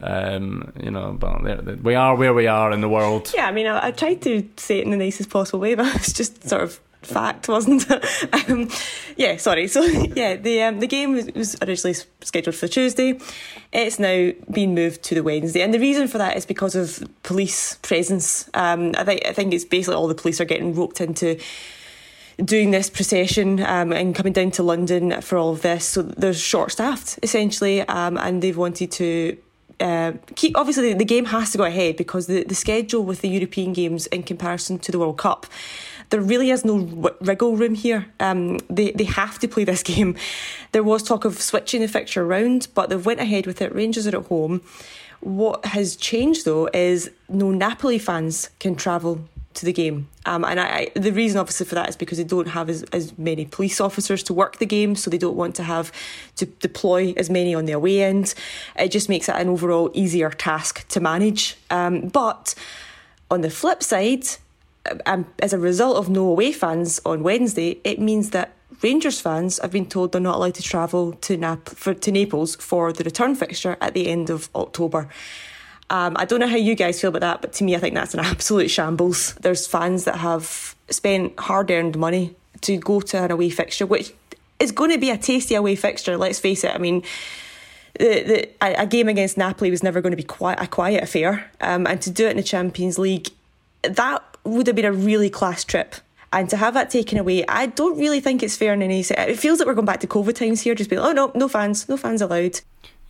um, 0.03 0.73
you 0.83 0.91
know, 0.91 1.17
but 1.19 1.83
we 1.83 1.95
are 1.95 2.17
where 2.17 2.35
we 2.35 2.47
are 2.47 2.73
in 2.73 2.81
the 2.81 2.89
world. 2.89 3.33
Yeah, 3.35 3.47
I 3.47 3.53
mean, 3.53 3.67
I, 3.67 3.87
I, 3.87 3.91
tried 3.93 4.23
to 4.23 4.49
say 4.57 4.79
it 4.79 4.85
in 4.85 4.91
the 4.91 4.97
nicest 4.97 5.31
possible 5.31 5.61
way, 5.61 5.75
but 5.77 5.95
it's 5.95 6.13
just 6.13 6.49
sort 6.49 6.63
of 6.63 6.81
fact, 7.03 7.49
wasn't 7.49 7.87
it? 7.89 8.05
um, 8.51 8.69
yeah, 9.17 9.37
sorry. 9.37 9.69
So 9.69 9.83
yeah, 10.17 10.37
the 10.37 10.63
um, 10.63 10.81
the 10.81 10.87
game 10.87 11.15
was 11.35 11.57
originally 11.63 11.97
scheduled 12.23 12.57
for 12.57 12.67
Tuesday. 12.67 13.19
It's 13.73 13.99
now 13.99 14.33
been 14.51 14.75
moved 14.75 15.03
to 15.05 15.15
the 15.15 15.23
Wednesday, 15.23 15.63
and 15.63 15.73
the 15.73 15.79
reason 15.79 16.09
for 16.09 16.19
that 16.19 16.37
is 16.37 16.47
because 16.47 16.75
of 16.75 17.07
police 17.23 17.77
presence. 17.83 18.49
Um, 18.55 18.95
I 18.97 19.05
think 19.05 19.27
I 19.27 19.33
think 19.33 19.55
it's 19.55 19.65
basically 19.65 19.97
all 19.97 20.09
the 20.09 20.15
police 20.15 20.41
are 20.41 20.45
getting 20.45 20.75
roped 20.75 21.01
into 21.01 21.39
doing 22.45 22.73
this 22.73 22.91
procession 22.91 23.61
um, 23.61 23.93
and 23.93 24.13
coming 24.13 24.33
down 24.33 24.51
to 24.51 24.65
London 24.65 25.21
for 25.21 25.39
all 25.39 25.53
of 25.53 25.63
this. 25.63 25.85
So 25.85 26.03
they're 26.03 26.35
short 26.35 26.73
staffed 26.73 27.19
essentially, 27.23 27.83
um, 27.83 28.19
and 28.19 28.43
they've 28.43 28.57
wanted 28.57 28.91
to 28.93 29.37
uh, 29.81 30.13
keep 30.37 30.57
obviously 30.57 30.95
the, 30.95 31.05
game 31.05 31.27
has 31.27 31.53
to 31.53 31.59
go 31.59 31.65
ahead 31.65 31.97
because 31.97 32.27
the, 32.27 32.45
the 32.45 32.55
schedule 32.55 33.05
with 33.05 33.21
the 33.21 33.29
European 33.29 33.73
games 33.73 34.07
in 34.09 34.23
comparison 34.23 34.79
to 34.81 34.93
the 34.93 34.99
World 34.99 35.19
Cup, 35.19 35.47
there 36.11 36.21
really 36.21 36.51
is 36.51 36.65
no 36.65 37.11
wriggle 37.21 37.57
room 37.57 37.75
here. 37.75 38.07
Um, 38.21 38.59
they 38.71 38.93
they 38.93 39.05
have 39.05 39.39
to 39.41 39.49
play 39.49 39.65
this 39.65 39.83
game. 39.95 40.17
There 40.73 40.85
was 40.85 41.03
talk 41.03 41.25
of 41.25 41.41
switching 41.41 41.81
the 41.81 41.89
fixture 41.89 42.25
around, 42.25 42.69
but 42.75 42.91
they've 42.91 43.05
went 43.05 43.21
ahead 43.21 43.47
with 43.47 43.61
it. 43.61 43.75
Rangers 43.75 44.07
are 44.07 44.17
at 44.17 44.27
home. 44.27 44.63
What 45.21 45.65
has 45.65 45.97
changed 45.97 46.45
though 46.45 46.69
is 46.73 47.11
no 47.29 47.51
Napoli 47.51 47.99
fans 47.99 48.51
can 48.61 48.77
travel 48.77 49.27
to 49.55 49.65
the 49.65 49.73
game. 49.73 50.09
Um, 50.27 50.45
and 50.45 50.59
I, 50.61 50.91
I, 50.95 50.99
the 50.99 51.13
reason, 51.13 51.39
obviously, 51.39 51.67
for 51.67 51.75
that 51.75 51.89
is 51.89 51.97
because 51.97 52.19
they 52.19 52.25
don't 52.25 52.49
have 52.49 52.69
as, 52.69 52.83
as 52.93 53.17
many 53.19 53.45
police 53.45 53.81
officers 53.81 54.23
to 54.25 54.35
work 54.35 54.59
the 54.59 54.67
game, 54.67 54.95
so 54.95 55.11
they 55.11 55.19
don't 55.19 55.37
want 55.37 55.55
to 55.57 55.63
have 55.63 55.93
to 56.37 56.47
deploy 56.47 57.15
as 57.17 57.31
many 57.31 57.55
on 57.55 57.65
the 57.65 57.73
away 57.73 58.03
end. 58.03 58.35
It 58.77 58.89
just 58.89 59.09
makes 59.09 59.29
it 59.29 59.35
an 59.37 59.49
overall 59.49 59.91
easier 59.95 60.31
task 60.31 60.87
to 60.89 61.01
manage. 61.01 61.57
Um, 61.71 62.09
but 62.09 62.55
on 63.31 63.41
the 63.41 63.51
flip 63.51 63.83
side, 63.83 64.27
um, 65.07 65.27
as 65.39 65.53
a 65.53 65.59
result 65.59 65.97
of 65.97 66.09
no 66.09 66.29
away 66.29 66.53
fans 66.53 67.01
on 67.07 67.23
Wednesday, 67.23 67.81
it 67.85 67.99
means 68.01 68.31
that 68.31 68.53
Rangers 68.83 69.21
fans 69.21 69.59
have 69.61 69.71
been 69.71 69.87
told 69.87 70.13
they're 70.13 70.21
not 70.21 70.37
allowed 70.37 70.55
to 70.55 70.63
travel 70.63 71.13
to, 71.13 71.37
Nap- 71.37 71.69
for, 71.69 71.95
to 71.95 72.11
Naples 72.11 72.57
for 72.57 72.93
the 72.93 73.05
return 73.05 73.35
fixture 73.35 73.77
at 73.81 73.95
the 73.95 74.09
end 74.09 74.31
of 74.31 74.51
October. 74.55 75.09
Um, 75.91 76.15
I 76.17 76.25
don't 76.25 76.41
know 76.41 76.49
how 76.49 76.57
you 76.57 76.75
guys 76.75 77.01
feel 77.01 77.09
about 77.09 77.21
that, 77.21 77.41
but 77.43 77.53
to 77.55 77.65
me, 77.65 77.77
I 77.77 77.79
think 77.79 77.95
that's 77.95 78.15
an 78.15 78.21
absolute 78.21 78.71
shambles. 78.71 79.35
There's 79.35 79.67
fans 79.67 80.05
that 80.05 80.17
have 80.17 80.75
spent 80.89 81.39
hard 81.39 81.71
earned 81.71 81.97
money 81.97 82.35
to 82.63 82.77
go 82.79 83.01
to 83.01 83.25
an 83.25 83.31
away 83.31 83.51
fixture, 83.51 83.87
which 83.87 84.13
is 84.59 84.73
going 84.73 84.91
to 84.91 84.99
be 84.99 85.11
a 85.11 85.19
tasty 85.19 85.55
away 85.55 85.77
fixture, 85.77 86.17
let's 86.17 86.39
face 86.39 86.65
it. 86.65 86.75
I 86.75 86.79
mean, 86.79 87.03
the, 87.99 88.23
the, 88.23 88.49
a, 88.61 88.87
game 88.87 89.09
against 89.09 89.37
Napoli 89.37 89.71
was 89.71 89.83
never 89.83 90.01
going 90.01 90.13
to 90.13 90.17
be 90.17 90.23
quite 90.23 90.61
a 90.61 90.67
quiet 90.67 91.03
affair. 91.03 91.51
Um, 91.61 91.87
and 91.87 92.01
to 92.03 92.11
do 92.11 92.27
it 92.27 92.31
in 92.31 92.37
the 92.37 92.43
Champions 92.43 92.99
League, 92.99 93.29
that 93.83 94.23
would 94.45 94.67
have 94.67 94.77
been 94.77 94.85
a 94.85 94.93
really 94.93 95.31
class 95.31 95.65
trip. 95.65 95.97
And 96.33 96.51
to 96.51 96.57
have 96.57 96.75
that 96.75 96.91
taken 96.91 97.19
away, 97.19 97.47
I 97.47 97.67
don't 97.67 97.97
really 97.97 98.21
think 98.21 98.43
it's 98.43 98.57
fair 98.57 98.73
in 98.73 98.83
any 98.83 99.05
sense. 99.05 99.21
It 99.31 99.39
feels 99.39 99.61
like 99.61 99.69
we're 99.69 99.75
going 99.75 99.87
back 99.87 100.01
to 100.01 100.09
COVID 100.09 100.35
times 100.35 100.63
here, 100.63 100.75
just 100.75 100.91
being, 100.91 101.01
oh 101.01 101.13
no, 101.13 101.31
no 101.35 101.49
fans, 101.49 101.89
no 101.89 101.97
fans 101.97 102.21
allowed. 102.21 102.61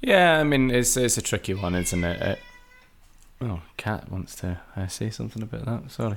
Yeah, 0.03 0.39
I 0.39 0.45
mean, 0.45 0.71
it's 0.71 0.99
it's 0.99 1.17
a 1.17 1.23
tricky 1.23 1.55
one, 1.55 1.75
isn't 1.75 2.05
it? 2.05 2.21
it 2.21 2.39
oh, 3.45 3.61
Cat 3.77 4.11
wants 4.11 4.35
to 4.37 4.59
uh, 4.77 4.87
say 4.87 5.11
something 5.11 5.43
about 5.43 5.65
that. 5.65 5.91
Sorry. 5.91 6.17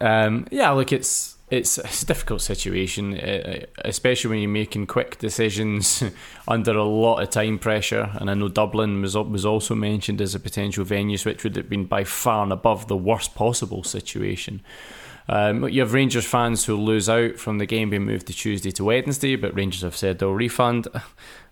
Um, 0.00 0.46
yeah, 0.50 0.70
look, 0.70 0.92
it's 0.92 1.36
it's, 1.50 1.78
it's 1.78 2.04
a 2.04 2.06
difficult 2.06 2.42
situation, 2.42 3.18
uh, 3.18 3.66
especially 3.84 4.30
when 4.30 4.38
you're 4.38 4.48
making 4.48 4.86
quick 4.86 5.18
decisions 5.18 6.02
under 6.48 6.72
a 6.72 6.84
lot 6.84 7.22
of 7.22 7.30
time 7.30 7.58
pressure. 7.58 8.10
And 8.14 8.30
I 8.30 8.34
know 8.34 8.48
Dublin 8.48 9.02
was 9.02 9.16
was 9.16 9.44
also 9.44 9.74
mentioned 9.74 10.20
as 10.20 10.34
a 10.34 10.40
potential 10.40 10.84
venue, 10.84 11.18
which 11.18 11.42
would 11.42 11.56
have 11.56 11.68
been 11.68 11.86
by 11.86 12.04
far 12.04 12.44
and 12.44 12.52
above 12.52 12.86
the 12.86 12.96
worst 12.96 13.34
possible 13.34 13.82
situation. 13.82 14.62
Um, 15.30 15.68
you 15.68 15.80
have 15.80 15.92
Rangers 15.92 16.26
fans 16.26 16.64
who 16.64 16.74
lose 16.74 17.08
out 17.08 17.36
from 17.38 17.58
the 17.58 17.66
game 17.66 17.88
being 17.88 18.04
moved 18.04 18.26
to 18.26 18.32
Tuesday 18.32 18.72
to 18.72 18.82
Wednesday, 18.82 19.36
but 19.36 19.54
Rangers 19.54 19.82
have 19.82 19.96
said 19.96 20.18
they'll 20.18 20.32
refund. 20.32 20.88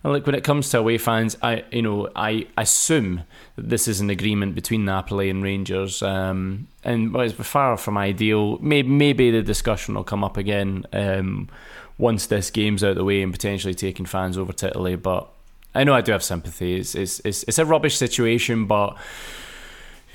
And 0.01 0.13
look, 0.13 0.25
when 0.25 0.35
it 0.35 0.45
comes 0.45 0.69
to 0.69 0.79
away 0.79 0.97
fans, 0.97 1.35
I 1.43 1.65
you 1.73 1.81
know 1.81 2.07
I 2.15 2.47
assume 2.57 3.23
that 3.57 3.67
this 3.67 3.85
is 3.85 3.99
an 3.99 4.09
agreement 4.09 4.55
between 4.55 4.85
Napoli 4.85 5.29
and 5.29 5.43
Rangers, 5.43 6.01
um, 6.01 6.69
and 6.85 7.13
well, 7.13 7.23
it's 7.23 7.33
far 7.33 7.75
from 7.75 7.97
ideal. 7.97 8.59
Maybe 8.59 8.87
maybe 8.87 9.29
the 9.29 9.41
discussion 9.41 9.95
will 9.95 10.05
come 10.05 10.23
up 10.23 10.37
again 10.37 10.85
um, 10.93 11.49
once 11.97 12.27
this 12.27 12.49
game's 12.49 12.81
out 12.81 12.91
of 12.91 12.95
the 12.95 13.03
way 13.03 13.21
and 13.21 13.33
potentially 13.33 13.73
taking 13.73 14.05
fans 14.05 14.37
over 14.37 14.53
to 14.53 14.67
Italy. 14.67 14.95
But 14.95 15.27
I 15.75 15.83
know 15.83 15.93
I 15.93 15.99
do 15.99 16.13
have 16.13 16.23
sympathy. 16.23 16.77
It's 16.79 16.95
it's 16.95 17.19
it's, 17.25 17.43
it's 17.43 17.59
a 17.59 17.65
rubbish 17.65 17.97
situation, 17.97 18.67
but 18.67 18.95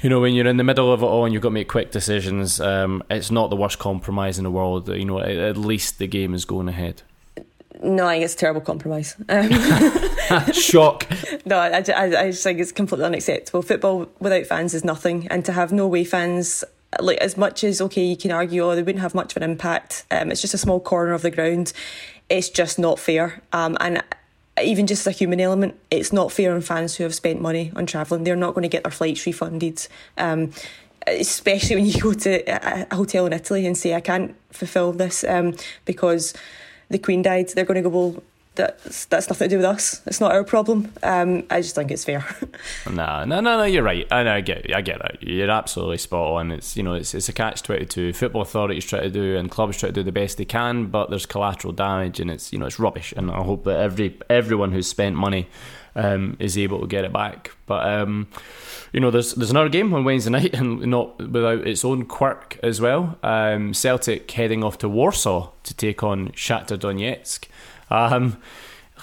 you 0.02 0.10
know, 0.10 0.20
when 0.20 0.34
you're 0.34 0.46
in 0.46 0.56
the 0.56 0.64
middle 0.64 0.92
of 0.92 1.02
it 1.02 1.06
all 1.06 1.24
and 1.24 1.32
you've 1.32 1.42
got 1.42 1.48
to 1.48 1.54
make 1.54 1.68
quick 1.68 1.90
decisions, 1.90 2.60
um, 2.60 3.02
it's 3.10 3.30
not 3.30 3.50
the 3.50 3.56
worst 3.56 3.78
compromise 3.78 4.38
in 4.38 4.44
the 4.44 4.50
world. 4.50 4.88
You 4.88 5.04
know, 5.04 5.20
at 5.20 5.56
least 5.56 5.98
the 5.98 6.06
game 6.06 6.34
is 6.34 6.44
going 6.44 6.68
ahead. 6.68 7.02
No, 7.82 8.06
I 8.06 8.14
think 8.14 8.24
it's 8.24 8.34
a 8.34 8.38
terrible 8.38 8.60
compromise. 8.60 9.16
Um, 9.28 9.50
Shock. 10.52 11.06
no, 11.44 11.58
I, 11.58 11.68
I, 11.70 12.04
I 12.04 12.30
just 12.30 12.42
think 12.42 12.60
it's 12.60 12.72
completely 12.72 13.04
unacceptable. 13.04 13.62
Football 13.62 14.08
without 14.20 14.46
fans 14.46 14.74
is 14.74 14.84
nothing, 14.84 15.26
and 15.28 15.44
to 15.44 15.52
have 15.52 15.72
no 15.72 15.86
way 15.88 16.04
fans, 16.04 16.64
like 17.00 17.18
as 17.18 17.36
much 17.36 17.64
as 17.64 17.80
okay, 17.80 18.04
you 18.04 18.16
can 18.16 18.30
argue, 18.30 18.62
oh, 18.64 18.74
they 18.74 18.82
wouldn't 18.82 19.02
have 19.02 19.14
much 19.14 19.32
of 19.32 19.42
an 19.42 19.50
impact. 19.50 20.06
Um, 20.10 20.30
it's 20.30 20.40
just 20.40 20.54
a 20.54 20.58
small 20.58 20.80
corner 20.80 21.12
of 21.12 21.22
the 21.22 21.30
ground. 21.30 21.72
It's 22.28 22.48
just 22.48 22.78
not 22.78 22.98
fair. 22.98 23.42
Um, 23.52 23.76
and 23.80 24.02
even 24.62 24.86
just 24.86 25.06
a 25.06 25.10
human 25.10 25.40
element, 25.40 25.78
it's 25.90 26.12
not 26.12 26.32
fair 26.32 26.54
on 26.54 26.60
fans 26.60 26.96
who 26.96 27.04
have 27.04 27.14
spent 27.14 27.40
money 27.40 27.72
on 27.74 27.86
travelling. 27.86 28.24
They're 28.24 28.36
not 28.36 28.54
going 28.54 28.62
to 28.62 28.68
get 28.68 28.84
their 28.84 28.92
flights 28.92 29.26
refunded. 29.26 29.86
Um, 30.16 30.52
especially 31.06 31.76
when 31.76 31.86
you 31.86 32.00
go 32.00 32.12
to 32.12 32.90
a 32.90 32.94
hotel 32.94 33.26
in 33.26 33.32
Italy 33.32 33.66
and 33.66 33.76
say, 33.76 33.94
I 33.94 34.00
can't 34.00 34.34
fulfil 34.50 34.92
this 34.92 35.24
um, 35.24 35.54
because 35.84 36.34
the 36.88 36.98
Queen 36.98 37.22
died. 37.22 37.48
They're 37.50 37.64
going 37.64 37.82
to 37.82 37.88
go, 37.88 37.88
well, 37.88 38.22
that's 38.54 39.06
that's 39.06 39.28
nothing 39.28 39.48
to 39.48 39.54
do 39.54 39.56
with 39.58 39.66
us. 39.66 40.00
It's 40.06 40.20
not 40.20 40.32
our 40.32 40.44
problem. 40.44 40.92
Um, 41.02 41.44
I 41.50 41.60
just 41.60 41.74
think 41.74 41.90
it's 41.90 42.04
fair. 42.04 42.24
no, 42.86 43.24
no, 43.24 43.40
no, 43.40 43.58
no. 43.58 43.64
You're 43.64 43.82
right. 43.82 44.06
I, 44.10 44.36
I 44.36 44.40
get, 44.40 44.74
I 44.74 44.80
get 44.80 44.98
that. 45.00 45.22
You're 45.22 45.50
absolutely 45.50 45.98
spot 45.98 46.32
on. 46.32 46.50
It's 46.50 46.76
you 46.76 46.82
know, 46.82 46.94
it's 46.94 47.14
it's 47.14 47.28
a 47.28 47.32
catch 47.32 47.62
twenty 47.62 47.86
two. 47.86 48.12
Football 48.12 48.42
authorities 48.42 48.84
try 48.84 49.00
to 49.00 49.10
do 49.10 49.36
and 49.36 49.50
clubs 49.50 49.78
try 49.78 49.88
to 49.88 49.92
do 49.92 50.02
the 50.02 50.12
best 50.12 50.38
they 50.38 50.44
can, 50.44 50.86
but 50.86 51.10
there's 51.10 51.26
collateral 51.26 51.72
damage, 51.72 52.20
and 52.20 52.30
it's 52.30 52.52
you 52.52 52.58
know, 52.58 52.66
it's 52.66 52.78
rubbish. 52.78 53.12
And 53.16 53.30
I 53.30 53.42
hope 53.42 53.64
that 53.64 53.80
every 53.80 54.18
everyone 54.30 54.72
who's 54.72 54.86
spent 54.86 55.16
money 55.16 55.48
um, 55.96 56.36
is 56.38 56.58
able 56.58 56.80
to 56.80 56.86
get 56.86 57.04
it 57.04 57.12
back. 57.12 57.52
But 57.66 57.86
um, 57.88 58.28
you 58.92 59.00
know, 59.00 59.10
there's 59.10 59.34
there's 59.34 59.50
another 59.50 59.68
game 59.68 59.92
on 59.94 60.04
Wednesday 60.04 60.30
night, 60.38 60.54
and 60.54 60.80
not 60.86 61.18
without 61.18 61.66
its 61.66 61.84
own 61.84 62.04
quirk 62.04 62.58
as 62.62 62.80
well. 62.80 63.18
Um, 63.22 63.74
Celtic 63.74 64.30
heading 64.30 64.62
off 64.62 64.78
to 64.78 64.88
Warsaw 64.88 65.50
to 65.64 65.74
take 65.74 66.02
on 66.02 66.28
Shakhtar 66.30 66.78
Donetsk. 66.78 67.46
Um, 67.94 68.38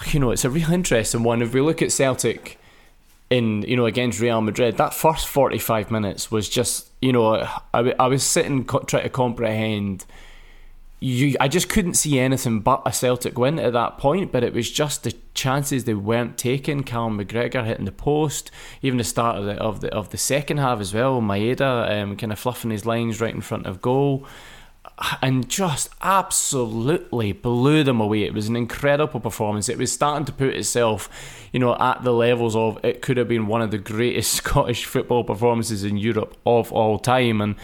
you 0.06 0.20
know, 0.20 0.30
it's 0.30 0.44
a 0.44 0.50
real 0.50 0.70
interesting 0.70 1.22
one. 1.22 1.42
If 1.42 1.54
we 1.54 1.60
look 1.60 1.82
at 1.82 1.92
Celtic 1.92 2.58
in, 3.30 3.62
you 3.62 3.76
know, 3.76 3.86
against 3.86 4.20
Real 4.20 4.40
Madrid, 4.40 4.76
that 4.76 4.94
first 4.94 5.26
45 5.28 5.90
minutes 5.90 6.30
was 6.30 6.48
just, 6.48 6.90
you 7.00 7.12
know, 7.12 7.34
I, 7.72 7.94
I 7.98 8.06
was 8.08 8.22
sitting 8.22 8.64
co- 8.64 8.80
trying 8.80 9.04
to 9.04 9.08
comprehend. 9.08 10.04
You, 11.00 11.36
I 11.40 11.48
just 11.48 11.68
couldn't 11.68 11.94
see 11.94 12.20
anything 12.20 12.60
but 12.60 12.82
a 12.86 12.92
Celtic 12.92 13.36
win 13.36 13.58
at 13.58 13.72
that 13.72 13.98
point, 13.98 14.30
but 14.30 14.44
it 14.44 14.52
was 14.52 14.70
just 14.70 15.02
the 15.02 15.14
chances 15.34 15.84
they 15.84 15.94
weren't 15.94 16.38
taking. 16.38 16.84
Callum 16.84 17.18
McGregor 17.18 17.64
hitting 17.64 17.86
the 17.86 17.92
post, 17.92 18.52
even 18.82 18.98
the 18.98 19.04
start 19.04 19.36
of 19.36 19.44
the 19.46 19.54
of 19.54 19.80
the, 19.80 19.92
of 19.92 20.10
the 20.10 20.18
second 20.18 20.58
half 20.58 20.78
as 20.78 20.94
well. 20.94 21.20
Maeda 21.20 22.02
um, 22.02 22.16
kind 22.16 22.32
of 22.32 22.38
fluffing 22.38 22.70
his 22.70 22.86
lines 22.86 23.20
right 23.20 23.34
in 23.34 23.40
front 23.40 23.66
of 23.66 23.80
goal 23.82 24.26
and 25.20 25.48
just 25.48 25.88
absolutely 26.02 27.32
blew 27.32 27.82
them 27.84 28.00
away. 28.00 28.22
It 28.24 28.34
was 28.34 28.48
an 28.48 28.56
incredible 28.56 29.20
performance. 29.20 29.68
It 29.68 29.78
was 29.78 29.92
starting 29.92 30.24
to 30.26 30.32
put 30.32 30.54
itself, 30.54 31.08
you 31.52 31.60
know, 31.60 31.76
at 31.76 32.04
the 32.04 32.12
levels 32.12 32.54
of 32.54 32.78
it 32.84 33.02
could 33.02 33.16
have 33.16 33.28
been 33.28 33.46
one 33.46 33.62
of 33.62 33.70
the 33.70 33.78
greatest 33.78 34.32
Scottish 34.36 34.84
football 34.84 35.24
performances 35.24 35.84
in 35.84 35.96
Europe 35.96 36.36
of 36.46 36.72
all 36.72 36.98
time. 36.98 37.40
And 37.40 37.56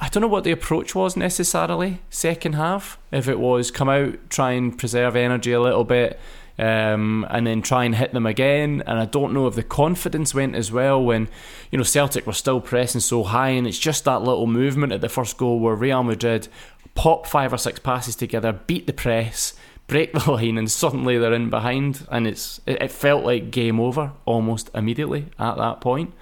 I 0.00 0.08
don't 0.08 0.20
know 0.20 0.28
what 0.28 0.44
the 0.44 0.50
approach 0.50 0.94
was 0.94 1.16
necessarily, 1.16 2.00
second 2.10 2.54
half. 2.54 2.98
If 3.10 3.28
it 3.28 3.38
was 3.38 3.70
come 3.70 3.88
out, 3.88 4.18
try 4.30 4.52
and 4.52 4.76
preserve 4.76 5.14
energy 5.16 5.52
a 5.52 5.60
little 5.60 5.84
bit, 5.84 6.18
um, 6.58 7.26
and 7.30 7.46
then 7.46 7.62
try 7.62 7.84
and 7.84 7.94
hit 7.94 8.12
them 8.12 8.26
again. 8.26 8.82
And 8.86 8.98
I 8.98 9.04
don't 9.04 9.32
know 9.32 9.46
if 9.46 9.54
the 9.54 9.62
confidence 9.62 10.34
went 10.34 10.54
as 10.54 10.70
well 10.70 11.02
when, 11.02 11.28
you 11.70 11.78
know, 11.78 11.84
Celtic 11.84 12.26
were 12.26 12.32
still 12.32 12.60
pressing 12.60 13.00
so 13.00 13.22
high, 13.22 13.50
and 13.50 13.66
it's 13.66 13.78
just 13.78 14.04
that 14.04 14.22
little 14.22 14.46
movement 14.46 14.92
at 14.92 15.00
the 15.00 15.08
first 15.08 15.36
goal 15.36 15.60
where 15.60 15.74
Real 15.74 16.02
Madrid 16.02 16.48
pop 16.94 17.26
five 17.26 17.52
or 17.52 17.58
six 17.58 17.78
passes 17.78 18.16
together, 18.16 18.52
beat 18.52 18.86
the 18.86 18.92
press, 18.92 19.54
break 19.86 20.12
the 20.12 20.30
line, 20.32 20.58
and 20.58 20.70
suddenly 20.70 21.18
they're 21.18 21.32
in 21.32 21.50
behind, 21.50 22.06
and 22.10 22.26
it's 22.26 22.60
it 22.66 22.90
felt 22.90 23.24
like 23.24 23.50
game 23.50 23.80
over 23.80 24.12
almost 24.24 24.70
immediately 24.74 25.26
at 25.38 25.56
that 25.56 25.80
point. 25.80 26.12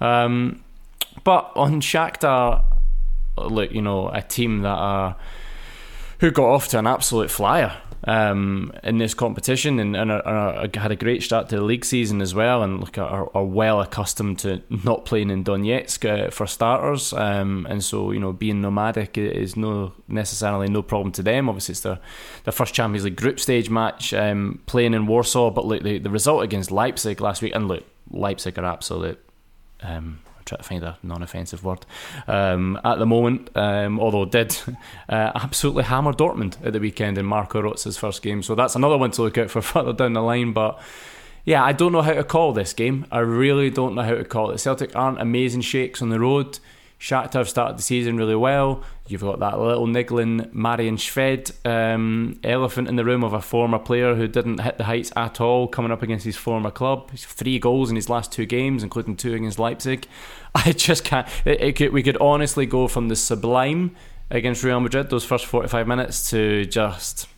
Um, 0.00 0.62
but 1.24 1.50
on 1.54 1.80
Shakhtar, 1.80 2.64
look, 3.36 3.72
you 3.72 3.82
know, 3.82 4.08
a 4.08 4.22
team 4.22 4.60
that 4.62 4.68
are 4.68 5.16
who 6.20 6.30
got 6.30 6.46
off 6.46 6.68
to 6.68 6.78
an 6.78 6.86
absolute 6.86 7.30
flyer 7.30 7.76
um, 8.06 8.72
in 8.84 8.98
this 8.98 9.14
competition 9.14 9.80
and, 9.80 9.96
and 9.96 10.12
are, 10.12 10.68
had 10.74 10.92
a 10.92 10.96
great 10.96 11.22
start 11.22 11.48
to 11.48 11.56
the 11.56 11.62
league 11.62 11.84
season 11.84 12.22
as 12.22 12.34
well 12.34 12.62
and 12.62 12.80
look 12.80 12.96
are, 12.98 13.28
are 13.34 13.44
well 13.44 13.80
accustomed 13.80 14.38
to 14.38 14.62
not 14.84 15.04
playing 15.04 15.30
in 15.30 15.42
Donetsk 15.42 16.08
uh, 16.08 16.30
for 16.30 16.46
starters 16.46 17.12
um, 17.12 17.66
and 17.68 17.82
so 17.82 18.12
you 18.12 18.20
know 18.20 18.32
being 18.32 18.60
nomadic 18.60 19.18
is 19.18 19.56
no 19.56 19.92
necessarily 20.06 20.68
no 20.68 20.82
problem 20.82 21.10
to 21.12 21.22
them. 21.22 21.48
Obviously 21.48 21.72
it's 21.72 21.80
their, 21.80 21.98
their 22.44 22.52
first 22.52 22.74
Champions 22.74 23.04
League 23.04 23.16
group 23.16 23.40
stage 23.40 23.68
match 23.68 24.14
um, 24.14 24.60
playing 24.66 24.94
in 24.94 25.06
Warsaw 25.06 25.50
but 25.50 25.66
look 25.66 25.82
the, 25.82 25.98
the 25.98 26.10
result 26.10 26.44
against 26.44 26.70
Leipzig 26.70 27.20
last 27.20 27.42
week 27.42 27.54
and 27.54 27.66
look 27.66 27.84
Leipzig 28.10 28.56
are 28.56 28.64
absolute 28.64 29.18
um, 29.82 30.20
try 30.46 30.56
to 30.56 30.62
find 30.62 30.82
a 30.82 30.96
non-offensive 31.02 31.62
word 31.62 31.84
um, 32.26 32.80
at 32.84 32.98
the 32.98 33.06
moment. 33.06 33.50
Um, 33.54 34.00
although 34.00 34.24
did 34.24 34.56
uh, 35.08 35.32
absolutely 35.34 35.84
hammer 35.84 36.12
Dortmund 36.12 36.64
at 36.64 36.72
the 36.72 36.80
weekend 36.80 37.18
in 37.18 37.26
Marco 37.26 37.60
Rose's 37.60 37.98
first 37.98 38.22
game, 38.22 38.42
so 38.42 38.54
that's 38.54 38.76
another 38.76 38.96
one 38.96 39.10
to 39.12 39.22
look 39.22 39.36
out 39.36 39.50
for 39.50 39.60
further 39.62 39.92
down 39.92 40.14
the 40.14 40.22
line. 40.22 40.52
But 40.52 40.80
yeah, 41.44 41.62
I 41.62 41.72
don't 41.72 41.92
know 41.92 42.02
how 42.02 42.14
to 42.14 42.24
call 42.24 42.52
this 42.52 42.72
game. 42.72 43.06
I 43.10 43.18
really 43.18 43.70
don't 43.70 43.94
know 43.94 44.02
how 44.02 44.14
to 44.14 44.24
call 44.24 44.50
it. 44.50 44.58
Celtic 44.58 44.96
aren't 44.96 45.20
amazing 45.20 45.60
shakes 45.60 46.00
on 46.00 46.08
the 46.08 46.20
road. 46.20 46.58
Shakhtar 46.98 47.34
have 47.34 47.48
started 47.48 47.76
the 47.76 47.82
season 47.82 48.16
really 48.16 48.34
well. 48.34 48.82
You've 49.06 49.20
got 49.20 49.38
that 49.40 49.60
little 49.60 49.86
niggling 49.86 50.48
Marian 50.52 50.96
Shved 50.96 51.52
um, 51.66 52.40
elephant 52.42 52.88
in 52.88 52.96
the 52.96 53.04
room 53.04 53.22
of 53.22 53.34
a 53.34 53.42
former 53.42 53.78
player 53.78 54.14
who 54.14 54.26
didn't 54.26 54.60
hit 54.60 54.78
the 54.78 54.84
heights 54.84 55.12
at 55.14 55.40
all, 55.40 55.68
coming 55.68 55.92
up 55.92 56.02
against 56.02 56.24
his 56.24 56.36
former 56.36 56.70
club. 56.70 57.10
He's 57.10 57.24
three 57.24 57.58
goals 57.58 57.90
in 57.90 57.96
his 57.96 58.08
last 58.08 58.32
two 58.32 58.46
games, 58.46 58.82
including 58.82 59.16
two 59.16 59.34
against 59.34 59.58
Leipzig. 59.58 60.06
I 60.54 60.72
just 60.72 61.04
can't. 61.04 61.28
It, 61.44 61.60
it 61.60 61.76
could, 61.76 61.92
we 61.92 62.02
could 62.02 62.16
honestly 62.16 62.64
go 62.64 62.88
from 62.88 63.08
the 63.08 63.16
sublime 63.16 63.94
against 64.30 64.64
Real 64.64 64.80
Madrid, 64.80 65.10
those 65.10 65.24
first 65.24 65.44
45 65.44 65.86
minutes, 65.86 66.30
to 66.30 66.64
just 66.64 67.28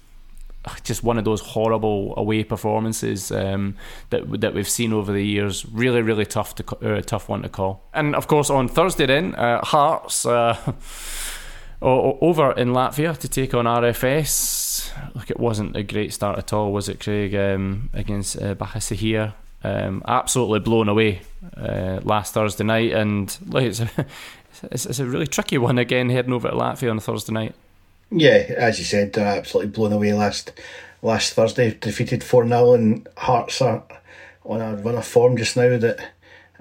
just 0.83 1.03
one 1.03 1.19
of 1.19 1.25
those 1.25 1.41
horrible 1.41 2.15
away 2.17 2.45
performances 2.45 3.31
um, 3.31 3.77
that 4.11 4.41
that 4.41 4.55
we've 4.55 4.69
seen 4.69 4.93
over 4.93 5.13
the 5.13 5.25
years. 5.25 5.67
Really, 5.67 6.03
really 6.03 6.27
tough 6.27 6.55
to 6.57 6.77
uh, 6.79 7.01
tough 7.03 7.29
one 7.29 7.43
to 7.43 7.49
call. 7.49 7.83
And 7.93 8.15
of 8.15 8.27
course, 8.27 8.51
on 8.51 8.69
Thursday, 8.69 9.07
then 9.07 9.35
uh, 9.35 9.65
Hearts 9.65 10.27
uh, 10.27 10.57
over 11.83 12.53
in 12.53 12.69
Latvia 12.69 13.17
to 13.19 13.29
take 13.29 13.55
on 13.55 13.65
RFS. 13.65 14.91
Look, 15.15 15.31
it 15.31 15.39
wasn't 15.39 15.77
a 15.77 15.83
great 15.83 16.13
start 16.13 16.39
at 16.39 16.53
all, 16.53 16.73
was 16.73 16.89
it, 16.89 17.01
Craig? 17.01 17.35
Um, 17.35 17.91
against 17.93 18.41
uh, 18.41 18.55
Basaksehir. 18.55 19.35
Um, 19.65 20.03
absolutely 20.07 20.61
blown 20.61 20.89
away 20.89 21.23
uh, 21.57 22.01
last 22.05 22.35
Thursday 22.35 22.63
night, 22.63 22.93
and 22.93 23.37
look, 23.47 23.65
it's 23.65 23.81
a, 23.81 23.91
it's, 24.71 24.87
it's 24.87 25.01
a 25.01 25.05
really 25.05 25.27
tricky 25.27 25.59
one 25.59 25.79
again 25.79 26.11
heading 26.11 26.33
over 26.33 26.49
to 26.49 26.55
Latvia 26.55 26.91
on 26.91 27.01
Thursday 27.01 27.33
night. 27.33 27.55
Yeah, 28.11 28.55
as 28.57 28.79
you 28.79 28.85
said, 28.85 29.13
they're 29.13 29.39
absolutely 29.39 29.71
blown 29.71 29.93
away 29.93 30.13
last 30.15 30.53
last 31.03 31.35
Thursday. 31.35 31.73
Defeated 31.73 32.25
4 32.25 32.49
0, 32.49 32.75
and 32.75 33.09
Hearts 33.17 33.61
are 33.61 33.85
on 34.45 34.61
a 34.61 34.77
run 34.77 34.97
of 34.97 35.07
form 35.07 35.37
just 35.37 35.57
now 35.57 35.77
that 35.77 36.01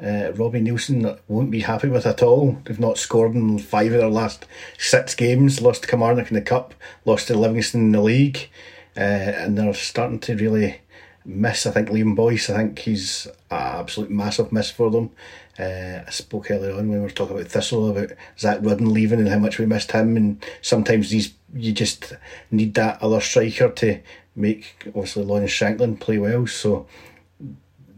uh, 0.02 0.34
Robbie 0.34 0.62
Neilson 0.62 1.18
won't 1.28 1.52
be 1.52 1.62
happy 1.62 1.88
with 1.88 2.06
at 2.06 2.22
all. 2.22 2.58
They've 2.66 2.80
not 2.80 2.98
scored 2.98 3.34
in 3.34 3.58
five 3.60 3.94
of 3.94 4.00
their 4.00 4.10
last 4.10 4.46
six 4.78 5.16
games, 5.16 5.62
lost 5.62 5.84
to 5.84 5.88
Kilmarnock 5.88 6.30
in 6.30 6.36
the 6.36 6.42
Cup, 6.42 6.74
lost 7.06 7.28
to 7.28 7.38
Livingston 7.38 7.82
in 7.82 7.92
the 7.94 8.02
league, 8.02 8.50
uh, 8.96 9.00
and 9.00 9.58
they're 9.58 9.74
starting 9.74 10.20
to 10.20 10.36
really 10.36 10.82
miss. 11.26 11.66
I 11.66 11.72
think 11.72 11.90
Liam 11.90 12.16
Boyce, 12.16 12.50
I 12.50 12.58
think 12.58 12.80
he's 12.80 13.26
an 13.50 13.80
absolute 13.80 14.12
massive 14.12 14.52
miss 14.52 14.70
for 14.70 14.92
them. 14.92 15.12
Uh, 15.58 16.04
I 16.06 16.10
spoke 16.12 16.52
earlier 16.52 16.72
on 16.72 16.90
when 16.90 16.92
we 16.92 17.00
were 17.00 17.10
talking 17.10 17.36
about 17.36 17.50
Thistle 17.50 17.90
about 17.90 18.12
Zak 18.38 18.60
Rudden 18.62 18.94
leaving 18.94 19.20
and 19.20 19.30
how 19.30 19.40
much 19.40 19.58
we 19.58 19.66
missed 19.66 19.92
him, 19.92 20.16
and 20.16 20.44
sometimes 20.62 21.10
these 21.10 21.34
you 21.54 21.72
just 21.72 22.14
need 22.52 22.74
that 22.76 23.02
other 23.02 23.22
striker 23.22 23.70
to 23.70 24.00
make 24.36 24.76
obviously 24.88 25.24
Lawrence 25.24 25.52
Shankland 25.52 26.00
play 26.00 26.18
well. 26.18 26.48
So 26.48 26.88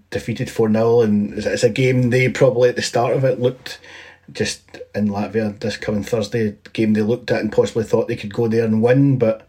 defeated 0.09 0.49
4 0.49 0.71
0, 0.71 1.01
and 1.01 1.33
it's 1.33 1.63
a 1.63 1.69
game 1.69 2.09
they 2.09 2.29
probably 2.29 2.69
at 2.69 2.75
the 2.75 2.81
start 2.81 3.15
of 3.15 3.23
it 3.23 3.39
looked 3.39 3.79
just 4.31 4.61
in 4.95 5.07
Latvia 5.07 5.59
this 5.59 5.77
coming 5.77 6.03
Thursday, 6.03 6.55
game 6.73 6.93
they 6.93 7.01
looked 7.01 7.31
at 7.31 7.41
and 7.41 7.51
possibly 7.51 7.83
thought 7.83 8.07
they 8.07 8.15
could 8.15 8.33
go 8.33 8.47
there 8.47 8.65
and 8.65 8.81
win, 8.81 9.17
but 9.17 9.47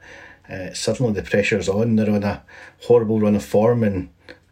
uh, 0.48 0.72
suddenly 0.72 1.12
the 1.12 1.22
pressure's 1.22 1.68
on. 1.68 1.96
They're 1.96 2.10
on 2.10 2.24
a 2.24 2.42
horrible 2.82 3.20
run 3.20 3.36
of 3.36 3.44
form 3.44 3.82
and 3.82 4.08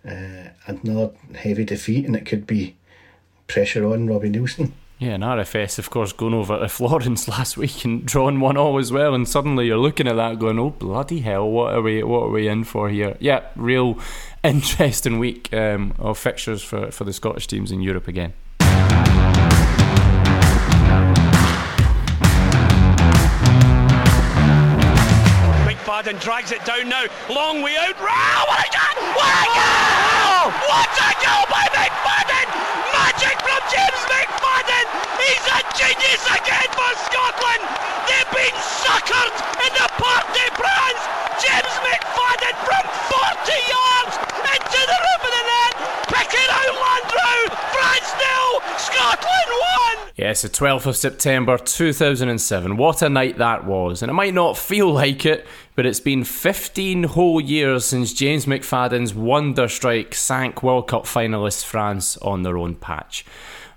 uh, 0.06 0.50
another 0.66 1.10
heavy 1.34 1.64
defeat, 1.64 2.06
and 2.06 2.16
it 2.16 2.26
could 2.26 2.46
be 2.46 2.76
pressure 3.46 3.86
on 3.86 4.06
Robbie 4.06 4.30
Neilson. 4.30 4.72
Yeah, 5.00 5.10
and 5.10 5.22
RFS, 5.22 5.78
of 5.78 5.90
course, 5.90 6.12
going 6.12 6.34
over 6.34 6.58
to 6.58 6.68
Florence 6.68 7.28
last 7.28 7.56
week 7.56 7.84
and 7.84 8.04
drawing 8.04 8.40
one 8.40 8.56
all 8.56 8.78
as 8.78 8.90
well, 8.90 9.14
and 9.14 9.28
suddenly 9.28 9.66
you're 9.66 9.78
looking 9.78 10.08
at 10.08 10.16
that, 10.16 10.40
going, 10.40 10.58
"Oh 10.58 10.70
bloody 10.70 11.20
hell, 11.20 11.48
what 11.48 11.72
are 11.74 11.82
we, 11.82 12.02
what 12.02 12.24
are 12.24 12.30
we 12.30 12.48
in 12.48 12.64
for 12.64 12.88
here?" 12.88 13.16
Yeah, 13.20 13.44
real 13.54 13.98
interesting 14.42 15.20
week 15.20 15.52
um, 15.54 15.94
of 15.98 16.18
fixtures 16.18 16.64
for 16.64 16.90
for 16.90 17.04
the 17.04 17.12
Scottish 17.12 17.46
teams 17.46 17.70
in 17.70 17.80
Europe 17.80 18.08
again. 18.08 18.32
McFadden 25.68 26.20
drags 26.20 26.52
it 26.52 26.64
down 26.64 26.88
now, 26.88 27.04
long 27.28 27.62
way 27.62 27.76
out. 27.76 27.94
Oh, 27.98 28.44
what 28.48 28.60
a 28.64 28.68
goal! 28.70 29.14
What 29.14 29.34
a 29.34 29.46
goal! 29.54 30.50
What 30.68 30.90
a 30.96 31.10
goal 31.24 31.44
by 31.50 31.64
McFadden! 31.74 32.46
Magic 32.94 33.36
from 33.42 33.60
James 33.72 34.02
McFadden! 34.06 35.17
He's 35.28 35.44
a 35.44 35.60
genius 35.76 36.24
again 36.24 36.70
for 36.72 36.92
Scotland! 37.04 37.64
They've 38.08 38.32
been 38.32 38.56
suckered 38.80 39.34
in 39.60 39.72
the 39.76 39.88
Parc 40.00 40.24
des 40.32 40.48
Princes! 40.56 41.04
James 41.44 41.76
McFadden 41.84 42.56
from 42.64 42.84
40 43.12 43.52
yards 43.68 44.14
into 44.56 44.80
the 44.88 44.98
roof 45.04 45.22
of 45.28 45.32
the 45.36 45.44
net! 45.44 45.74
Pick 46.08 46.32
it 46.32 46.48
out, 46.48 46.72
Landreau! 46.80 47.40
France 47.76 48.10
nil, 48.16 48.78
Scotland 48.78 49.52
1! 50.00 50.12
Yes, 50.16 50.40
the 50.40 50.48
12th 50.48 50.86
of 50.86 50.96
September 50.96 51.58
2007. 51.58 52.78
What 52.78 53.02
a 53.02 53.10
night 53.10 53.36
that 53.36 53.66
was. 53.66 54.00
And 54.00 54.08
it 54.08 54.14
might 54.14 54.32
not 54.32 54.56
feel 54.56 54.90
like 54.90 55.26
it, 55.26 55.46
but 55.74 55.84
it's 55.84 56.00
been 56.00 56.24
15 56.24 57.04
whole 57.04 57.38
years 57.38 57.84
since 57.84 58.14
James 58.14 58.46
McFadden's 58.46 59.14
wonder 59.14 59.68
strike 59.68 60.14
sank 60.14 60.62
World 60.62 60.88
Cup 60.88 61.04
finalists 61.04 61.64
France 61.66 62.16
on 62.16 62.44
their 62.44 62.56
own 62.56 62.76
patch. 62.76 63.26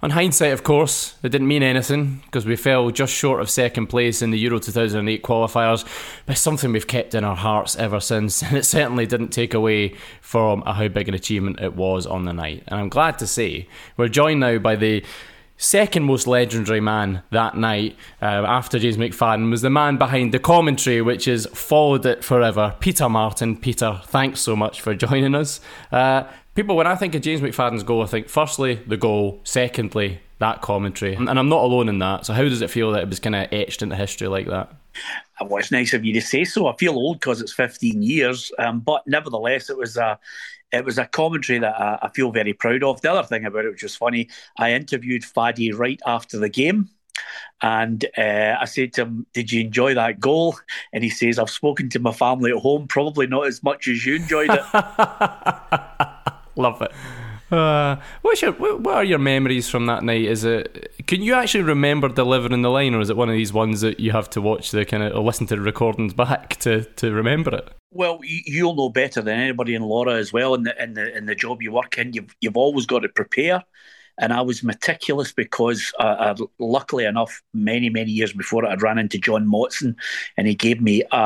On 0.03 0.09
hindsight, 0.09 0.51
of 0.51 0.63
course, 0.63 1.15
it 1.21 1.29
didn't 1.29 1.47
mean 1.47 1.61
anything 1.61 2.21
because 2.25 2.43
we 2.43 2.55
fell 2.55 2.89
just 2.89 3.13
short 3.13 3.39
of 3.39 3.51
second 3.51 3.85
place 3.85 4.23
in 4.23 4.31
the 4.31 4.39
Euro 4.39 4.57
2008 4.57 5.21
qualifiers, 5.21 5.85
but 6.25 6.39
something 6.39 6.71
we've 6.71 6.87
kept 6.87 7.13
in 7.13 7.23
our 7.23 7.35
hearts 7.35 7.75
ever 7.75 7.99
since, 7.99 8.41
and 8.43 8.57
it 8.57 8.65
certainly 8.65 9.05
didn't 9.05 9.29
take 9.29 9.53
away 9.53 9.93
from 10.19 10.63
how 10.63 10.87
big 10.87 11.07
an 11.07 11.13
achievement 11.13 11.59
it 11.59 11.75
was 11.75 12.07
on 12.07 12.25
the 12.25 12.33
night. 12.33 12.63
And 12.67 12.79
I'm 12.79 12.89
glad 12.89 13.19
to 13.19 13.27
say 13.27 13.67
we're 13.95 14.07
joined 14.07 14.39
now 14.39 14.57
by 14.57 14.75
the 14.75 15.03
second 15.61 16.03
most 16.03 16.25
legendary 16.25 16.81
man 16.81 17.21
that 17.29 17.55
night 17.55 17.95
uh, 18.21 18.25
after 18.25 18.79
James 18.79 18.97
McFadden 18.97 19.51
was 19.51 19.61
the 19.61 19.69
man 19.69 19.97
behind 19.97 20.33
the 20.33 20.39
commentary, 20.39 21.01
which 21.01 21.25
has 21.25 21.45
followed 21.53 22.05
it 22.05 22.23
forever. 22.23 22.75
Peter 22.79 23.07
Martin. 23.07 23.55
Peter, 23.55 24.01
thanks 24.05 24.41
so 24.41 24.55
much 24.55 24.81
for 24.81 24.95
joining 24.95 25.35
us. 25.35 25.61
Uh, 25.91 26.23
people, 26.55 26.75
when 26.75 26.87
I 26.87 26.95
think 26.95 27.13
of 27.13 27.21
James 27.21 27.41
McFadden's 27.41 27.83
goal, 27.83 28.01
I 28.01 28.07
think 28.07 28.27
firstly 28.27 28.75
the 28.87 28.97
goal, 28.97 29.39
secondly 29.43 30.19
that 30.39 30.61
commentary, 30.61 31.13
and 31.13 31.29
I'm 31.29 31.49
not 31.49 31.63
alone 31.63 31.87
in 31.87 31.99
that. 31.99 32.25
So 32.25 32.33
how 32.33 32.41
does 32.41 32.63
it 32.63 32.71
feel 32.71 32.91
that 32.93 33.03
it 33.03 33.09
was 33.09 33.19
kind 33.19 33.35
of 33.35 33.47
etched 33.53 33.83
into 33.83 33.95
history 33.95 34.27
like 34.27 34.47
that? 34.47 34.73
Well, 35.39 35.57
it's 35.57 35.71
nice 35.71 35.93
of 35.93 36.03
you 36.03 36.13
to 36.13 36.21
say 36.21 36.43
so. 36.43 36.67
I 36.67 36.75
feel 36.77 36.93
old 36.93 37.19
because 37.19 37.39
it's 37.39 37.53
15 37.53 38.01
years, 38.01 38.51
um, 38.57 38.79
but 38.79 39.05
nevertheless, 39.05 39.69
it 39.69 39.77
was 39.77 39.97
a 39.97 40.17
it 40.71 40.85
was 40.85 40.97
a 40.97 41.05
commentary 41.05 41.59
that 41.59 41.79
I, 41.79 41.99
I, 42.03 42.09
feel 42.09 42.31
very 42.31 42.53
proud 42.53 42.83
of. 42.83 43.01
The 43.01 43.11
other 43.11 43.27
thing 43.27 43.45
about 43.45 43.65
it, 43.65 43.71
which 43.71 43.83
was 43.83 43.95
funny, 43.95 44.29
I 44.57 44.73
interviewed 44.73 45.23
Faddy 45.23 45.71
right 45.71 45.99
after 46.05 46.37
the 46.37 46.49
game. 46.49 46.89
And 47.61 48.05
uh, 48.17 48.55
I 48.59 48.65
said 48.65 48.93
to 48.93 49.03
him, 49.03 49.27
Did 49.33 49.51
you 49.51 49.61
enjoy 49.61 49.93
that 49.95 50.19
goal? 50.19 50.55
And 50.93 51.03
he 51.03 51.09
says, 51.09 51.37
I've 51.37 51.49
spoken 51.49 51.89
to 51.89 51.99
my 51.99 52.11
family 52.11 52.51
at 52.51 52.57
home, 52.57 52.87
probably 52.87 53.27
not 53.27 53.47
as 53.47 53.61
much 53.61 53.87
as 53.87 54.05
you 54.05 54.15
enjoyed 54.15 54.49
it. 54.49 54.63
Love 56.55 56.81
it. 56.81 56.91
Uh, 57.51 57.97
what's 58.21 58.41
your 58.41 58.53
what 58.53 58.95
are 58.95 59.03
your 59.03 59.19
memories 59.19 59.69
from 59.69 59.85
that 59.85 60.03
night? 60.03 60.23
Is 60.23 60.45
it 60.45 60.93
can 61.05 61.21
you 61.21 61.33
actually 61.33 61.63
remember 61.63 62.07
delivering 62.07 62.61
the 62.61 62.69
line, 62.69 62.95
or 62.95 63.01
is 63.01 63.09
it 63.09 63.17
one 63.17 63.27
of 63.27 63.35
these 63.35 63.51
ones 63.51 63.81
that 63.81 63.99
you 63.99 64.13
have 64.13 64.29
to 64.31 64.41
watch 64.41 64.71
the 64.71 64.85
kind 64.85 65.03
of 65.03 65.13
or 65.13 65.21
listen 65.21 65.47
to 65.47 65.57
the 65.57 65.61
recordings 65.61 66.13
back 66.13 66.55
to 66.61 66.85
to 66.85 67.11
remember 67.11 67.53
it? 67.53 67.73
Well, 67.91 68.19
you'll 68.23 68.75
know 68.75 68.89
better 68.89 69.21
than 69.21 69.37
anybody 69.37 69.75
in 69.75 69.81
Laura 69.81 70.13
as 70.15 70.31
well. 70.31 70.53
In 70.53 70.63
the 70.63 70.81
in 70.81 70.93
the 70.93 71.15
in 71.17 71.25
the 71.25 71.35
job 71.35 71.61
you 71.61 71.71
work 71.73 71.97
in, 71.97 72.13
you've 72.13 72.33
you've 72.39 72.57
always 72.57 72.85
got 72.85 72.99
to 72.99 73.09
prepare. 73.09 73.63
And 74.17 74.33
I 74.33 74.41
was 74.41 74.61
meticulous 74.61 75.31
because, 75.31 75.91
uh, 75.99 76.35
I, 76.37 76.43
luckily 76.59 77.05
enough, 77.05 77.41
many 77.53 77.89
many 77.89 78.11
years 78.11 78.33
before 78.33 78.65
I'd 78.65 78.81
ran 78.81 78.97
into 78.97 79.17
John 79.17 79.45
Motson, 79.45 79.95
and 80.37 80.47
he 80.47 80.55
gave 80.55 80.81
me 80.81 81.03
a, 81.11 81.17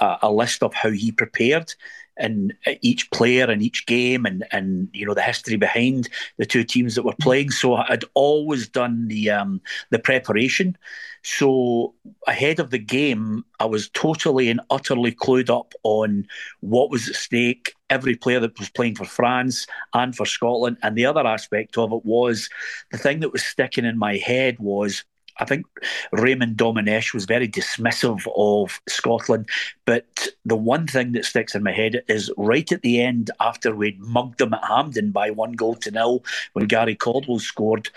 a, 0.00 0.18
a 0.22 0.32
list 0.32 0.62
of 0.62 0.72
how 0.74 0.90
he 0.90 1.10
prepared 1.10 1.74
and 2.16 2.54
each 2.80 3.10
player 3.10 3.50
and 3.50 3.60
each 3.60 3.86
game 3.86 4.24
and 4.24 4.44
and 4.52 4.88
you 4.92 5.04
know 5.04 5.14
the 5.14 5.22
history 5.22 5.56
behind 5.56 6.08
the 6.36 6.46
two 6.46 6.62
teams 6.62 6.94
that 6.94 7.04
were 7.04 7.16
playing. 7.20 7.50
So 7.50 7.74
I'd 7.74 8.04
always 8.14 8.68
done 8.68 9.08
the 9.08 9.30
um, 9.30 9.60
the 9.90 9.98
preparation. 9.98 10.76
So 11.24 11.94
ahead 12.26 12.60
of 12.60 12.70
the 12.70 12.78
game, 12.78 13.44
I 13.58 13.64
was 13.64 13.88
totally 13.88 14.50
and 14.50 14.60
utterly 14.70 15.12
clued 15.12 15.48
up 15.48 15.72
on 15.82 16.26
what 16.60 16.90
was 16.90 17.08
at 17.08 17.14
stake. 17.14 17.74
Every 17.88 18.14
player 18.14 18.40
that 18.40 18.58
was 18.58 18.68
playing 18.68 18.96
for 18.96 19.06
France 19.06 19.66
and 19.94 20.14
for 20.14 20.26
Scotland, 20.26 20.76
and 20.82 20.96
the 20.96 21.06
other 21.06 21.26
aspect 21.26 21.78
of 21.78 21.92
it 21.92 22.04
was 22.04 22.48
the 22.92 22.98
thing 22.98 23.20
that 23.20 23.32
was 23.32 23.42
sticking 23.42 23.84
in 23.86 23.98
my 23.98 24.16
head 24.16 24.58
was 24.58 25.04
I 25.38 25.44
think 25.44 25.66
Raymond 26.12 26.56
Domenech 26.56 27.12
was 27.12 27.24
very 27.24 27.48
dismissive 27.48 28.26
of 28.36 28.80
Scotland. 28.88 29.48
But 29.84 30.28
the 30.44 30.56
one 30.56 30.86
thing 30.86 31.12
that 31.12 31.24
sticks 31.24 31.54
in 31.54 31.62
my 31.62 31.72
head 31.72 32.02
is 32.08 32.30
right 32.36 32.70
at 32.70 32.82
the 32.82 33.00
end, 33.00 33.30
after 33.40 33.74
we'd 33.74 34.00
mugged 34.00 34.38
them 34.38 34.54
at 34.54 34.64
Hampden 34.64 35.10
by 35.10 35.30
one 35.30 35.52
goal 35.52 35.74
to 35.76 35.90
nil, 35.90 36.24
when 36.52 36.66
Gary 36.66 36.94
Caldwell 36.94 37.40
scored, 37.40 37.90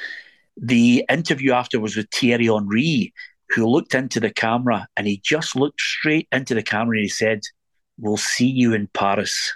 the 0.62 1.06
interview 1.10 1.52
after 1.54 1.80
was 1.80 1.96
with 1.96 2.10
Thierry 2.14 2.48
Henry, 2.48 3.14
who 3.50 3.68
looked 3.68 3.94
into 3.94 4.20
the 4.20 4.32
camera 4.32 4.88
and 4.98 5.08
he 5.08 5.22
just 5.24 5.56
looked 5.56 5.80
straight 5.80 6.28
into 6.32 6.54
the 6.54 6.64
camera 6.64 6.98
and 6.98 7.04
he 7.04 7.10
said, 7.10 7.42
We'll 8.00 8.18
see 8.18 8.48
you 8.48 8.74
in 8.74 8.88
Paris. 8.94 9.56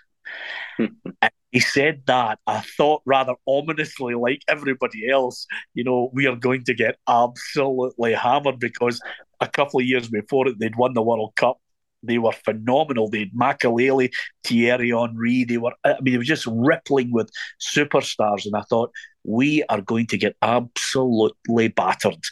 he 1.52 1.60
said 1.60 2.02
that, 2.08 2.40
I 2.48 2.62
thought 2.62 3.04
rather 3.06 3.36
ominously, 3.48 4.16
like 4.16 4.42
everybody 4.48 5.10
else, 5.10 5.46
you 5.76 5.84
know, 5.84 6.10
we 6.14 6.26
are 6.26 6.36
going 6.36 6.64
to 6.64 6.74
get 6.74 6.98
absolutely 7.08 8.14
hammered 8.14 8.60
because 8.60 9.00
a 9.42 9.48
couple 9.48 9.80
of 9.80 9.86
years 9.86 10.08
before 10.08 10.48
it, 10.48 10.60
they'd 10.60 10.76
won 10.76 10.94
the 10.94 11.04
World 11.04 11.36
Cup. 11.36 11.58
They 12.04 12.18
were 12.18 12.32
phenomenal. 12.32 13.10
They 13.10 13.20
had 13.20 13.34
Makelele, 13.34 14.10
Thierry 14.44 14.90
Henry. 14.90 15.44
They 15.44 15.58
were, 15.58 15.74
I 15.84 15.98
mean, 16.02 16.16
it 16.16 16.18
was 16.18 16.28
just 16.28 16.48
rippling 16.48 17.12
with 17.12 17.30
superstars. 17.60 18.46
And 18.46 18.56
I 18.56 18.62
thought, 18.62 18.92
we 19.24 19.64
are 19.70 19.82
going 19.82 20.08
to 20.08 20.18
get 20.18 20.36
absolutely 20.42 21.68
battered. 21.68 22.24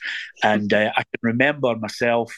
And 0.43 0.73
uh, 0.73 0.91
I 0.95 1.03
can 1.03 1.19
remember 1.21 1.75
myself 1.75 2.33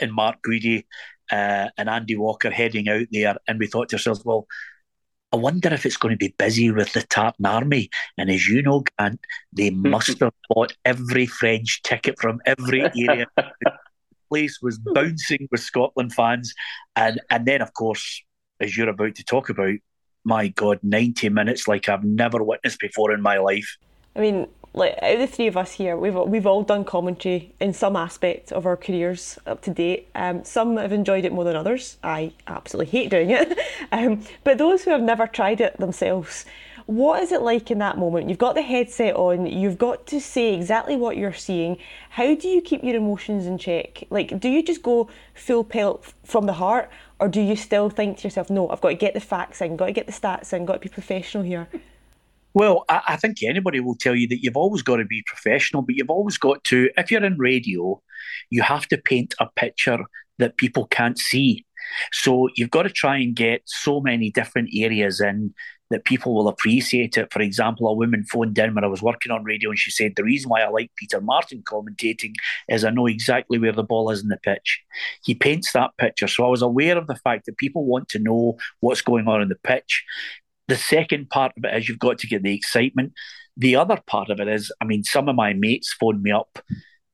and 0.00 0.12
Mark 0.12 0.36
Guidi 0.46 0.84
uh, 1.30 1.68
and 1.76 1.88
Andy 1.88 2.16
Walker 2.16 2.50
heading 2.50 2.88
out 2.88 3.06
there, 3.10 3.36
and 3.48 3.58
we 3.58 3.66
thought 3.66 3.88
to 3.90 3.96
ourselves, 3.96 4.24
well, 4.24 4.46
I 5.32 5.36
wonder 5.36 5.72
if 5.72 5.84
it's 5.84 5.96
going 5.96 6.12
to 6.12 6.18
be 6.18 6.34
busy 6.38 6.70
with 6.70 6.92
the 6.92 7.02
Tartan 7.02 7.46
Army. 7.46 7.90
And 8.16 8.30
as 8.30 8.46
you 8.46 8.62
know, 8.62 8.84
Grant, 8.96 9.20
they 9.52 9.70
must 9.70 10.20
have 10.20 10.32
bought 10.48 10.72
every 10.84 11.26
French 11.26 11.82
ticket 11.82 12.18
from 12.20 12.40
every 12.46 12.82
area. 12.82 13.26
the 13.36 13.72
place 14.30 14.60
was 14.62 14.78
bouncing 14.78 15.48
with 15.50 15.60
Scotland 15.60 16.14
fans. 16.14 16.54
And, 16.94 17.20
and 17.30 17.44
then, 17.44 17.60
of 17.60 17.74
course, 17.74 18.22
as 18.60 18.76
you're 18.76 18.88
about 18.88 19.16
to 19.16 19.24
talk 19.24 19.48
about, 19.48 19.74
my 20.26 20.48
God, 20.48 20.80
90 20.82 21.28
minutes 21.28 21.68
like 21.68 21.88
I've 21.88 22.04
never 22.04 22.42
witnessed 22.42 22.80
before 22.80 23.12
in 23.12 23.22
my 23.22 23.38
life. 23.38 23.78
I 24.16 24.20
mean, 24.20 24.48
like 24.74 24.98
out 25.00 25.14
of 25.14 25.20
the 25.20 25.26
three 25.26 25.46
of 25.46 25.56
us 25.56 25.72
here, 25.72 25.96
we've 25.96 26.14
we've 26.14 26.46
all 26.46 26.62
done 26.62 26.84
commentary 26.84 27.54
in 27.60 27.72
some 27.72 27.96
aspect 27.96 28.52
of 28.52 28.66
our 28.66 28.76
careers 28.76 29.38
up 29.46 29.62
to 29.62 29.70
date. 29.70 30.08
Um, 30.14 30.44
some 30.44 30.76
have 30.76 30.92
enjoyed 30.92 31.24
it 31.24 31.32
more 31.32 31.44
than 31.44 31.54
others. 31.54 31.96
I 32.02 32.32
absolutely 32.46 32.90
hate 32.90 33.10
doing 33.10 33.30
it. 33.30 33.58
um, 33.92 34.22
but 34.42 34.58
those 34.58 34.82
who 34.82 34.90
have 34.90 35.00
never 35.00 35.26
tried 35.28 35.60
it 35.60 35.78
themselves, 35.78 36.44
what 36.86 37.22
is 37.22 37.32
it 37.32 37.42
like 37.42 37.70
in 37.70 37.78
that 37.78 37.98
moment? 37.98 38.28
You've 38.28 38.38
got 38.38 38.54
the 38.54 38.62
headset 38.62 39.14
on. 39.14 39.46
You've 39.46 39.78
got 39.78 40.06
to 40.08 40.20
say 40.20 40.54
exactly 40.54 40.96
what 40.96 41.16
you're 41.16 41.32
seeing. 41.32 41.78
How 42.10 42.34
do 42.34 42.48
you 42.48 42.60
keep 42.60 42.84
your 42.84 42.96
emotions 42.96 43.46
in 43.46 43.58
check? 43.58 44.04
Like, 44.10 44.38
do 44.40 44.48
you 44.48 44.62
just 44.62 44.82
go 44.82 45.08
full 45.34 45.64
pelt 45.64 46.12
from 46.24 46.46
the 46.46 46.54
heart, 46.54 46.90
or 47.18 47.28
do 47.28 47.40
you 47.40 47.56
still 47.56 47.90
think 47.90 48.18
to 48.18 48.24
yourself, 48.24 48.50
"No, 48.50 48.68
I've 48.68 48.80
got 48.80 48.90
to 48.90 48.94
get 48.94 49.14
the 49.14 49.20
facts 49.20 49.60
in, 49.60 49.76
got 49.76 49.86
to 49.86 49.92
get 49.92 50.06
the 50.06 50.12
stats 50.12 50.52
in, 50.52 50.64
got 50.64 50.74
to 50.74 50.78
be 50.80 50.88
professional 50.88 51.44
here"? 51.44 51.68
Well, 52.54 52.84
I, 52.88 53.02
I, 53.08 53.16
think 53.16 53.42
anybody 53.42 53.80
will 53.80 53.96
tell 53.96 54.14
you 54.14 54.26
that 54.28 54.42
you've 54.42 54.56
always 54.56 54.80
got 54.80 54.96
to 54.96 55.04
be 55.04 55.22
professional, 55.26 55.82
but 55.82 55.94
you've 55.94 56.08
always 56.08 56.38
got 56.38 56.64
to, 56.64 56.88
if 56.96 57.10
you're 57.10 57.22
in 57.22 57.36
radio, 57.36 58.00
you 58.48 58.62
have 58.62 58.88
to 58.88 58.96
paint 58.96 59.34
a 59.38 59.46
picture 59.56 59.98
that 60.38 60.56
people 60.56 60.86
can't 60.86 61.18
see. 61.18 61.66
So 62.12 62.48
you've 62.56 62.70
got 62.70 62.84
to 62.84 62.88
try 62.90 63.18
and 63.18 63.36
get 63.36 63.60
so 63.66 64.00
many 64.00 64.30
different 64.30 64.70
areas 64.74 65.20
in 65.20 65.52
that 65.90 66.04
people 66.04 66.34
will 66.34 66.48
appreciate 66.48 67.16
it. 67.16 67.32
For 67.32 67.40
example, 67.40 67.88
a 67.88 67.94
woman 67.94 68.24
phoned 68.24 68.58
in 68.58 68.74
when 68.74 68.84
I 68.84 68.88
was 68.88 69.02
working 69.02 69.32
on 69.32 69.44
radio 69.44 69.70
and 69.70 69.78
she 69.78 69.90
said, 69.90 70.14
The 70.16 70.24
reason 70.24 70.48
why 70.48 70.62
I 70.62 70.68
like 70.68 70.90
Peter 70.96 71.20
Martin 71.20 71.62
commentating 71.62 72.32
is 72.68 72.84
I 72.84 72.90
know 72.90 73.06
exactly 73.06 73.58
where 73.58 73.72
the 73.72 73.82
ball 73.82 74.10
is 74.10 74.22
in 74.22 74.28
the 74.28 74.36
pitch. 74.36 74.82
He 75.24 75.34
paints 75.34 75.72
that 75.72 75.96
picture. 75.98 76.28
So 76.28 76.44
I 76.44 76.48
was 76.48 76.62
aware 76.62 76.96
of 76.96 77.06
the 77.06 77.16
fact 77.16 77.46
that 77.46 77.58
people 77.58 77.84
want 77.84 78.08
to 78.10 78.18
know 78.18 78.58
what's 78.80 79.02
going 79.02 79.28
on 79.28 79.42
in 79.42 79.48
the 79.48 79.56
pitch. 79.56 80.04
The 80.68 80.76
second 80.76 81.30
part 81.30 81.52
of 81.56 81.64
it 81.64 81.76
is 81.76 81.88
you've 81.88 81.98
got 81.98 82.18
to 82.18 82.26
get 82.26 82.42
the 82.42 82.54
excitement. 82.54 83.12
The 83.56 83.76
other 83.76 83.98
part 84.06 84.30
of 84.30 84.40
it 84.40 84.48
is, 84.48 84.72
I 84.80 84.84
mean, 84.84 85.04
some 85.04 85.28
of 85.28 85.36
my 85.36 85.52
mates 85.52 85.94
phoned 85.98 86.22
me 86.22 86.32
up 86.32 86.58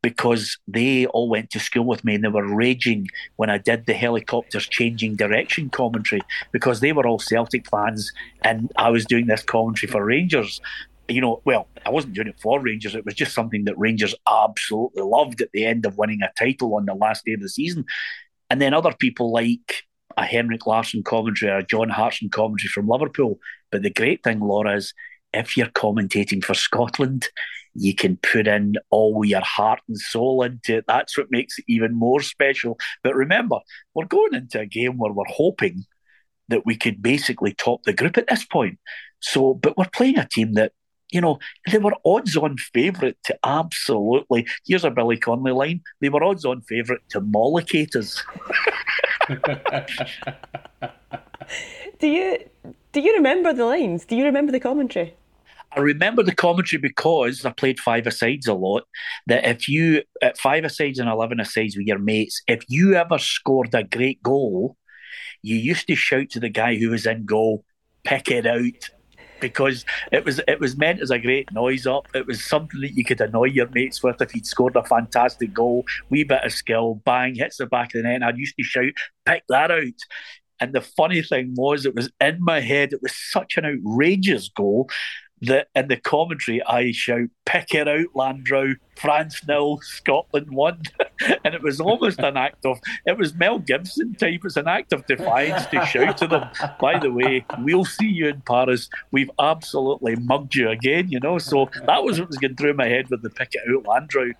because 0.02 0.58
they 0.66 1.06
all 1.06 1.28
went 1.28 1.50
to 1.50 1.60
school 1.60 1.84
with 1.84 2.04
me 2.04 2.16
and 2.16 2.24
they 2.24 2.28
were 2.28 2.54
raging 2.54 3.08
when 3.36 3.50
I 3.50 3.58
did 3.58 3.86
the 3.86 3.94
helicopters 3.94 4.66
changing 4.66 5.14
direction 5.14 5.70
commentary 5.70 6.22
because 6.50 6.80
they 6.80 6.92
were 6.92 7.06
all 7.06 7.20
Celtic 7.20 7.68
fans 7.68 8.12
and 8.42 8.70
I 8.76 8.90
was 8.90 9.06
doing 9.06 9.26
this 9.26 9.42
commentary 9.42 9.90
for 9.90 10.04
Rangers. 10.04 10.60
You 11.08 11.20
know, 11.20 11.40
well, 11.44 11.68
I 11.86 11.90
wasn't 11.90 12.14
doing 12.14 12.28
it 12.28 12.40
for 12.40 12.60
Rangers. 12.60 12.94
It 12.94 13.04
was 13.04 13.14
just 13.14 13.34
something 13.34 13.64
that 13.64 13.78
Rangers 13.78 14.14
absolutely 14.28 15.02
loved 15.02 15.40
at 15.40 15.52
the 15.52 15.64
end 15.64 15.86
of 15.86 15.98
winning 15.98 16.20
a 16.22 16.32
title 16.36 16.74
on 16.74 16.86
the 16.86 16.94
last 16.94 17.24
day 17.24 17.34
of 17.34 17.40
the 17.40 17.48
season. 17.48 17.84
And 18.50 18.60
then 18.60 18.74
other 18.74 18.94
people 18.98 19.32
like 19.32 19.84
a 20.16 20.24
Henrik 20.24 20.66
Larsson 20.66 21.02
commentary 21.02 21.52
or 21.52 21.58
a 21.58 21.66
John 21.66 21.88
Hartson 21.88 22.28
commentary 22.28 22.68
from 22.68 22.88
Liverpool. 22.88 23.38
But 23.70 23.82
the 23.82 23.90
great 23.90 24.22
thing, 24.22 24.40
Laura, 24.40 24.76
is 24.76 24.94
if 25.32 25.56
you're 25.56 25.68
commentating 25.68 26.44
for 26.44 26.54
Scotland, 26.54 27.28
you 27.74 27.94
can 27.94 28.16
put 28.18 28.46
in 28.46 28.74
all 28.90 29.24
your 29.24 29.40
heart 29.40 29.80
and 29.88 29.98
soul 29.98 30.42
into 30.42 30.76
it. 30.78 30.84
That's 30.86 31.16
what 31.16 31.30
makes 31.30 31.58
it 31.58 31.64
even 31.68 31.94
more 31.94 32.20
special. 32.20 32.78
But 33.02 33.14
remember, 33.14 33.58
we're 33.94 34.06
going 34.06 34.34
into 34.34 34.60
a 34.60 34.66
game 34.66 34.98
where 34.98 35.12
we're 35.12 35.24
hoping 35.28 35.84
that 36.48 36.66
we 36.66 36.76
could 36.76 37.02
basically 37.02 37.54
top 37.54 37.82
the 37.84 37.92
group 37.92 38.18
at 38.18 38.28
this 38.28 38.44
point. 38.44 38.78
So, 39.20 39.54
but 39.54 39.76
we're 39.76 39.86
playing 39.92 40.18
a 40.18 40.28
team 40.28 40.54
that, 40.54 40.72
you 41.10 41.20
know, 41.20 41.38
they 41.70 41.78
were 41.78 41.94
odds 42.04 42.36
on 42.36 42.56
favourite 42.56 43.16
to 43.24 43.38
absolutely, 43.44 44.46
here's 44.66 44.84
a 44.84 44.90
Billy 44.90 45.16
Connolly 45.16 45.52
line, 45.52 45.82
they 46.00 46.08
were 46.08 46.24
odds 46.24 46.44
on 46.44 46.60
favourite 46.62 47.02
to 47.10 47.20
mollocate 47.20 47.92
do 52.00 52.06
you 52.08 52.38
do 52.92 53.00
you 53.00 53.14
remember 53.14 53.52
the 53.52 53.64
lines? 53.64 54.04
Do 54.04 54.16
you 54.16 54.24
remember 54.24 54.52
the 54.52 54.60
commentary? 54.60 55.14
I 55.74 55.80
remember 55.80 56.22
the 56.22 56.34
commentary 56.34 56.80
because 56.80 57.44
I 57.44 57.50
played 57.50 57.80
five 57.80 58.06
asides 58.06 58.46
a 58.46 58.54
lot. 58.54 58.84
That 59.26 59.44
if 59.44 59.68
you 59.68 60.02
at 60.20 60.38
five 60.38 60.64
asides 60.64 60.98
and 60.98 61.08
eleven 61.08 61.40
asides 61.40 61.76
with 61.76 61.86
your 61.86 61.98
mates, 61.98 62.42
if 62.46 62.62
you 62.68 62.94
ever 62.94 63.18
scored 63.18 63.74
a 63.74 63.82
great 63.82 64.22
goal, 64.22 64.76
you 65.42 65.56
used 65.56 65.86
to 65.88 65.94
shout 65.94 66.30
to 66.30 66.40
the 66.40 66.50
guy 66.50 66.76
who 66.76 66.90
was 66.90 67.06
in 67.06 67.24
goal, 67.24 67.64
"Pick 68.04 68.30
it 68.30 68.46
out." 68.46 68.90
because 69.40 69.84
it 70.12 70.24
was 70.24 70.40
it 70.46 70.60
was 70.60 70.78
meant 70.78 71.00
as 71.02 71.10
a 71.10 71.18
great 71.18 71.52
noise 71.52 71.84
up. 71.84 72.06
It 72.14 72.28
was 72.28 72.44
something 72.44 72.80
that 72.80 72.94
you 72.94 73.04
could 73.04 73.20
annoy 73.20 73.46
your 73.46 73.68
mates 73.70 74.00
with 74.00 74.22
if 74.22 74.30
he'd 74.30 74.46
scored 74.46 74.76
a 74.76 74.84
fantastic 74.84 75.52
goal, 75.52 75.84
wee 76.08 76.22
bit 76.22 76.44
of 76.44 76.52
skill, 76.52 77.02
bang, 77.04 77.34
hits 77.34 77.56
the 77.56 77.66
back 77.66 77.92
of 77.94 78.02
the 78.02 78.08
net. 78.08 78.22
I 78.22 78.30
used 78.36 78.56
to 78.56 78.62
shout, 78.62 78.92
pick 79.26 79.42
that 79.48 79.72
out. 79.72 80.00
And 80.60 80.72
the 80.72 80.80
funny 80.80 81.22
thing 81.22 81.54
was, 81.56 81.84
it 81.84 81.96
was 81.96 82.08
in 82.20 82.38
my 82.40 82.60
head, 82.60 82.92
it 82.92 83.02
was 83.02 83.16
such 83.16 83.56
an 83.56 83.66
outrageous 83.66 84.48
goal 84.48 84.88
that 85.42 85.68
in 85.74 85.88
the 85.88 85.96
commentary 85.96 86.62
I 86.62 86.92
shout, 86.92 87.28
pick 87.44 87.74
it 87.74 87.88
out, 87.88 88.06
Landreau, 88.14 88.74
France 88.96 89.42
nil, 89.46 89.80
Scotland 89.82 90.50
won. 90.50 90.82
and 91.44 91.54
it 91.54 91.62
was 91.62 91.80
almost 91.80 92.20
an 92.20 92.36
act 92.36 92.64
of, 92.64 92.78
it 93.06 93.18
was 93.18 93.34
Mel 93.34 93.58
Gibson 93.58 94.14
type, 94.14 94.40
it's 94.44 94.56
an 94.56 94.68
act 94.68 94.92
of 94.92 95.06
defiance 95.06 95.66
to 95.66 95.84
shout 95.84 96.16
to 96.18 96.26
them, 96.26 96.48
by 96.80 96.98
the 96.98 97.10
way, 97.10 97.44
we'll 97.58 97.84
see 97.84 98.06
you 98.06 98.28
in 98.28 98.40
Paris. 98.42 98.88
We've 99.10 99.30
absolutely 99.40 100.16
mugged 100.16 100.54
you 100.54 100.70
again, 100.70 101.08
you 101.10 101.20
know? 101.20 101.38
So 101.38 101.68
that 101.86 102.04
was 102.04 102.20
what 102.20 102.28
was 102.28 102.38
going 102.38 102.56
through 102.56 102.74
my 102.74 102.86
head 102.86 103.10
with 103.10 103.22
the 103.22 103.30
pick 103.30 103.54
it 103.54 103.62
out, 103.68 103.84
Landreau. 103.84 104.32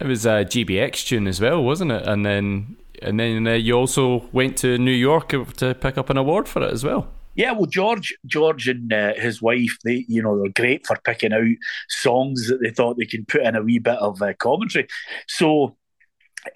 It 0.00 0.06
was 0.06 0.24
a 0.24 0.44
GBX 0.44 1.06
tune 1.06 1.26
as 1.26 1.40
well, 1.40 1.62
wasn't 1.62 1.92
it? 1.92 2.06
And 2.06 2.24
then 2.24 2.76
and 3.02 3.18
then 3.18 3.46
uh, 3.46 3.52
you 3.52 3.74
also 3.74 4.28
went 4.30 4.58
to 4.58 4.78
New 4.78 4.92
York 4.92 5.30
to 5.30 5.74
pick 5.74 5.96
up 5.96 6.10
an 6.10 6.16
award 6.16 6.48
for 6.48 6.62
it 6.62 6.70
as 6.70 6.84
well. 6.84 7.08
Yeah, 7.34 7.52
well, 7.52 7.66
George, 7.66 8.14
George 8.26 8.68
and 8.68 8.92
uh, 8.92 9.14
his 9.14 9.40
wife, 9.40 9.76
they, 9.84 10.04
you 10.08 10.22
know, 10.22 10.38
they're 10.38 10.52
great 10.52 10.86
for 10.86 10.96
picking 11.04 11.32
out 11.32 11.44
songs 11.88 12.48
that 12.48 12.58
they 12.62 12.70
thought 12.70 12.98
they 12.98 13.06
could 13.06 13.28
put 13.28 13.42
in 13.42 13.54
a 13.54 13.62
wee 13.62 13.78
bit 13.78 13.98
of 13.98 14.20
uh, 14.20 14.34
commentary. 14.34 14.88
So 15.28 15.76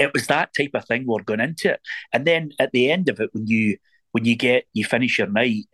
it 0.01 0.13
was 0.13 0.27
that 0.27 0.51
type 0.57 0.71
of 0.75 0.85
thing 0.85 1.05
we're 1.07 1.23
going 1.23 1.41
into 1.41 1.73
it. 1.73 1.81
And 2.13 2.27
then 2.27 2.53
at 2.59 2.73
the 2.73 2.91
end 2.91 3.09
of 3.09 3.21
it, 3.21 3.31
when 3.33 3.47
you 3.47 3.79
when 4.13 4.25
you 4.25 4.37
get 4.37 4.65
you 4.73 4.85
finish 4.85 5.19
your 5.19 5.29
night, 5.29 5.67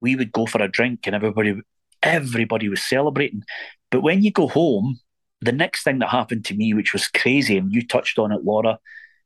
we 0.00 0.16
would 0.16 0.32
go 0.32 0.46
for 0.46 0.62
a 0.62 0.68
drink, 0.68 1.00
and 1.06 1.14
everybody 1.14 1.60
everybody 2.02 2.68
was 2.68 2.82
celebrating. 2.82 3.42
But 3.90 4.02
when 4.02 4.22
you 4.22 4.30
go 4.30 4.48
home, 4.48 5.00
the 5.40 5.52
next 5.52 5.82
thing 5.82 5.98
that 5.98 6.10
happened 6.10 6.44
to 6.46 6.54
me, 6.54 6.74
which 6.74 6.92
was 6.92 7.08
crazy, 7.08 7.56
and 7.58 7.72
you 7.72 7.86
touched 7.86 8.18
on 8.18 8.32
it, 8.32 8.44
Laura, 8.44 8.78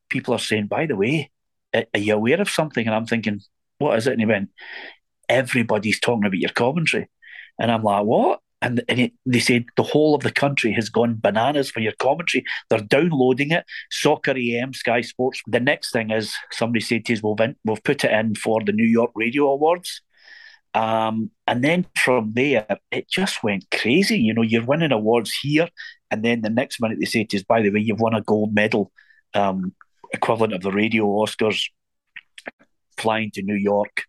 people 0.08 0.34
are 0.34 0.38
saying, 0.38 0.66
by 0.66 0.86
the 0.86 0.96
way, 0.96 1.30
are 1.74 1.84
you 1.94 2.14
aware 2.14 2.40
of 2.40 2.50
something? 2.50 2.86
And 2.86 2.94
I'm 2.94 3.06
thinking, 3.06 3.40
what 3.78 3.98
is 3.98 4.06
it? 4.06 4.12
And 4.12 4.20
he 4.20 4.26
went, 4.26 4.50
everybody's 5.32 5.98
talking 5.98 6.26
about 6.26 6.38
your 6.38 6.50
commentary. 6.50 7.08
And 7.58 7.72
I'm 7.72 7.82
like, 7.82 8.04
what? 8.04 8.40
And, 8.60 8.84
and 8.88 9.00
it, 9.00 9.12
they 9.26 9.40
said 9.40 9.64
the 9.76 9.82
whole 9.82 10.14
of 10.14 10.22
the 10.22 10.30
country 10.30 10.72
has 10.72 10.88
gone 10.88 11.18
bananas 11.20 11.70
for 11.70 11.80
your 11.80 11.94
commentary. 11.98 12.44
They're 12.70 12.80
downloading 12.80 13.50
it. 13.50 13.64
Soccer 13.90 14.34
AM, 14.36 14.72
Sky 14.72 15.00
Sports. 15.00 15.42
The 15.48 15.58
next 15.58 15.92
thing 15.92 16.10
is 16.10 16.32
somebody 16.52 16.80
said 16.80 17.04
to 17.06 17.14
us, 17.14 17.22
we've, 17.22 17.40
in, 17.40 17.56
we've 17.64 17.82
put 17.82 18.04
it 18.04 18.12
in 18.12 18.36
for 18.36 18.62
the 18.64 18.72
New 18.72 18.86
York 18.86 19.10
Radio 19.16 19.48
Awards. 19.48 20.02
Um, 20.74 21.30
and 21.46 21.64
then 21.64 21.86
from 21.96 22.32
there, 22.34 22.78
it 22.90 23.10
just 23.10 23.42
went 23.42 23.66
crazy. 23.70 24.18
You 24.18 24.32
know, 24.32 24.42
you're 24.42 24.64
winning 24.64 24.92
awards 24.92 25.34
here. 25.42 25.68
And 26.10 26.24
then 26.24 26.42
the 26.42 26.50
next 26.50 26.80
minute 26.80 26.98
they 27.00 27.06
say 27.06 27.24
to 27.24 27.36
us, 27.38 27.42
by 27.42 27.62
the 27.62 27.70
way, 27.70 27.80
you've 27.80 28.00
won 28.00 28.14
a 28.14 28.22
gold 28.22 28.54
medal, 28.54 28.92
um, 29.34 29.74
equivalent 30.12 30.52
of 30.52 30.62
the 30.62 30.70
radio 30.70 31.04
Oscars, 31.06 31.64
flying 32.96 33.32
to 33.32 33.42
New 33.42 33.56
York 33.56 34.04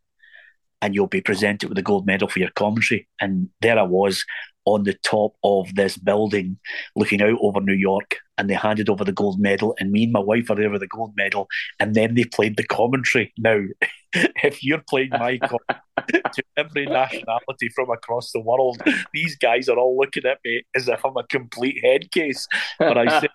and 0.84 0.94
you'll 0.94 1.08
be 1.08 1.22
presented 1.22 1.70
with 1.70 1.78
a 1.78 1.82
gold 1.82 2.06
medal 2.06 2.28
for 2.28 2.40
your 2.40 2.52
commentary. 2.52 3.08
And 3.22 3.48
there 3.62 3.80
I 3.80 3.84
was 3.84 4.26
on 4.66 4.84
the 4.84 4.94
top 4.96 5.34
of 5.42 5.74
this 5.76 5.98
building 5.98 6.58
looking 6.98 7.22
out 7.22 7.38
over 7.42 7.62
New 7.62 7.74
York 7.74 8.18
and 8.38 8.50
they 8.50 8.54
handed 8.54 8.90
over 8.90 9.06
the 9.06 9.14
gold 9.14 9.40
medal 9.40 9.76
and 9.80 9.92
me 9.92 10.04
and 10.04 10.12
my 10.12 10.20
wife 10.20 10.50
are 10.50 10.56
there 10.56 10.70
with 10.70 10.82
the 10.82 10.88
gold 10.88 11.14
medal 11.16 11.48
and 11.80 11.96
then 11.96 12.16
they 12.16 12.26
played 12.26 12.58
the 12.58 12.66
commentary. 12.66 13.32
Now 13.38 13.62
if 14.14 14.62
you're 14.62 14.84
playing 14.90 15.12
my 15.12 15.38
to 15.38 16.44
every 16.58 16.86
nationality 16.86 17.70
from 17.74 17.90
across 17.90 18.34
the 18.34 18.42
world, 18.42 18.82
these 19.14 19.38
guys 19.38 19.70
are 19.70 19.78
all 19.78 19.98
looking 19.98 20.26
at 20.26 20.40
me 20.44 20.64
as 20.76 20.90
if 20.90 21.06
I'm 21.06 21.16
a 21.16 21.26
complete 21.28 21.80
head 21.82 22.12
case. 22.12 22.46
But 22.78 22.98
I 22.98 23.22
said, 23.22 23.30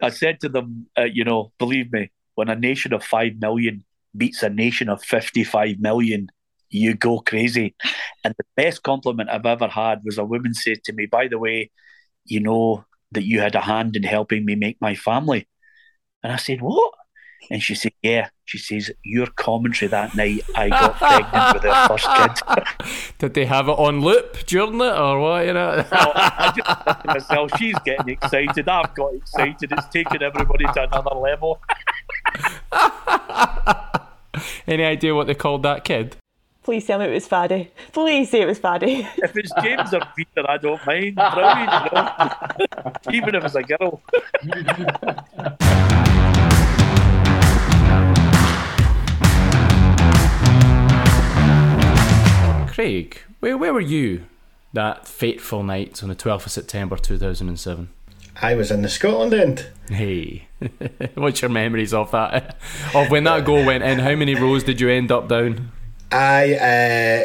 I 0.00 0.08
said 0.08 0.40
to 0.40 0.48
them, 0.48 0.86
uh, 0.98 1.04
you 1.04 1.24
know, 1.24 1.52
believe 1.58 1.92
me, 1.92 2.10
when 2.34 2.48
a 2.48 2.56
nation 2.56 2.94
of 2.94 3.04
five 3.04 3.32
million 3.40 3.84
beats 4.16 4.42
a 4.42 4.48
nation 4.48 4.88
of 4.88 5.02
55 5.02 5.78
million, 5.78 6.28
you 6.70 6.94
go 6.94 7.20
crazy. 7.20 7.74
And 8.24 8.34
the 8.36 8.44
best 8.56 8.82
compliment 8.82 9.30
I've 9.30 9.46
ever 9.46 9.68
had 9.68 10.02
was 10.04 10.18
a 10.18 10.24
woman 10.24 10.54
said 10.54 10.84
to 10.84 10.92
me, 10.92 11.06
by 11.06 11.28
the 11.28 11.38
way, 11.38 11.70
you 12.24 12.40
know 12.40 12.84
that 13.12 13.24
you 13.24 13.40
had 13.40 13.54
a 13.54 13.60
hand 13.60 13.96
in 13.96 14.02
helping 14.02 14.44
me 14.44 14.54
make 14.54 14.80
my 14.80 14.94
family. 14.94 15.48
And 16.22 16.32
I 16.32 16.36
said, 16.36 16.60
what? 16.60 16.92
And 17.50 17.62
she 17.62 17.74
said, 17.74 17.92
Yeah. 18.02 18.28
She 18.44 18.58
says, 18.58 18.90
Your 19.04 19.26
commentary 19.26 19.88
that 19.88 20.14
night, 20.14 20.42
I 20.54 20.68
got 20.68 20.96
pregnant 20.98 21.54
with 21.54 21.64
our 21.64 21.88
first 21.88 22.06
kid. 22.06 22.64
Did 23.18 23.34
they 23.34 23.44
have 23.46 23.68
it 23.68 23.72
on 23.72 24.00
loop 24.00 24.46
during 24.46 24.80
it 24.80 24.98
or 24.98 25.20
what? 25.20 25.46
You 25.46 25.52
know? 25.54 25.84
well, 25.90 26.12
I 26.14 26.52
just 26.56 27.02
to 27.02 27.06
myself, 27.06 27.50
She's 27.58 27.78
getting 27.84 28.08
excited. 28.10 28.68
I've 28.68 28.94
got 28.94 29.14
excited. 29.14 29.72
It's 29.72 29.88
taken 29.88 30.22
everybody 30.22 30.64
to 30.64 30.82
another 30.82 31.14
level. 31.14 31.60
Any 34.66 34.84
idea 34.84 35.14
what 35.14 35.26
they 35.26 35.34
called 35.34 35.62
that 35.62 35.84
kid? 35.84 36.16
Please 36.66 36.84
tell 36.84 36.98
me 36.98 37.04
it 37.04 37.14
was 37.14 37.28
Faddy. 37.28 37.70
Please 37.92 38.28
say 38.28 38.40
it 38.40 38.46
was 38.46 38.58
Faddy. 38.58 39.06
If 39.18 39.36
it's 39.36 39.52
James 39.62 39.94
or 39.94 40.00
Peter, 40.16 40.44
I 40.50 40.56
don't 40.56 40.84
mind. 40.84 41.14
Brilliant, 41.14 41.70
you 41.84 42.66
know? 42.74 42.92
Even 43.12 43.36
if 43.36 43.44
it's 43.44 43.54
a 43.54 43.62
girl. 43.62 44.02
Craig, 52.66 53.22
where, 53.38 53.56
where 53.56 53.72
were 53.72 53.80
you 53.80 54.24
that 54.72 55.06
fateful 55.06 55.62
night 55.62 56.02
on 56.02 56.08
the 56.08 56.16
12th 56.16 56.46
of 56.46 56.50
September 56.50 56.96
2007? 56.96 57.90
I 58.42 58.54
was 58.56 58.72
in 58.72 58.82
the 58.82 58.88
Scotland 58.88 59.32
end. 59.32 59.66
Hey, 59.88 60.48
what's 61.14 61.42
your 61.42 61.50
memories 61.52 61.94
of 61.94 62.10
that? 62.10 62.56
Of 62.92 63.12
when 63.12 63.22
that 63.22 63.44
goal 63.44 63.64
went 63.64 63.84
in, 63.84 64.00
how 64.00 64.16
many 64.16 64.34
rows 64.34 64.64
did 64.64 64.80
you 64.80 64.90
end 64.90 65.12
up 65.12 65.28
down? 65.28 65.70
I 66.12 66.54
uh, 66.54 67.24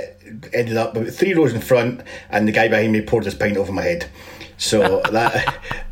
ended 0.53 0.77
up 0.77 0.97
three 1.07 1.33
rows 1.33 1.53
in 1.53 1.61
front, 1.61 2.01
and 2.29 2.47
the 2.47 2.51
guy 2.51 2.67
behind 2.67 2.91
me 2.93 3.01
poured 3.01 3.25
his 3.25 3.35
pint 3.35 3.57
over 3.57 3.71
my 3.71 3.83
head. 3.83 4.09
So 4.57 5.01
that, 5.11 5.47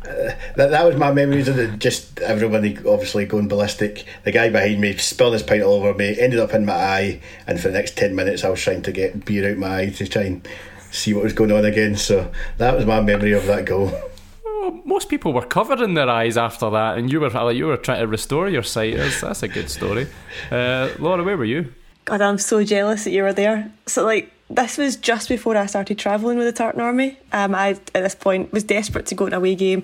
uh, 0.06 0.34
that 0.56 0.70
that 0.70 0.84
was 0.84 0.96
my 0.96 1.12
memories 1.12 1.48
of 1.48 1.56
the, 1.56 1.68
just 1.68 2.20
everybody 2.20 2.76
obviously 2.78 3.26
going 3.26 3.48
ballistic. 3.48 4.04
The 4.24 4.32
guy 4.32 4.48
behind 4.48 4.80
me 4.80 4.96
spilled 4.96 5.32
his 5.32 5.42
pint 5.42 5.62
all 5.62 5.74
over 5.74 5.94
me, 5.94 6.18
ended 6.18 6.40
up 6.40 6.54
in 6.54 6.64
my 6.64 6.74
eye, 6.74 7.20
and 7.46 7.60
for 7.60 7.68
the 7.68 7.74
next 7.74 7.96
ten 7.96 8.14
minutes 8.14 8.44
I 8.44 8.48
was 8.48 8.60
trying 8.60 8.82
to 8.82 8.92
get 8.92 9.24
beer 9.24 9.50
out 9.50 9.58
my 9.58 9.80
eye 9.80 9.90
to 9.90 10.06
try 10.06 10.22
and 10.22 10.46
see 10.92 11.14
what 11.14 11.24
was 11.24 11.32
going 11.32 11.52
on 11.52 11.64
again. 11.64 11.96
So 11.96 12.30
that 12.58 12.76
was 12.76 12.86
my 12.86 13.00
memory 13.00 13.32
of 13.32 13.46
that 13.46 13.64
goal. 13.64 13.92
most 14.84 15.08
people 15.08 15.32
were 15.32 15.46
covered 15.46 15.80
in 15.80 15.94
their 15.94 16.08
eyes 16.08 16.36
after 16.36 16.70
that, 16.70 16.98
and 16.98 17.10
you 17.10 17.20
were 17.20 17.52
you 17.52 17.66
were 17.66 17.76
trying 17.76 18.00
to 18.00 18.06
restore 18.06 18.48
your 18.48 18.62
sight. 18.62 18.96
That's, 18.96 19.20
that's 19.20 19.42
a 19.42 19.48
good 19.48 19.70
story. 19.70 20.06
Uh, 20.50 20.90
Laura, 20.98 21.24
where 21.24 21.36
were 21.36 21.44
you? 21.44 21.72
God, 22.04 22.20
I'm 22.20 22.38
so 22.38 22.64
jealous 22.64 23.04
that 23.04 23.10
you 23.10 23.22
were 23.22 23.32
there. 23.32 23.70
So 23.86 24.04
like 24.04 24.32
this 24.48 24.78
was 24.78 24.96
just 24.96 25.28
before 25.28 25.56
I 25.56 25.66
started 25.66 25.98
travelling 25.98 26.36
with 26.36 26.46
the 26.46 26.52
Tartan 26.52 26.80
Army. 26.80 27.18
Um, 27.32 27.54
I 27.54 27.70
at 27.70 27.92
this 27.92 28.14
point 28.14 28.52
was 28.52 28.64
desperate 28.64 29.06
to 29.06 29.14
go 29.14 29.26
to 29.26 29.28
an 29.28 29.34
away 29.34 29.54
game. 29.54 29.82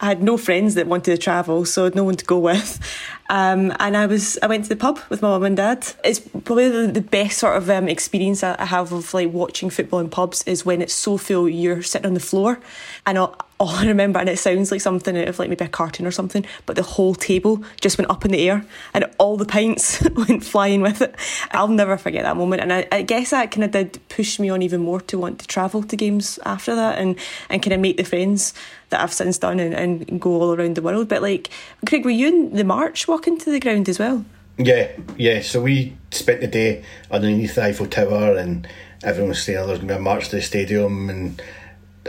I 0.00 0.06
had 0.06 0.22
no 0.22 0.36
friends 0.36 0.74
that 0.74 0.86
wanted 0.86 1.14
to 1.14 1.18
travel, 1.18 1.64
so 1.64 1.90
no 1.94 2.04
one 2.04 2.16
to 2.16 2.24
go 2.24 2.38
with. 2.38 2.80
Um, 3.28 3.72
and 3.80 3.96
I 3.96 4.06
was 4.06 4.38
I 4.42 4.46
went 4.46 4.64
to 4.64 4.68
the 4.68 4.76
pub 4.76 5.00
with 5.08 5.22
my 5.22 5.28
mum 5.28 5.42
and 5.42 5.56
dad. 5.56 5.86
It's 6.04 6.20
probably 6.20 6.68
the, 6.68 6.86
the 6.86 7.00
best 7.00 7.38
sort 7.38 7.56
of 7.56 7.68
um, 7.70 7.88
experience 7.88 8.42
I 8.44 8.64
have 8.64 8.92
of 8.92 9.12
like 9.14 9.32
watching 9.32 9.70
football 9.70 9.98
in 10.00 10.08
pubs 10.08 10.42
is 10.44 10.64
when 10.64 10.80
it's 10.80 10.94
so 10.94 11.16
full 11.16 11.48
you're 11.48 11.82
sitting 11.82 12.06
on 12.06 12.14
the 12.14 12.20
floor, 12.20 12.60
and 13.04 13.18
all, 13.18 13.36
all 13.58 13.70
I 13.70 13.86
remember 13.86 14.20
and 14.20 14.28
it 14.28 14.38
sounds 14.38 14.70
like 14.70 14.82
something 14.82 15.16
out 15.16 15.28
of 15.28 15.38
like 15.38 15.48
maybe 15.48 15.64
a 15.64 15.68
cartoon 15.68 16.06
or 16.06 16.10
something, 16.10 16.44
but 16.66 16.76
the 16.76 16.82
whole 16.82 17.14
table 17.14 17.64
just 17.80 17.96
went 17.96 18.10
up 18.10 18.24
in 18.24 18.30
the 18.30 18.48
air 18.48 18.66
and 18.92 19.06
all 19.18 19.38
the 19.38 19.46
pints 19.46 20.02
went 20.28 20.44
flying 20.44 20.82
with 20.82 21.00
it. 21.00 21.14
I'll 21.52 21.68
never 21.68 21.96
forget 21.96 22.22
that 22.24 22.36
moment, 22.36 22.62
and 22.62 22.72
I, 22.72 22.86
I 22.92 23.02
guess 23.02 23.30
that 23.30 23.50
kind 23.50 23.64
of 23.64 23.72
did 23.72 23.98
push 24.08 24.38
me 24.38 24.50
on 24.50 24.62
even 24.62 24.82
more 24.82 25.00
to 25.02 25.18
want 25.18 25.40
to 25.40 25.46
travel 25.46 25.82
to 25.82 25.96
games 25.96 26.38
after 26.44 26.74
that 26.76 26.85
and 26.92 27.16
and 27.50 27.62
kind 27.62 27.74
of 27.74 27.80
make 27.80 27.96
the 27.96 28.04
friends 28.04 28.54
that 28.90 29.00
I've 29.00 29.12
since 29.12 29.38
done 29.38 29.58
and, 29.58 29.74
and 29.74 30.20
go 30.20 30.40
all 30.40 30.54
around 30.54 30.76
the 30.76 30.82
world. 30.82 31.08
But 31.08 31.22
like, 31.22 31.50
Craig, 31.86 32.04
were 32.04 32.10
you 32.10 32.28
in 32.28 32.54
the 32.54 32.64
march 32.64 33.08
walking 33.08 33.38
to 33.38 33.50
the 33.50 33.60
ground 33.60 33.88
as 33.88 33.98
well? 33.98 34.24
Yeah, 34.58 34.90
yeah. 35.16 35.42
So 35.42 35.62
we 35.62 35.96
spent 36.10 36.40
the 36.40 36.46
day 36.46 36.84
underneath 37.10 37.56
the 37.56 37.64
Eiffel 37.64 37.86
Tower, 37.86 38.36
and 38.36 38.66
everyone 39.02 39.30
was 39.30 39.42
saying 39.42 39.66
there's 39.66 39.78
going 39.78 39.88
to 39.88 39.94
be 39.94 39.98
a 39.98 40.02
march 40.02 40.28
to 40.30 40.36
the 40.36 40.42
stadium, 40.42 41.10
and 41.10 41.42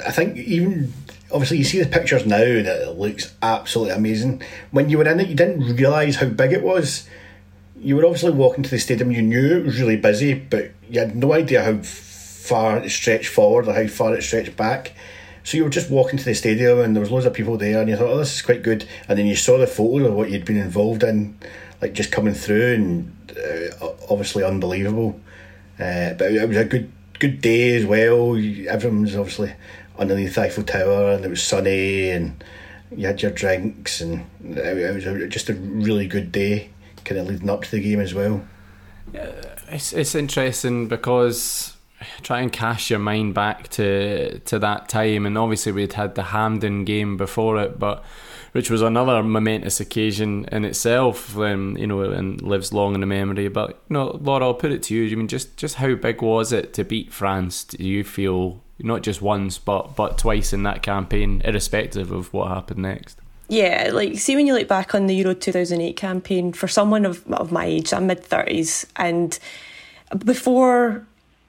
I 0.05 0.11
think 0.11 0.38
even 0.38 0.93
obviously 1.32 1.57
you 1.57 1.63
see 1.63 1.82
the 1.82 1.89
pictures 1.89 2.25
now 2.25 2.38
that 2.38 2.88
it 2.88 2.97
looks 2.97 3.34
absolutely 3.41 3.95
amazing. 3.95 4.41
When 4.71 4.89
you 4.89 4.97
were 4.97 5.07
in 5.07 5.19
it, 5.19 5.28
you 5.28 5.36
didn't 5.36 5.75
realise 5.75 6.17
how 6.17 6.28
big 6.28 6.53
it 6.53 6.63
was. 6.63 7.07
You 7.75 7.95
were 7.95 8.05
obviously 8.05 8.32
walking 8.32 8.63
to 8.63 8.69
the 8.69 8.80
stadium. 8.80 9.11
You 9.11 9.21
knew 9.21 9.57
it 9.57 9.65
was 9.65 9.80
really 9.80 9.97
busy, 9.97 10.34
but 10.34 10.71
you 10.89 10.99
had 10.99 11.15
no 11.15 11.34
idea 11.34 11.63
how 11.63 11.82
far 12.48 12.78
it 12.78 12.89
stretched 12.89 13.30
forward 13.30 13.68
or 13.68 13.74
how 13.74 13.88
far 13.88 14.16
it 14.16 14.24
stretched 14.24 14.56
back. 14.56 14.93
So 15.43 15.58
you 15.58 15.64
were 15.64 15.70
just 15.70 15.89
walking 15.89 16.20
to 16.20 16.26
the 16.26 16.36
stadium 16.36 16.80
and 16.80 16.95
there 16.95 17.02
was 17.02 17.12
loads 17.12 17.26
of 17.26 17.34
people 17.34 17.58
there 17.58 17.80
and 17.80 17.89
you 17.89 17.95
thought, 17.95 18.10
oh, 18.10 18.18
this 18.18 18.36
is 18.36 18.41
quite 18.41 18.64
good. 18.64 18.86
And 19.08 19.18
then 19.18 19.28
you 19.28 19.36
saw 19.36 19.58
the 19.58 19.68
photo 19.68 20.08
of 20.08 20.14
what 20.14 20.30
you'd 20.30 20.43
been 20.43 20.58
involved 20.58 21.04
in, 21.04 21.38
like 21.82 21.93
just 21.93 22.12
coming 22.12 22.34
through 22.34 22.74
and 22.74 23.32
uh, 23.32 23.88
obviously 24.10 24.43
unbelievable. 24.43 25.20
Uh, 25.80 26.14
but 26.14 26.34
it 26.34 26.48
was 26.48 26.58
a 26.58 26.66
good 26.66 26.91
good 27.20 27.41
day 27.41 27.76
as 27.76 27.86
well. 27.86 28.36
Everyone 28.36 29.04
was 29.04 29.16
obviously 29.16 29.54
underneath 29.98 30.38
Eiffel 30.38 30.64
Tower 30.64 31.14
and 31.14 31.26
it 31.26 31.30
was 31.30 31.41
sunny 31.41 32.10
and 32.10 32.43
you 32.95 33.08
had 33.08 33.22
your 33.22 33.32
drinks 33.32 34.02
and 34.02 34.26
it 34.43 34.95
was 34.95 35.06
a, 35.06 35.28
just 35.28 35.50
a 35.50 35.54
really 35.54 36.08
good 36.08 36.32
day 36.32 36.70
kind 37.06 37.22
of 37.22 37.28
leading 37.28 37.50
up 37.50 37.64
to 37.64 37.72
the 37.72 37.82
game 37.82 38.00
as 38.00 38.14
well. 38.14 38.45
Yeah, 39.14 39.32
it's, 39.70 39.93
it's 39.93 40.14
interesting 40.14 40.89
because 40.89 41.76
try 42.22 42.41
and 42.41 42.52
cast 42.52 42.89
your 42.89 43.00
mind 43.00 43.34
back 43.34 43.70
to 43.70 44.39
to 44.39 44.60
that 44.60 44.89
time. 44.89 45.26
And 45.26 45.38
obviously 45.38 45.72
we'd 45.72 45.93
had 45.93 46.16
the 46.16 46.24
Hampden 46.24 46.86
game 46.86 47.18
before 47.18 47.62
it 47.62 47.80
but 47.80 48.04
which 48.52 48.70
was 48.70 48.82
another 48.82 49.22
momentous 49.22 49.80
occasion 49.80 50.45
in 50.52 50.66
itself 50.66 51.38
um, 51.38 51.78
you 51.78 51.86
know 51.86 52.02
and 52.02 52.41
lives 52.41 52.74
long 52.74 52.95
in 52.95 53.02
the 53.02 53.08
memory. 53.08 53.48
But 53.48 53.82
you 53.89 53.93
know 53.93 54.20
Laura 54.22 54.45
I'll 54.45 54.54
put 54.54 54.72
it 54.72 54.84
to 54.84 54.95
you. 54.95 55.12
I 55.12 55.16
mean 55.16 55.28
just 55.28 55.58
just 55.58 55.76
how 55.76 55.95
big 55.95 56.22
was 56.22 56.52
it 56.52 56.74
to 56.76 56.84
beat 56.84 57.12
France? 57.12 57.64
Do 57.64 57.84
you 57.84 58.04
feel 58.04 58.62
not 58.80 59.02
just 59.02 59.22
once 59.22 59.58
but 59.58 59.95
but 59.95 60.18
twice 60.18 60.54
in 60.54 60.64
that 60.64 60.84
campaign 60.84 61.41
irrespective 61.43 62.12
of 62.12 62.32
what 62.34 62.50
happened 62.50 62.84
next? 62.84 63.20
Yeah, 63.50 63.91
like 63.93 64.18
see 64.20 64.36
when 64.36 64.45
you 64.45 64.54
look 64.54 64.68
back 64.68 64.93
on 64.93 65.08
the 65.08 65.16
Euro 65.16 65.34
2008 65.34 65.95
campaign 65.95 66.54
for 66.54 66.68
someone 66.68 67.06
of 67.06 67.26
of 67.32 67.52
my 67.52 67.66
age, 67.66 67.93
I'm 67.93 68.08
mid 68.08 68.24
30s 68.24 68.86
and 68.98 69.39
before 70.24 71.08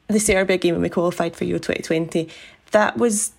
the 0.08 0.18
Serbia 0.18 0.56
game 0.56 0.74
when 0.74 0.82
we 0.82 0.88
qualified 0.88 1.36
for 1.36 1.44
Euro 1.44 1.60
2020, 1.60 2.28
that 2.70 2.96
was 2.96 3.32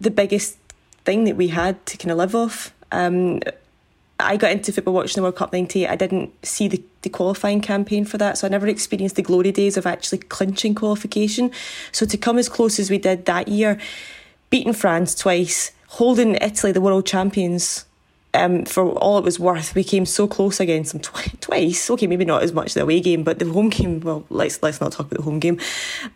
the 0.00 0.10
biggest 0.10 0.56
thing 1.04 1.24
that 1.24 1.36
we 1.36 1.48
had 1.48 1.84
to 1.86 1.96
kind 1.96 2.10
of 2.10 2.18
live 2.18 2.34
off. 2.34 2.74
Um, 2.90 3.40
I 4.18 4.36
got 4.36 4.52
into 4.52 4.72
football 4.72 4.94
watching 4.94 5.16
the 5.16 5.22
World 5.22 5.36
Cup 5.36 5.52
98. 5.52 5.88
I 5.88 5.96
didn't 5.96 6.46
see 6.46 6.68
the, 6.68 6.82
the 7.02 7.10
qualifying 7.10 7.60
campaign 7.60 8.04
for 8.04 8.16
that, 8.18 8.38
so 8.38 8.46
I 8.46 8.50
never 8.50 8.66
experienced 8.66 9.16
the 9.16 9.22
glory 9.22 9.52
days 9.52 9.76
of 9.76 9.86
actually 9.86 10.18
clinching 10.18 10.74
qualification. 10.74 11.50
So 11.92 12.06
to 12.06 12.16
come 12.16 12.38
as 12.38 12.48
close 12.48 12.78
as 12.78 12.90
we 12.90 12.98
did 12.98 13.26
that 13.26 13.48
year, 13.48 13.78
beating 14.50 14.72
France 14.72 15.14
twice, 15.14 15.72
holding 15.88 16.36
Italy, 16.36 16.72
the 16.72 16.80
world 16.80 17.06
champions, 17.06 17.84
um, 18.34 18.64
for 18.64 18.90
all 18.98 19.18
it 19.18 19.24
was 19.24 19.38
worth, 19.38 19.74
we 19.74 19.84
came 19.84 20.04
so 20.04 20.26
close 20.26 20.60
against 20.60 20.92
them 20.92 21.00
tw- 21.00 21.40
twice. 21.40 21.90
Okay, 21.90 22.06
maybe 22.06 22.24
not 22.24 22.42
as 22.42 22.52
much 22.52 22.74
the 22.74 22.82
away 22.82 23.00
game, 23.00 23.22
but 23.22 23.38
the 23.38 23.46
home 23.50 23.68
game. 23.70 24.00
Well, 24.00 24.24
let's 24.30 24.62
let's 24.62 24.80
not 24.80 24.92
talk 24.92 25.06
about 25.06 25.18
the 25.18 25.24
home 25.24 25.38
game. 25.38 25.58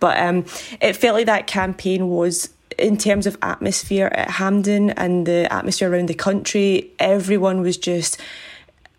But 0.01 0.19
um, 0.21 0.45
it 0.81 0.95
felt 0.95 1.15
like 1.15 1.27
that 1.27 1.47
campaign 1.47 2.09
was 2.09 2.51
in 2.79 2.97
terms 2.97 3.27
of 3.27 3.37
atmosphere 3.43 4.07
at 4.13 4.31
Hampden 4.31 4.91
and 4.91 5.27
the 5.27 5.53
atmosphere 5.53 5.91
around 5.91 6.09
the 6.09 6.15
country. 6.15 6.93
Everyone 6.99 7.61
was 7.61 7.77
just 7.77 8.21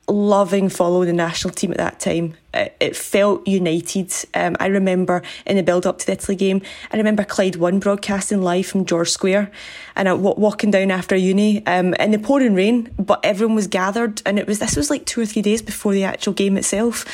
loving 0.09 0.69
following 0.69 1.07
the 1.07 1.13
national 1.13 1.53
team 1.53 1.71
at 1.71 1.77
that 1.77 1.99
time. 1.99 2.35
It, 2.53 2.75
it 2.79 2.95
felt 2.95 3.47
united. 3.47 4.11
Um, 4.33 4.55
I 4.59 4.67
remember 4.67 5.21
in 5.45 5.55
the 5.55 5.63
build 5.63 5.85
up 5.85 5.99
to 5.99 6.05
the 6.05 6.13
Italy 6.13 6.35
game, 6.35 6.61
I 6.91 6.97
remember 6.97 7.23
Clyde 7.23 7.57
One 7.57 7.79
broadcasting 7.79 8.41
live 8.41 8.65
from 8.65 8.85
George 8.85 9.09
Square, 9.09 9.51
and 9.95 10.09
I, 10.09 10.13
walking 10.13 10.71
down 10.71 10.91
after 10.91 11.15
uni 11.15 11.65
um, 11.65 11.93
in 11.95 12.11
the 12.11 12.19
pouring 12.19 12.55
rain, 12.55 12.93
but 12.97 13.19
everyone 13.23 13.55
was 13.55 13.67
gathered, 13.67 14.21
and 14.25 14.39
it 14.39 14.47
was 14.47 14.59
this 14.59 14.75
was 14.75 14.89
like 14.89 15.05
two 15.05 15.21
or 15.21 15.25
three 15.25 15.41
days 15.41 15.61
before 15.61 15.93
the 15.93 16.03
actual 16.03 16.33
game 16.33 16.57
itself. 16.57 17.05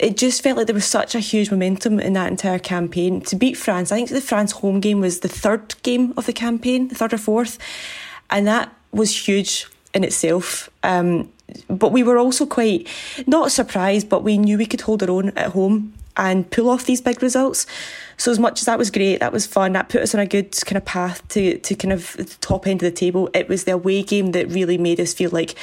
It 0.00 0.16
just 0.16 0.42
felt 0.42 0.56
like 0.56 0.66
there 0.66 0.74
was 0.74 0.86
such 0.86 1.14
a 1.14 1.20
huge 1.20 1.50
momentum 1.50 2.00
in 2.00 2.14
that 2.14 2.30
entire 2.30 2.58
campaign 2.58 3.20
to 3.22 3.36
beat 3.36 3.58
France. 3.58 3.92
I 3.92 3.96
think 3.96 4.08
the 4.08 4.22
France 4.22 4.52
home 4.52 4.80
game 4.80 5.00
was 5.00 5.20
the 5.20 5.28
third 5.28 5.74
game 5.82 6.14
of 6.16 6.24
the 6.24 6.32
campaign, 6.32 6.88
the 6.88 6.94
third 6.94 7.12
or 7.12 7.18
fourth, 7.18 7.58
and 8.30 8.46
that 8.46 8.74
was 8.92 9.28
huge 9.28 9.66
in 9.92 10.04
itself. 10.04 10.70
Um, 10.82 11.30
but 11.68 11.92
we 11.92 12.02
were 12.02 12.18
also 12.18 12.46
quite 12.46 12.88
not 13.26 13.52
surprised, 13.52 14.08
but 14.08 14.22
we 14.22 14.38
knew 14.38 14.58
we 14.58 14.66
could 14.66 14.82
hold 14.82 15.02
our 15.02 15.10
own 15.10 15.30
at 15.36 15.52
home. 15.52 15.92
and 16.16 16.50
pull 16.50 16.68
off 16.68 16.84
these 16.84 17.00
big 17.00 17.22
results. 17.22 17.66
So 18.16 18.30
as 18.30 18.38
much 18.38 18.60
as 18.60 18.66
that 18.66 18.78
was 18.78 18.90
great, 18.90 19.20
that 19.20 19.32
was 19.32 19.46
fun, 19.46 19.72
that 19.72 19.88
put 19.88 20.02
us 20.02 20.14
on 20.14 20.20
a 20.20 20.26
good 20.26 20.54
kind 20.66 20.76
of 20.76 20.84
path 20.84 21.26
to 21.28 21.58
to 21.58 21.74
kind 21.74 21.92
of 21.92 22.12
the 22.16 22.24
top 22.40 22.66
end 22.66 22.82
of 22.82 22.92
the 22.92 22.96
table. 22.96 23.30
It 23.32 23.48
was 23.48 23.64
the 23.64 23.72
away 23.72 24.02
game 24.02 24.32
that 24.32 24.50
really 24.50 24.76
made 24.76 25.00
us 25.00 25.14
feel 25.14 25.30
like 25.30 25.54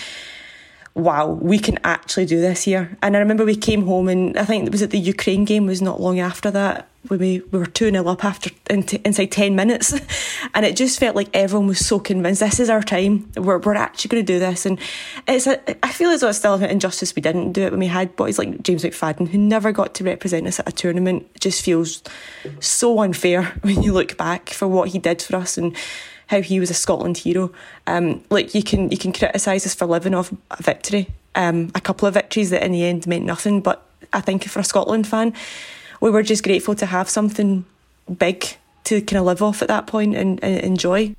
wow, 0.97 1.27
we 1.27 1.59
can 1.59 1.77
actually 1.83 2.25
do 2.25 2.41
this 2.41 2.63
here. 2.63 2.97
And 3.03 3.15
I 3.15 3.19
remember 3.19 3.45
we 3.45 3.55
came 3.55 3.85
home 3.85 4.09
and 4.09 4.35
I 4.35 4.45
think 4.45 4.65
it 4.65 4.71
was 4.71 4.81
at 4.81 4.89
the 4.89 4.97
Ukraine 4.97 5.45
game 5.45 5.67
was 5.67 5.81
not 5.81 6.01
long 6.01 6.19
after 6.19 6.49
that 6.51 6.89
when 7.07 7.19
we, 7.19 7.41
we 7.51 7.59
were 7.59 7.67
2 7.67 7.91
0 7.91 8.07
up 8.07 8.25
after 8.25 8.49
inside 8.69 9.31
10 9.31 9.55
minutes. 9.55 9.93
and 10.55 10.65
it 10.65 10.75
just 10.75 10.99
felt 10.99 11.15
like 11.15 11.29
everyone 11.35 11.67
was 11.67 11.85
so 11.85 11.99
convinced 11.99 12.41
this 12.41 12.59
is 12.59 12.69
our 12.69 12.81
time. 12.81 13.31
We're, 13.35 13.59
we're 13.59 13.75
actually 13.75 14.09
going 14.09 14.25
to 14.25 14.33
do 14.33 14.39
this. 14.39 14.65
And 14.65 14.79
it's 15.27 15.45
a, 15.45 15.85
I 15.85 15.91
feel 15.91 16.09
as 16.09 16.21
though 16.21 16.29
it's 16.29 16.39
still 16.39 16.55
an 16.55 16.63
injustice 16.63 17.15
we 17.15 17.21
didn't 17.21 17.51
do 17.53 17.61
it 17.61 17.71
when 17.71 17.79
we 17.79 17.87
had 17.87 18.15
boys 18.15 18.39
like 18.39 18.63
James 18.63 18.83
McFadden 18.83 19.27
who 19.27 19.37
never 19.37 19.71
got 19.71 19.93
to 19.95 20.03
represent 20.03 20.47
us 20.47 20.59
at 20.59 20.67
a 20.67 20.71
tournament. 20.71 21.29
It 21.35 21.41
just 21.41 21.63
feels 21.63 22.01
so 22.59 22.99
unfair 23.01 23.43
when 23.61 23.83
you 23.83 23.93
look 23.93 24.17
back 24.17 24.49
for 24.49 24.67
what 24.67 24.89
he 24.89 24.97
did 24.97 25.21
for 25.21 25.35
us. 25.35 25.59
And 25.59 25.75
how 26.28 26.41
he 26.41 26.59
was 26.59 26.69
a 26.69 26.73
Scotland 26.73 27.17
hero. 27.17 27.51
Um, 27.88 28.23
like 28.30 28.53
you 28.53 28.63
can 28.63 28.89
you 28.89 28.97
can 28.97 29.13
criticise 29.13 29.65
us 29.65 29.73
for 29.73 29.86
living 29.86 30.13
off 30.13 30.32
a 30.51 30.61
victory, 30.61 31.07
um, 31.36 31.71
a 31.75 31.82
couple 31.82 32.07
of 32.07 32.13
victories 32.13 32.49
that 32.51 32.63
in 32.63 32.71
the 32.71 32.84
end 32.84 33.07
meant 33.07 33.25
nothing. 33.25 33.61
But 33.61 33.86
I 34.13 34.21
think 34.21 34.43
for 34.45 34.59
a 34.59 34.63
Scotland 34.63 35.07
fan, 35.07 35.34
we 36.01 36.09
were 36.09 36.23
just 36.23 36.43
grateful 36.43 36.75
to 36.75 36.86
have 36.86 37.09
something 37.09 37.65
big 38.17 38.45
to 38.86 39.01
kind 39.01 39.19
of 39.19 39.25
live 39.25 39.41
off 39.41 39.61
at 39.61 39.67
that 39.67 39.88
point 39.88 40.15
and, 40.15 40.41
and 40.43 40.61
enjoy. 40.61 41.15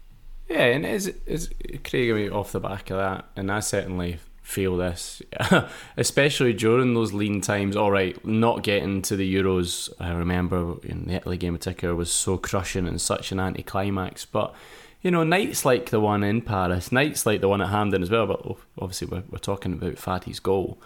Yeah, 0.48 0.64
and 0.64 0.86
is 0.86 1.12
is 1.26 1.50
Craig 1.84 2.32
off 2.32 2.52
the 2.52 2.61
back 2.61 2.90
of 2.90 2.96
that, 2.98 3.26
and 3.36 3.52
I 3.52 3.61
certainly 3.61 4.18
feel 4.48 4.78
this, 4.78 5.20
especially 5.98 6.54
during 6.54 6.94
those 6.94 7.12
lean 7.12 7.42
times. 7.42 7.76
All 7.76 7.90
right, 7.90 8.22
not 8.24 8.62
getting 8.62 9.02
to 9.02 9.16
the 9.16 9.34
Euros, 9.34 9.92
I 10.00 10.12
remember 10.12 10.76
in 10.84 11.06
the 11.06 11.14
Italy 11.14 11.36
game 11.36 11.52
in 11.52 11.59
particular 11.59 11.94
was 11.94 12.11
so 12.11 12.38
crushing 12.38 12.88
and 12.88 12.98
such 12.98 13.30
an 13.30 13.40
anticlimax, 13.40 14.24
but 14.24 14.54
you 15.03 15.11
know, 15.11 15.24
nights 15.24 15.64
like 15.64 15.90
the 15.90 16.01
one 16.01 16.24
in 16.24 16.42
Paris, 16.42 16.90
nights 16.90 17.24
like 17.24 17.40
the 17.40 17.49
one 17.49 17.61
at 17.61 17.68
Hampden 17.68 18.03
as 18.03 18.11
well, 18.11 18.26
but 18.26 18.57
obviously 18.80 19.07
we're, 19.07 19.22
we're 19.30 19.38
talking 19.38 19.72
about 19.72 19.99
Faddy's 19.99 20.40
goal. 20.40 20.78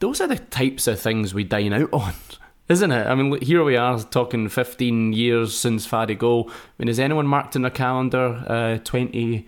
Those 0.00 0.20
are 0.20 0.28
the 0.28 0.38
types 0.38 0.86
of 0.86 1.00
things 1.00 1.32
we 1.32 1.44
dine 1.44 1.72
out 1.72 1.92
on, 1.92 2.12
isn't 2.68 2.92
it? 2.92 3.06
I 3.06 3.14
mean, 3.14 3.40
here 3.40 3.64
we 3.64 3.76
are 3.76 3.98
talking 4.00 4.48
15 4.48 5.14
years 5.14 5.56
since 5.56 5.86
Faddy 5.86 6.14
goal. 6.14 6.50
I 6.50 6.54
mean, 6.78 6.88
has 6.88 7.00
anyone 7.00 7.26
marked 7.26 7.56
in 7.56 7.62
their 7.62 7.70
calendar 7.70 8.44
uh, 8.46 8.78
20, 8.84 9.46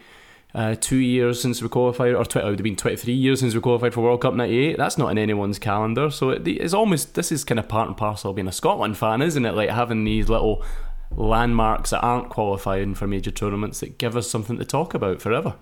uh, 0.54 0.74
two 0.80 0.96
years 0.96 1.42
since 1.42 1.60
we 1.60 1.68
qualified, 1.68 2.14
or 2.14 2.24
20, 2.24 2.46
it 2.46 2.50
would 2.50 2.58
have 2.58 2.64
been 2.64 2.74
23 2.74 3.12
years 3.12 3.40
since 3.40 3.54
we 3.54 3.60
qualified 3.60 3.92
for 3.92 4.00
World 4.00 4.22
Cup 4.22 4.32
98? 4.32 4.78
That's 4.78 4.96
not 4.96 5.10
in 5.10 5.18
anyone's 5.18 5.58
calendar. 5.58 6.10
So 6.10 6.30
it, 6.30 6.48
it's 6.48 6.72
almost, 6.72 7.16
this 7.16 7.30
is 7.30 7.44
kind 7.44 7.58
of 7.58 7.68
part 7.68 7.88
and 7.88 7.96
parcel 7.98 8.30
of 8.30 8.36
being 8.36 8.48
a 8.48 8.52
Scotland 8.52 8.96
fan, 8.96 9.20
isn't 9.20 9.44
it? 9.44 9.52
Like 9.52 9.68
having 9.68 10.04
these 10.04 10.30
little 10.30 10.64
landmarks 11.16 11.90
that 11.90 12.00
aren't 12.00 12.28
qualifying 12.28 12.94
for 12.94 13.06
major 13.06 13.30
tournaments 13.30 13.80
that 13.80 13.98
give 13.98 14.16
us 14.16 14.30
something 14.30 14.58
to 14.58 14.64
talk 14.64 14.94
about 14.94 15.20
forever. 15.20 15.54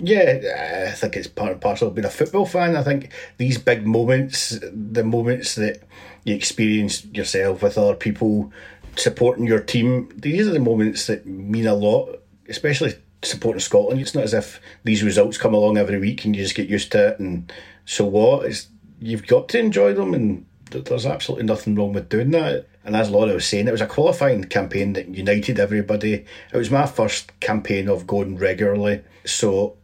Yeah, 0.00 0.86
I 0.88 0.92
think 0.92 1.16
it's 1.16 1.26
part 1.26 1.52
and 1.52 1.60
parcel 1.60 1.88
of 1.88 1.94
being 1.94 2.04
a 2.04 2.10
football 2.10 2.46
fan. 2.46 2.76
I 2.76 2.84
think 2.84 3.12
these 3.36 3.58
big 3.58 3.84
moments, 3.84 4.58
the 4.72 5.02
moments 5.02 5.56
that 5.56 5.82
you 6.24 6.34
experience 6.34 7.04
yourself 7.06 7.62
with 7.62 7.76
other 7.76 7.96
people 7.96 8.52
supporting 8.94 9.46
your 9.46 9.60
team, 9.60 10.08
these 10.14 10.46
are 10.46 10.52
the 10.52 10.60
moments 10.60 11.08
that 11.08 11.26
mean 11.26 11.66
a 11.66 11.74
lot, 11.74 12.20
especially 12.48 12.94
supporting 13.22 13.60
Scotland. 13.60 14.00
It's 14.00 14.14
not 14.14 14.22
as 14.22 14.34
if 14.34 14.60
these 14.84 15.02
results 15.02 15.36
come 15.36 15.52
along 15.52 15.78
every 15.78 15.98
week 15.98 16.24
and 16.24 16.36
you 16.36 16.42
just 16.42 16.54
get 16.54 16.68
used 16.68 16.92
to 16.92 17.08
it 17.08 17.18
and 17.18 17.52
so 17.84 18.04
what? 18.04 18.46
It's, 18.46 18.68
you've 19.00 19.26
got 19.26 19.48
to 19.48 19.58
enjoy 19.58 19.94
them 19.94 20.14
and 20.14 20.46
there's 20.70 21.06
absolutely 21.06 21.46
nothing 21.46 21.74
wrong 21.74 21.92
with 21.92 22.08
doing 22.08 22.30
that. 22.32 22.66
And 22.88 22.96
as 22.96 23.10
Laura 23.10 23.34
was 23.34 23.44
saying, 23.44 23.68
it 23.68 23.72
was 23.72 23.82
a 23.82 23.86
qualifying 23.86 24.44
campaign 24.44 24.94
that 24.94 25.14
united 25.14 25.60
everybody. 25.60 26.24
It 26.54 26.56
was 26.56 26.70
my 26.70 26.86
first 26.86 27.38
campaign 27.38 27.86
of 27.86 28.06
going 28.06 28.38
regularly. 28.38 29.02
So 29.26 29.76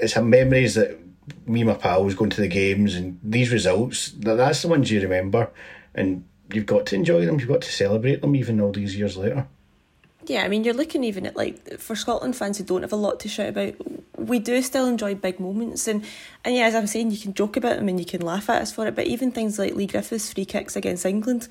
it's 0.00 0.16
a 0.16 0.22
memories 0.22 0.74
that 0.74 0.98
me 1.46 1.60
and 1.60 1.70
my 1.70 1.76
pals 1.76 2.16
going 2.16 2.30
to 2.30 2.40
the 2.40 2.48
games 2.48 2.96
and 2.96 3.20
these 3.22 3.52
results, 3.52 4.14
that's 4.18 4.62
the 4.62 4.66
ones 4.66 4.90
you 4.90 5.00
remember. 5.00 5.48
And 5.94 6.24
you've 6.52 6.66
got 6.66 6.86
to 6.86 6.96
enjoy 6.96 7.24
them, 7.24 7.38
you've 7.38 7.48
got 7.48 7.62
to 7.62 7.70
celebrate 7.70 8.20
them 8.20 8.34
even 8.34 8.60
all 8.60 8.72
these 8.72 8.96
years 8.96 9.16
later. 9.16 9.46
Yeah, 10.26 10.42
I 10.42 10.48
mean, 10.48 10.64
you're 10.64 10.74
looking 10.74 11.04
even 11.04 11.26
at 11.26 11.36
like 11.36 11.78
for 11.78 11.94
Scotland 11.94 12.34
fans 12.34 12.58
who 12.58 12.64
don't 12.64 12.82
have 12.82 12.92
a 12.92 12.96
lot 12.96 13.20
to 13.20 13.28
shout 13.28 13.50
about. 13.50 13.74
We 14.18 14.40
do 14.40 14.60
still 14.60 14.86
enjoy 14.86 15.14
big 15.14 15.38
moments, 15.38 15.86
and 15.86 16.02
and 16.44 16.56
yeah, 16.56 16.64
as 16.64 16.74
I'm 16.74 16.86
saying, 16.88 17.12
you 17.12 17.18
can 17.18 17.34
joke 17.34 17.56
about 17.56 17.76
them 17.76 17.88
and 17.88 18.00
you 18.00 18.06
can 18.06 18.22
laugh 18.22 18.50
at 18.50 18.62
us 18.62 18.72
for 18.72 18.88
it. 18.88 18.96
But 18.96 19.06
even 19.06 19.30
things 19.30 19.58
like 19.58 19.74
Leigh 19.74 19.86
Griffiths' 19.86 20.32
free 20.32 20.46
kicks 20.46 20.76
against 20.76 21.04
England, 21.04 21.46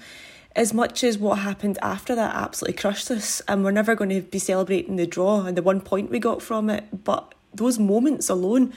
as 0.55 0.73
much 0.73 1.03
as 1.03 1.17
what 1.17 1.39
happened 1.39 1.79
after 1.81 2.15
that 2.15 2.35
absolutely 2.35 2.79
crushed 2.79 3.09
us, 3.09 3.41
and 3.47 3.63
we're 3.63 3.71
never 3.71 3.95
going 3.95 4.09
to 4.09 4.21
be 4.21 4.39
celebrating 4.39 4.95
the 4.95 5.07
draw 5.07 5.41
and 5.45 5.57
the 5.57 5.63
one 5.63 5.81
point 5.81 6.11
we 6.11 6.19
got 6.19 6.41
from 6.41 6.69
it, 6.69 7.03
but 7.03 7.33
those 7.53 7.79
moments 7.79 8.29
alone, 8.29 8.73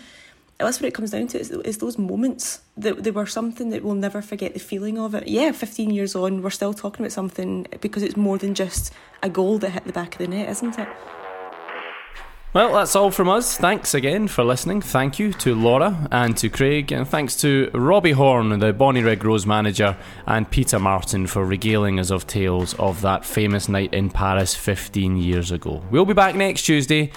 that's 0.59 0.81
what 0.81 0.89
it 0.89 0.95
comes 0.95 1.11
down 1.11 1.27
to 1.29 1.39
is, 1.39 1.51
is 1.51 1.79
those 1.79 1.99
moments 1.99 2.61
that 2.79 3.05
they 3.05 3.11
were 3.11 3.27
something 3.27 3.71
that 3.71 3.85
we'll 3.85 3.95
never 3.95 4.23
forget 4.23 4.55
the 4.55 4.61
feeling 4.61 4.99
of 4.99 5.15
it. 5.15 5.29
Yeah, 5.29 5.53
15 5.53 5.91
years 5.91 6.15
on, 6.15 6.43
we're 6.43 6.51
still 6.51 6.73
talking 6.73 7.05
about 7.05 7.13
something 7.13 7.67
because 7.81 8.03
it's 8.03 8.17
more 8.17 8.39
than 8.39 8.55
just 8.55 8.93
a 9.23 9.29
goal 9.29 9.59
that 9.59 9.71
hit 9.71 9.85
the 9.85 9.93
back 9.93 10.15
of 10.15 10.19
the 10.19 10.29
net, 10.29 10.49
isn't 10.49 10.79
it? 10.79 10.89
Well, 12.57 12.73
that's 12.73 12.97
all 12.97 13.11
from 13.11 13.29
us. 13.29 13.59
Thanks 13.59 13.93
again 13.93 14.29
for 14.29 14.43
listening. 14.43 14.81
Thank 14.81 15.19
you 15.19 15.31
to 15.35 15.55
Laura 15.55 16.09
and 16.11 16.35
to 16.39 16.49
Craig, 16.49 16.91
and 16.91 17.07
thanks 17.07 17.37
to 17.43 17.71
Robbie 17.75 18.13
Horn, 18.13 18.49
the 18.61 18.73
Bonnyrigg 18.73 19.23
Rose 19.23 19.45
manager, 19.45 19.95
and 20.27 20.51
Peter 20.51 20.79
Martin 20.79 21.27
for 21.27 21.45
regaling 21.45 22.01
us 22.01 22.11
of 22.11 22.27
tales 22.27 22.73
of 22.79 23.03
that 23.03 23.27
famous 23.27 23.69
night 23.69 23.93
in 23.93 24.09
Paris 24.09 24.55
15 24.55 25.19
years 25.19 25.53
ago. 25.53 25.85
We'll 25.91 26.07
be 26.07 26.15
back 26.15 26.35
next 26.35 26.63
Tuesday. 26.63 27.13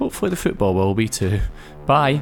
Hopefully, 0.00 0.30
the 0.30 0.36
football 0.36 0.74
will 0.74 0.96
be 0.96 1.06
too. 1.06 1.38
Bye. 1.86 2.20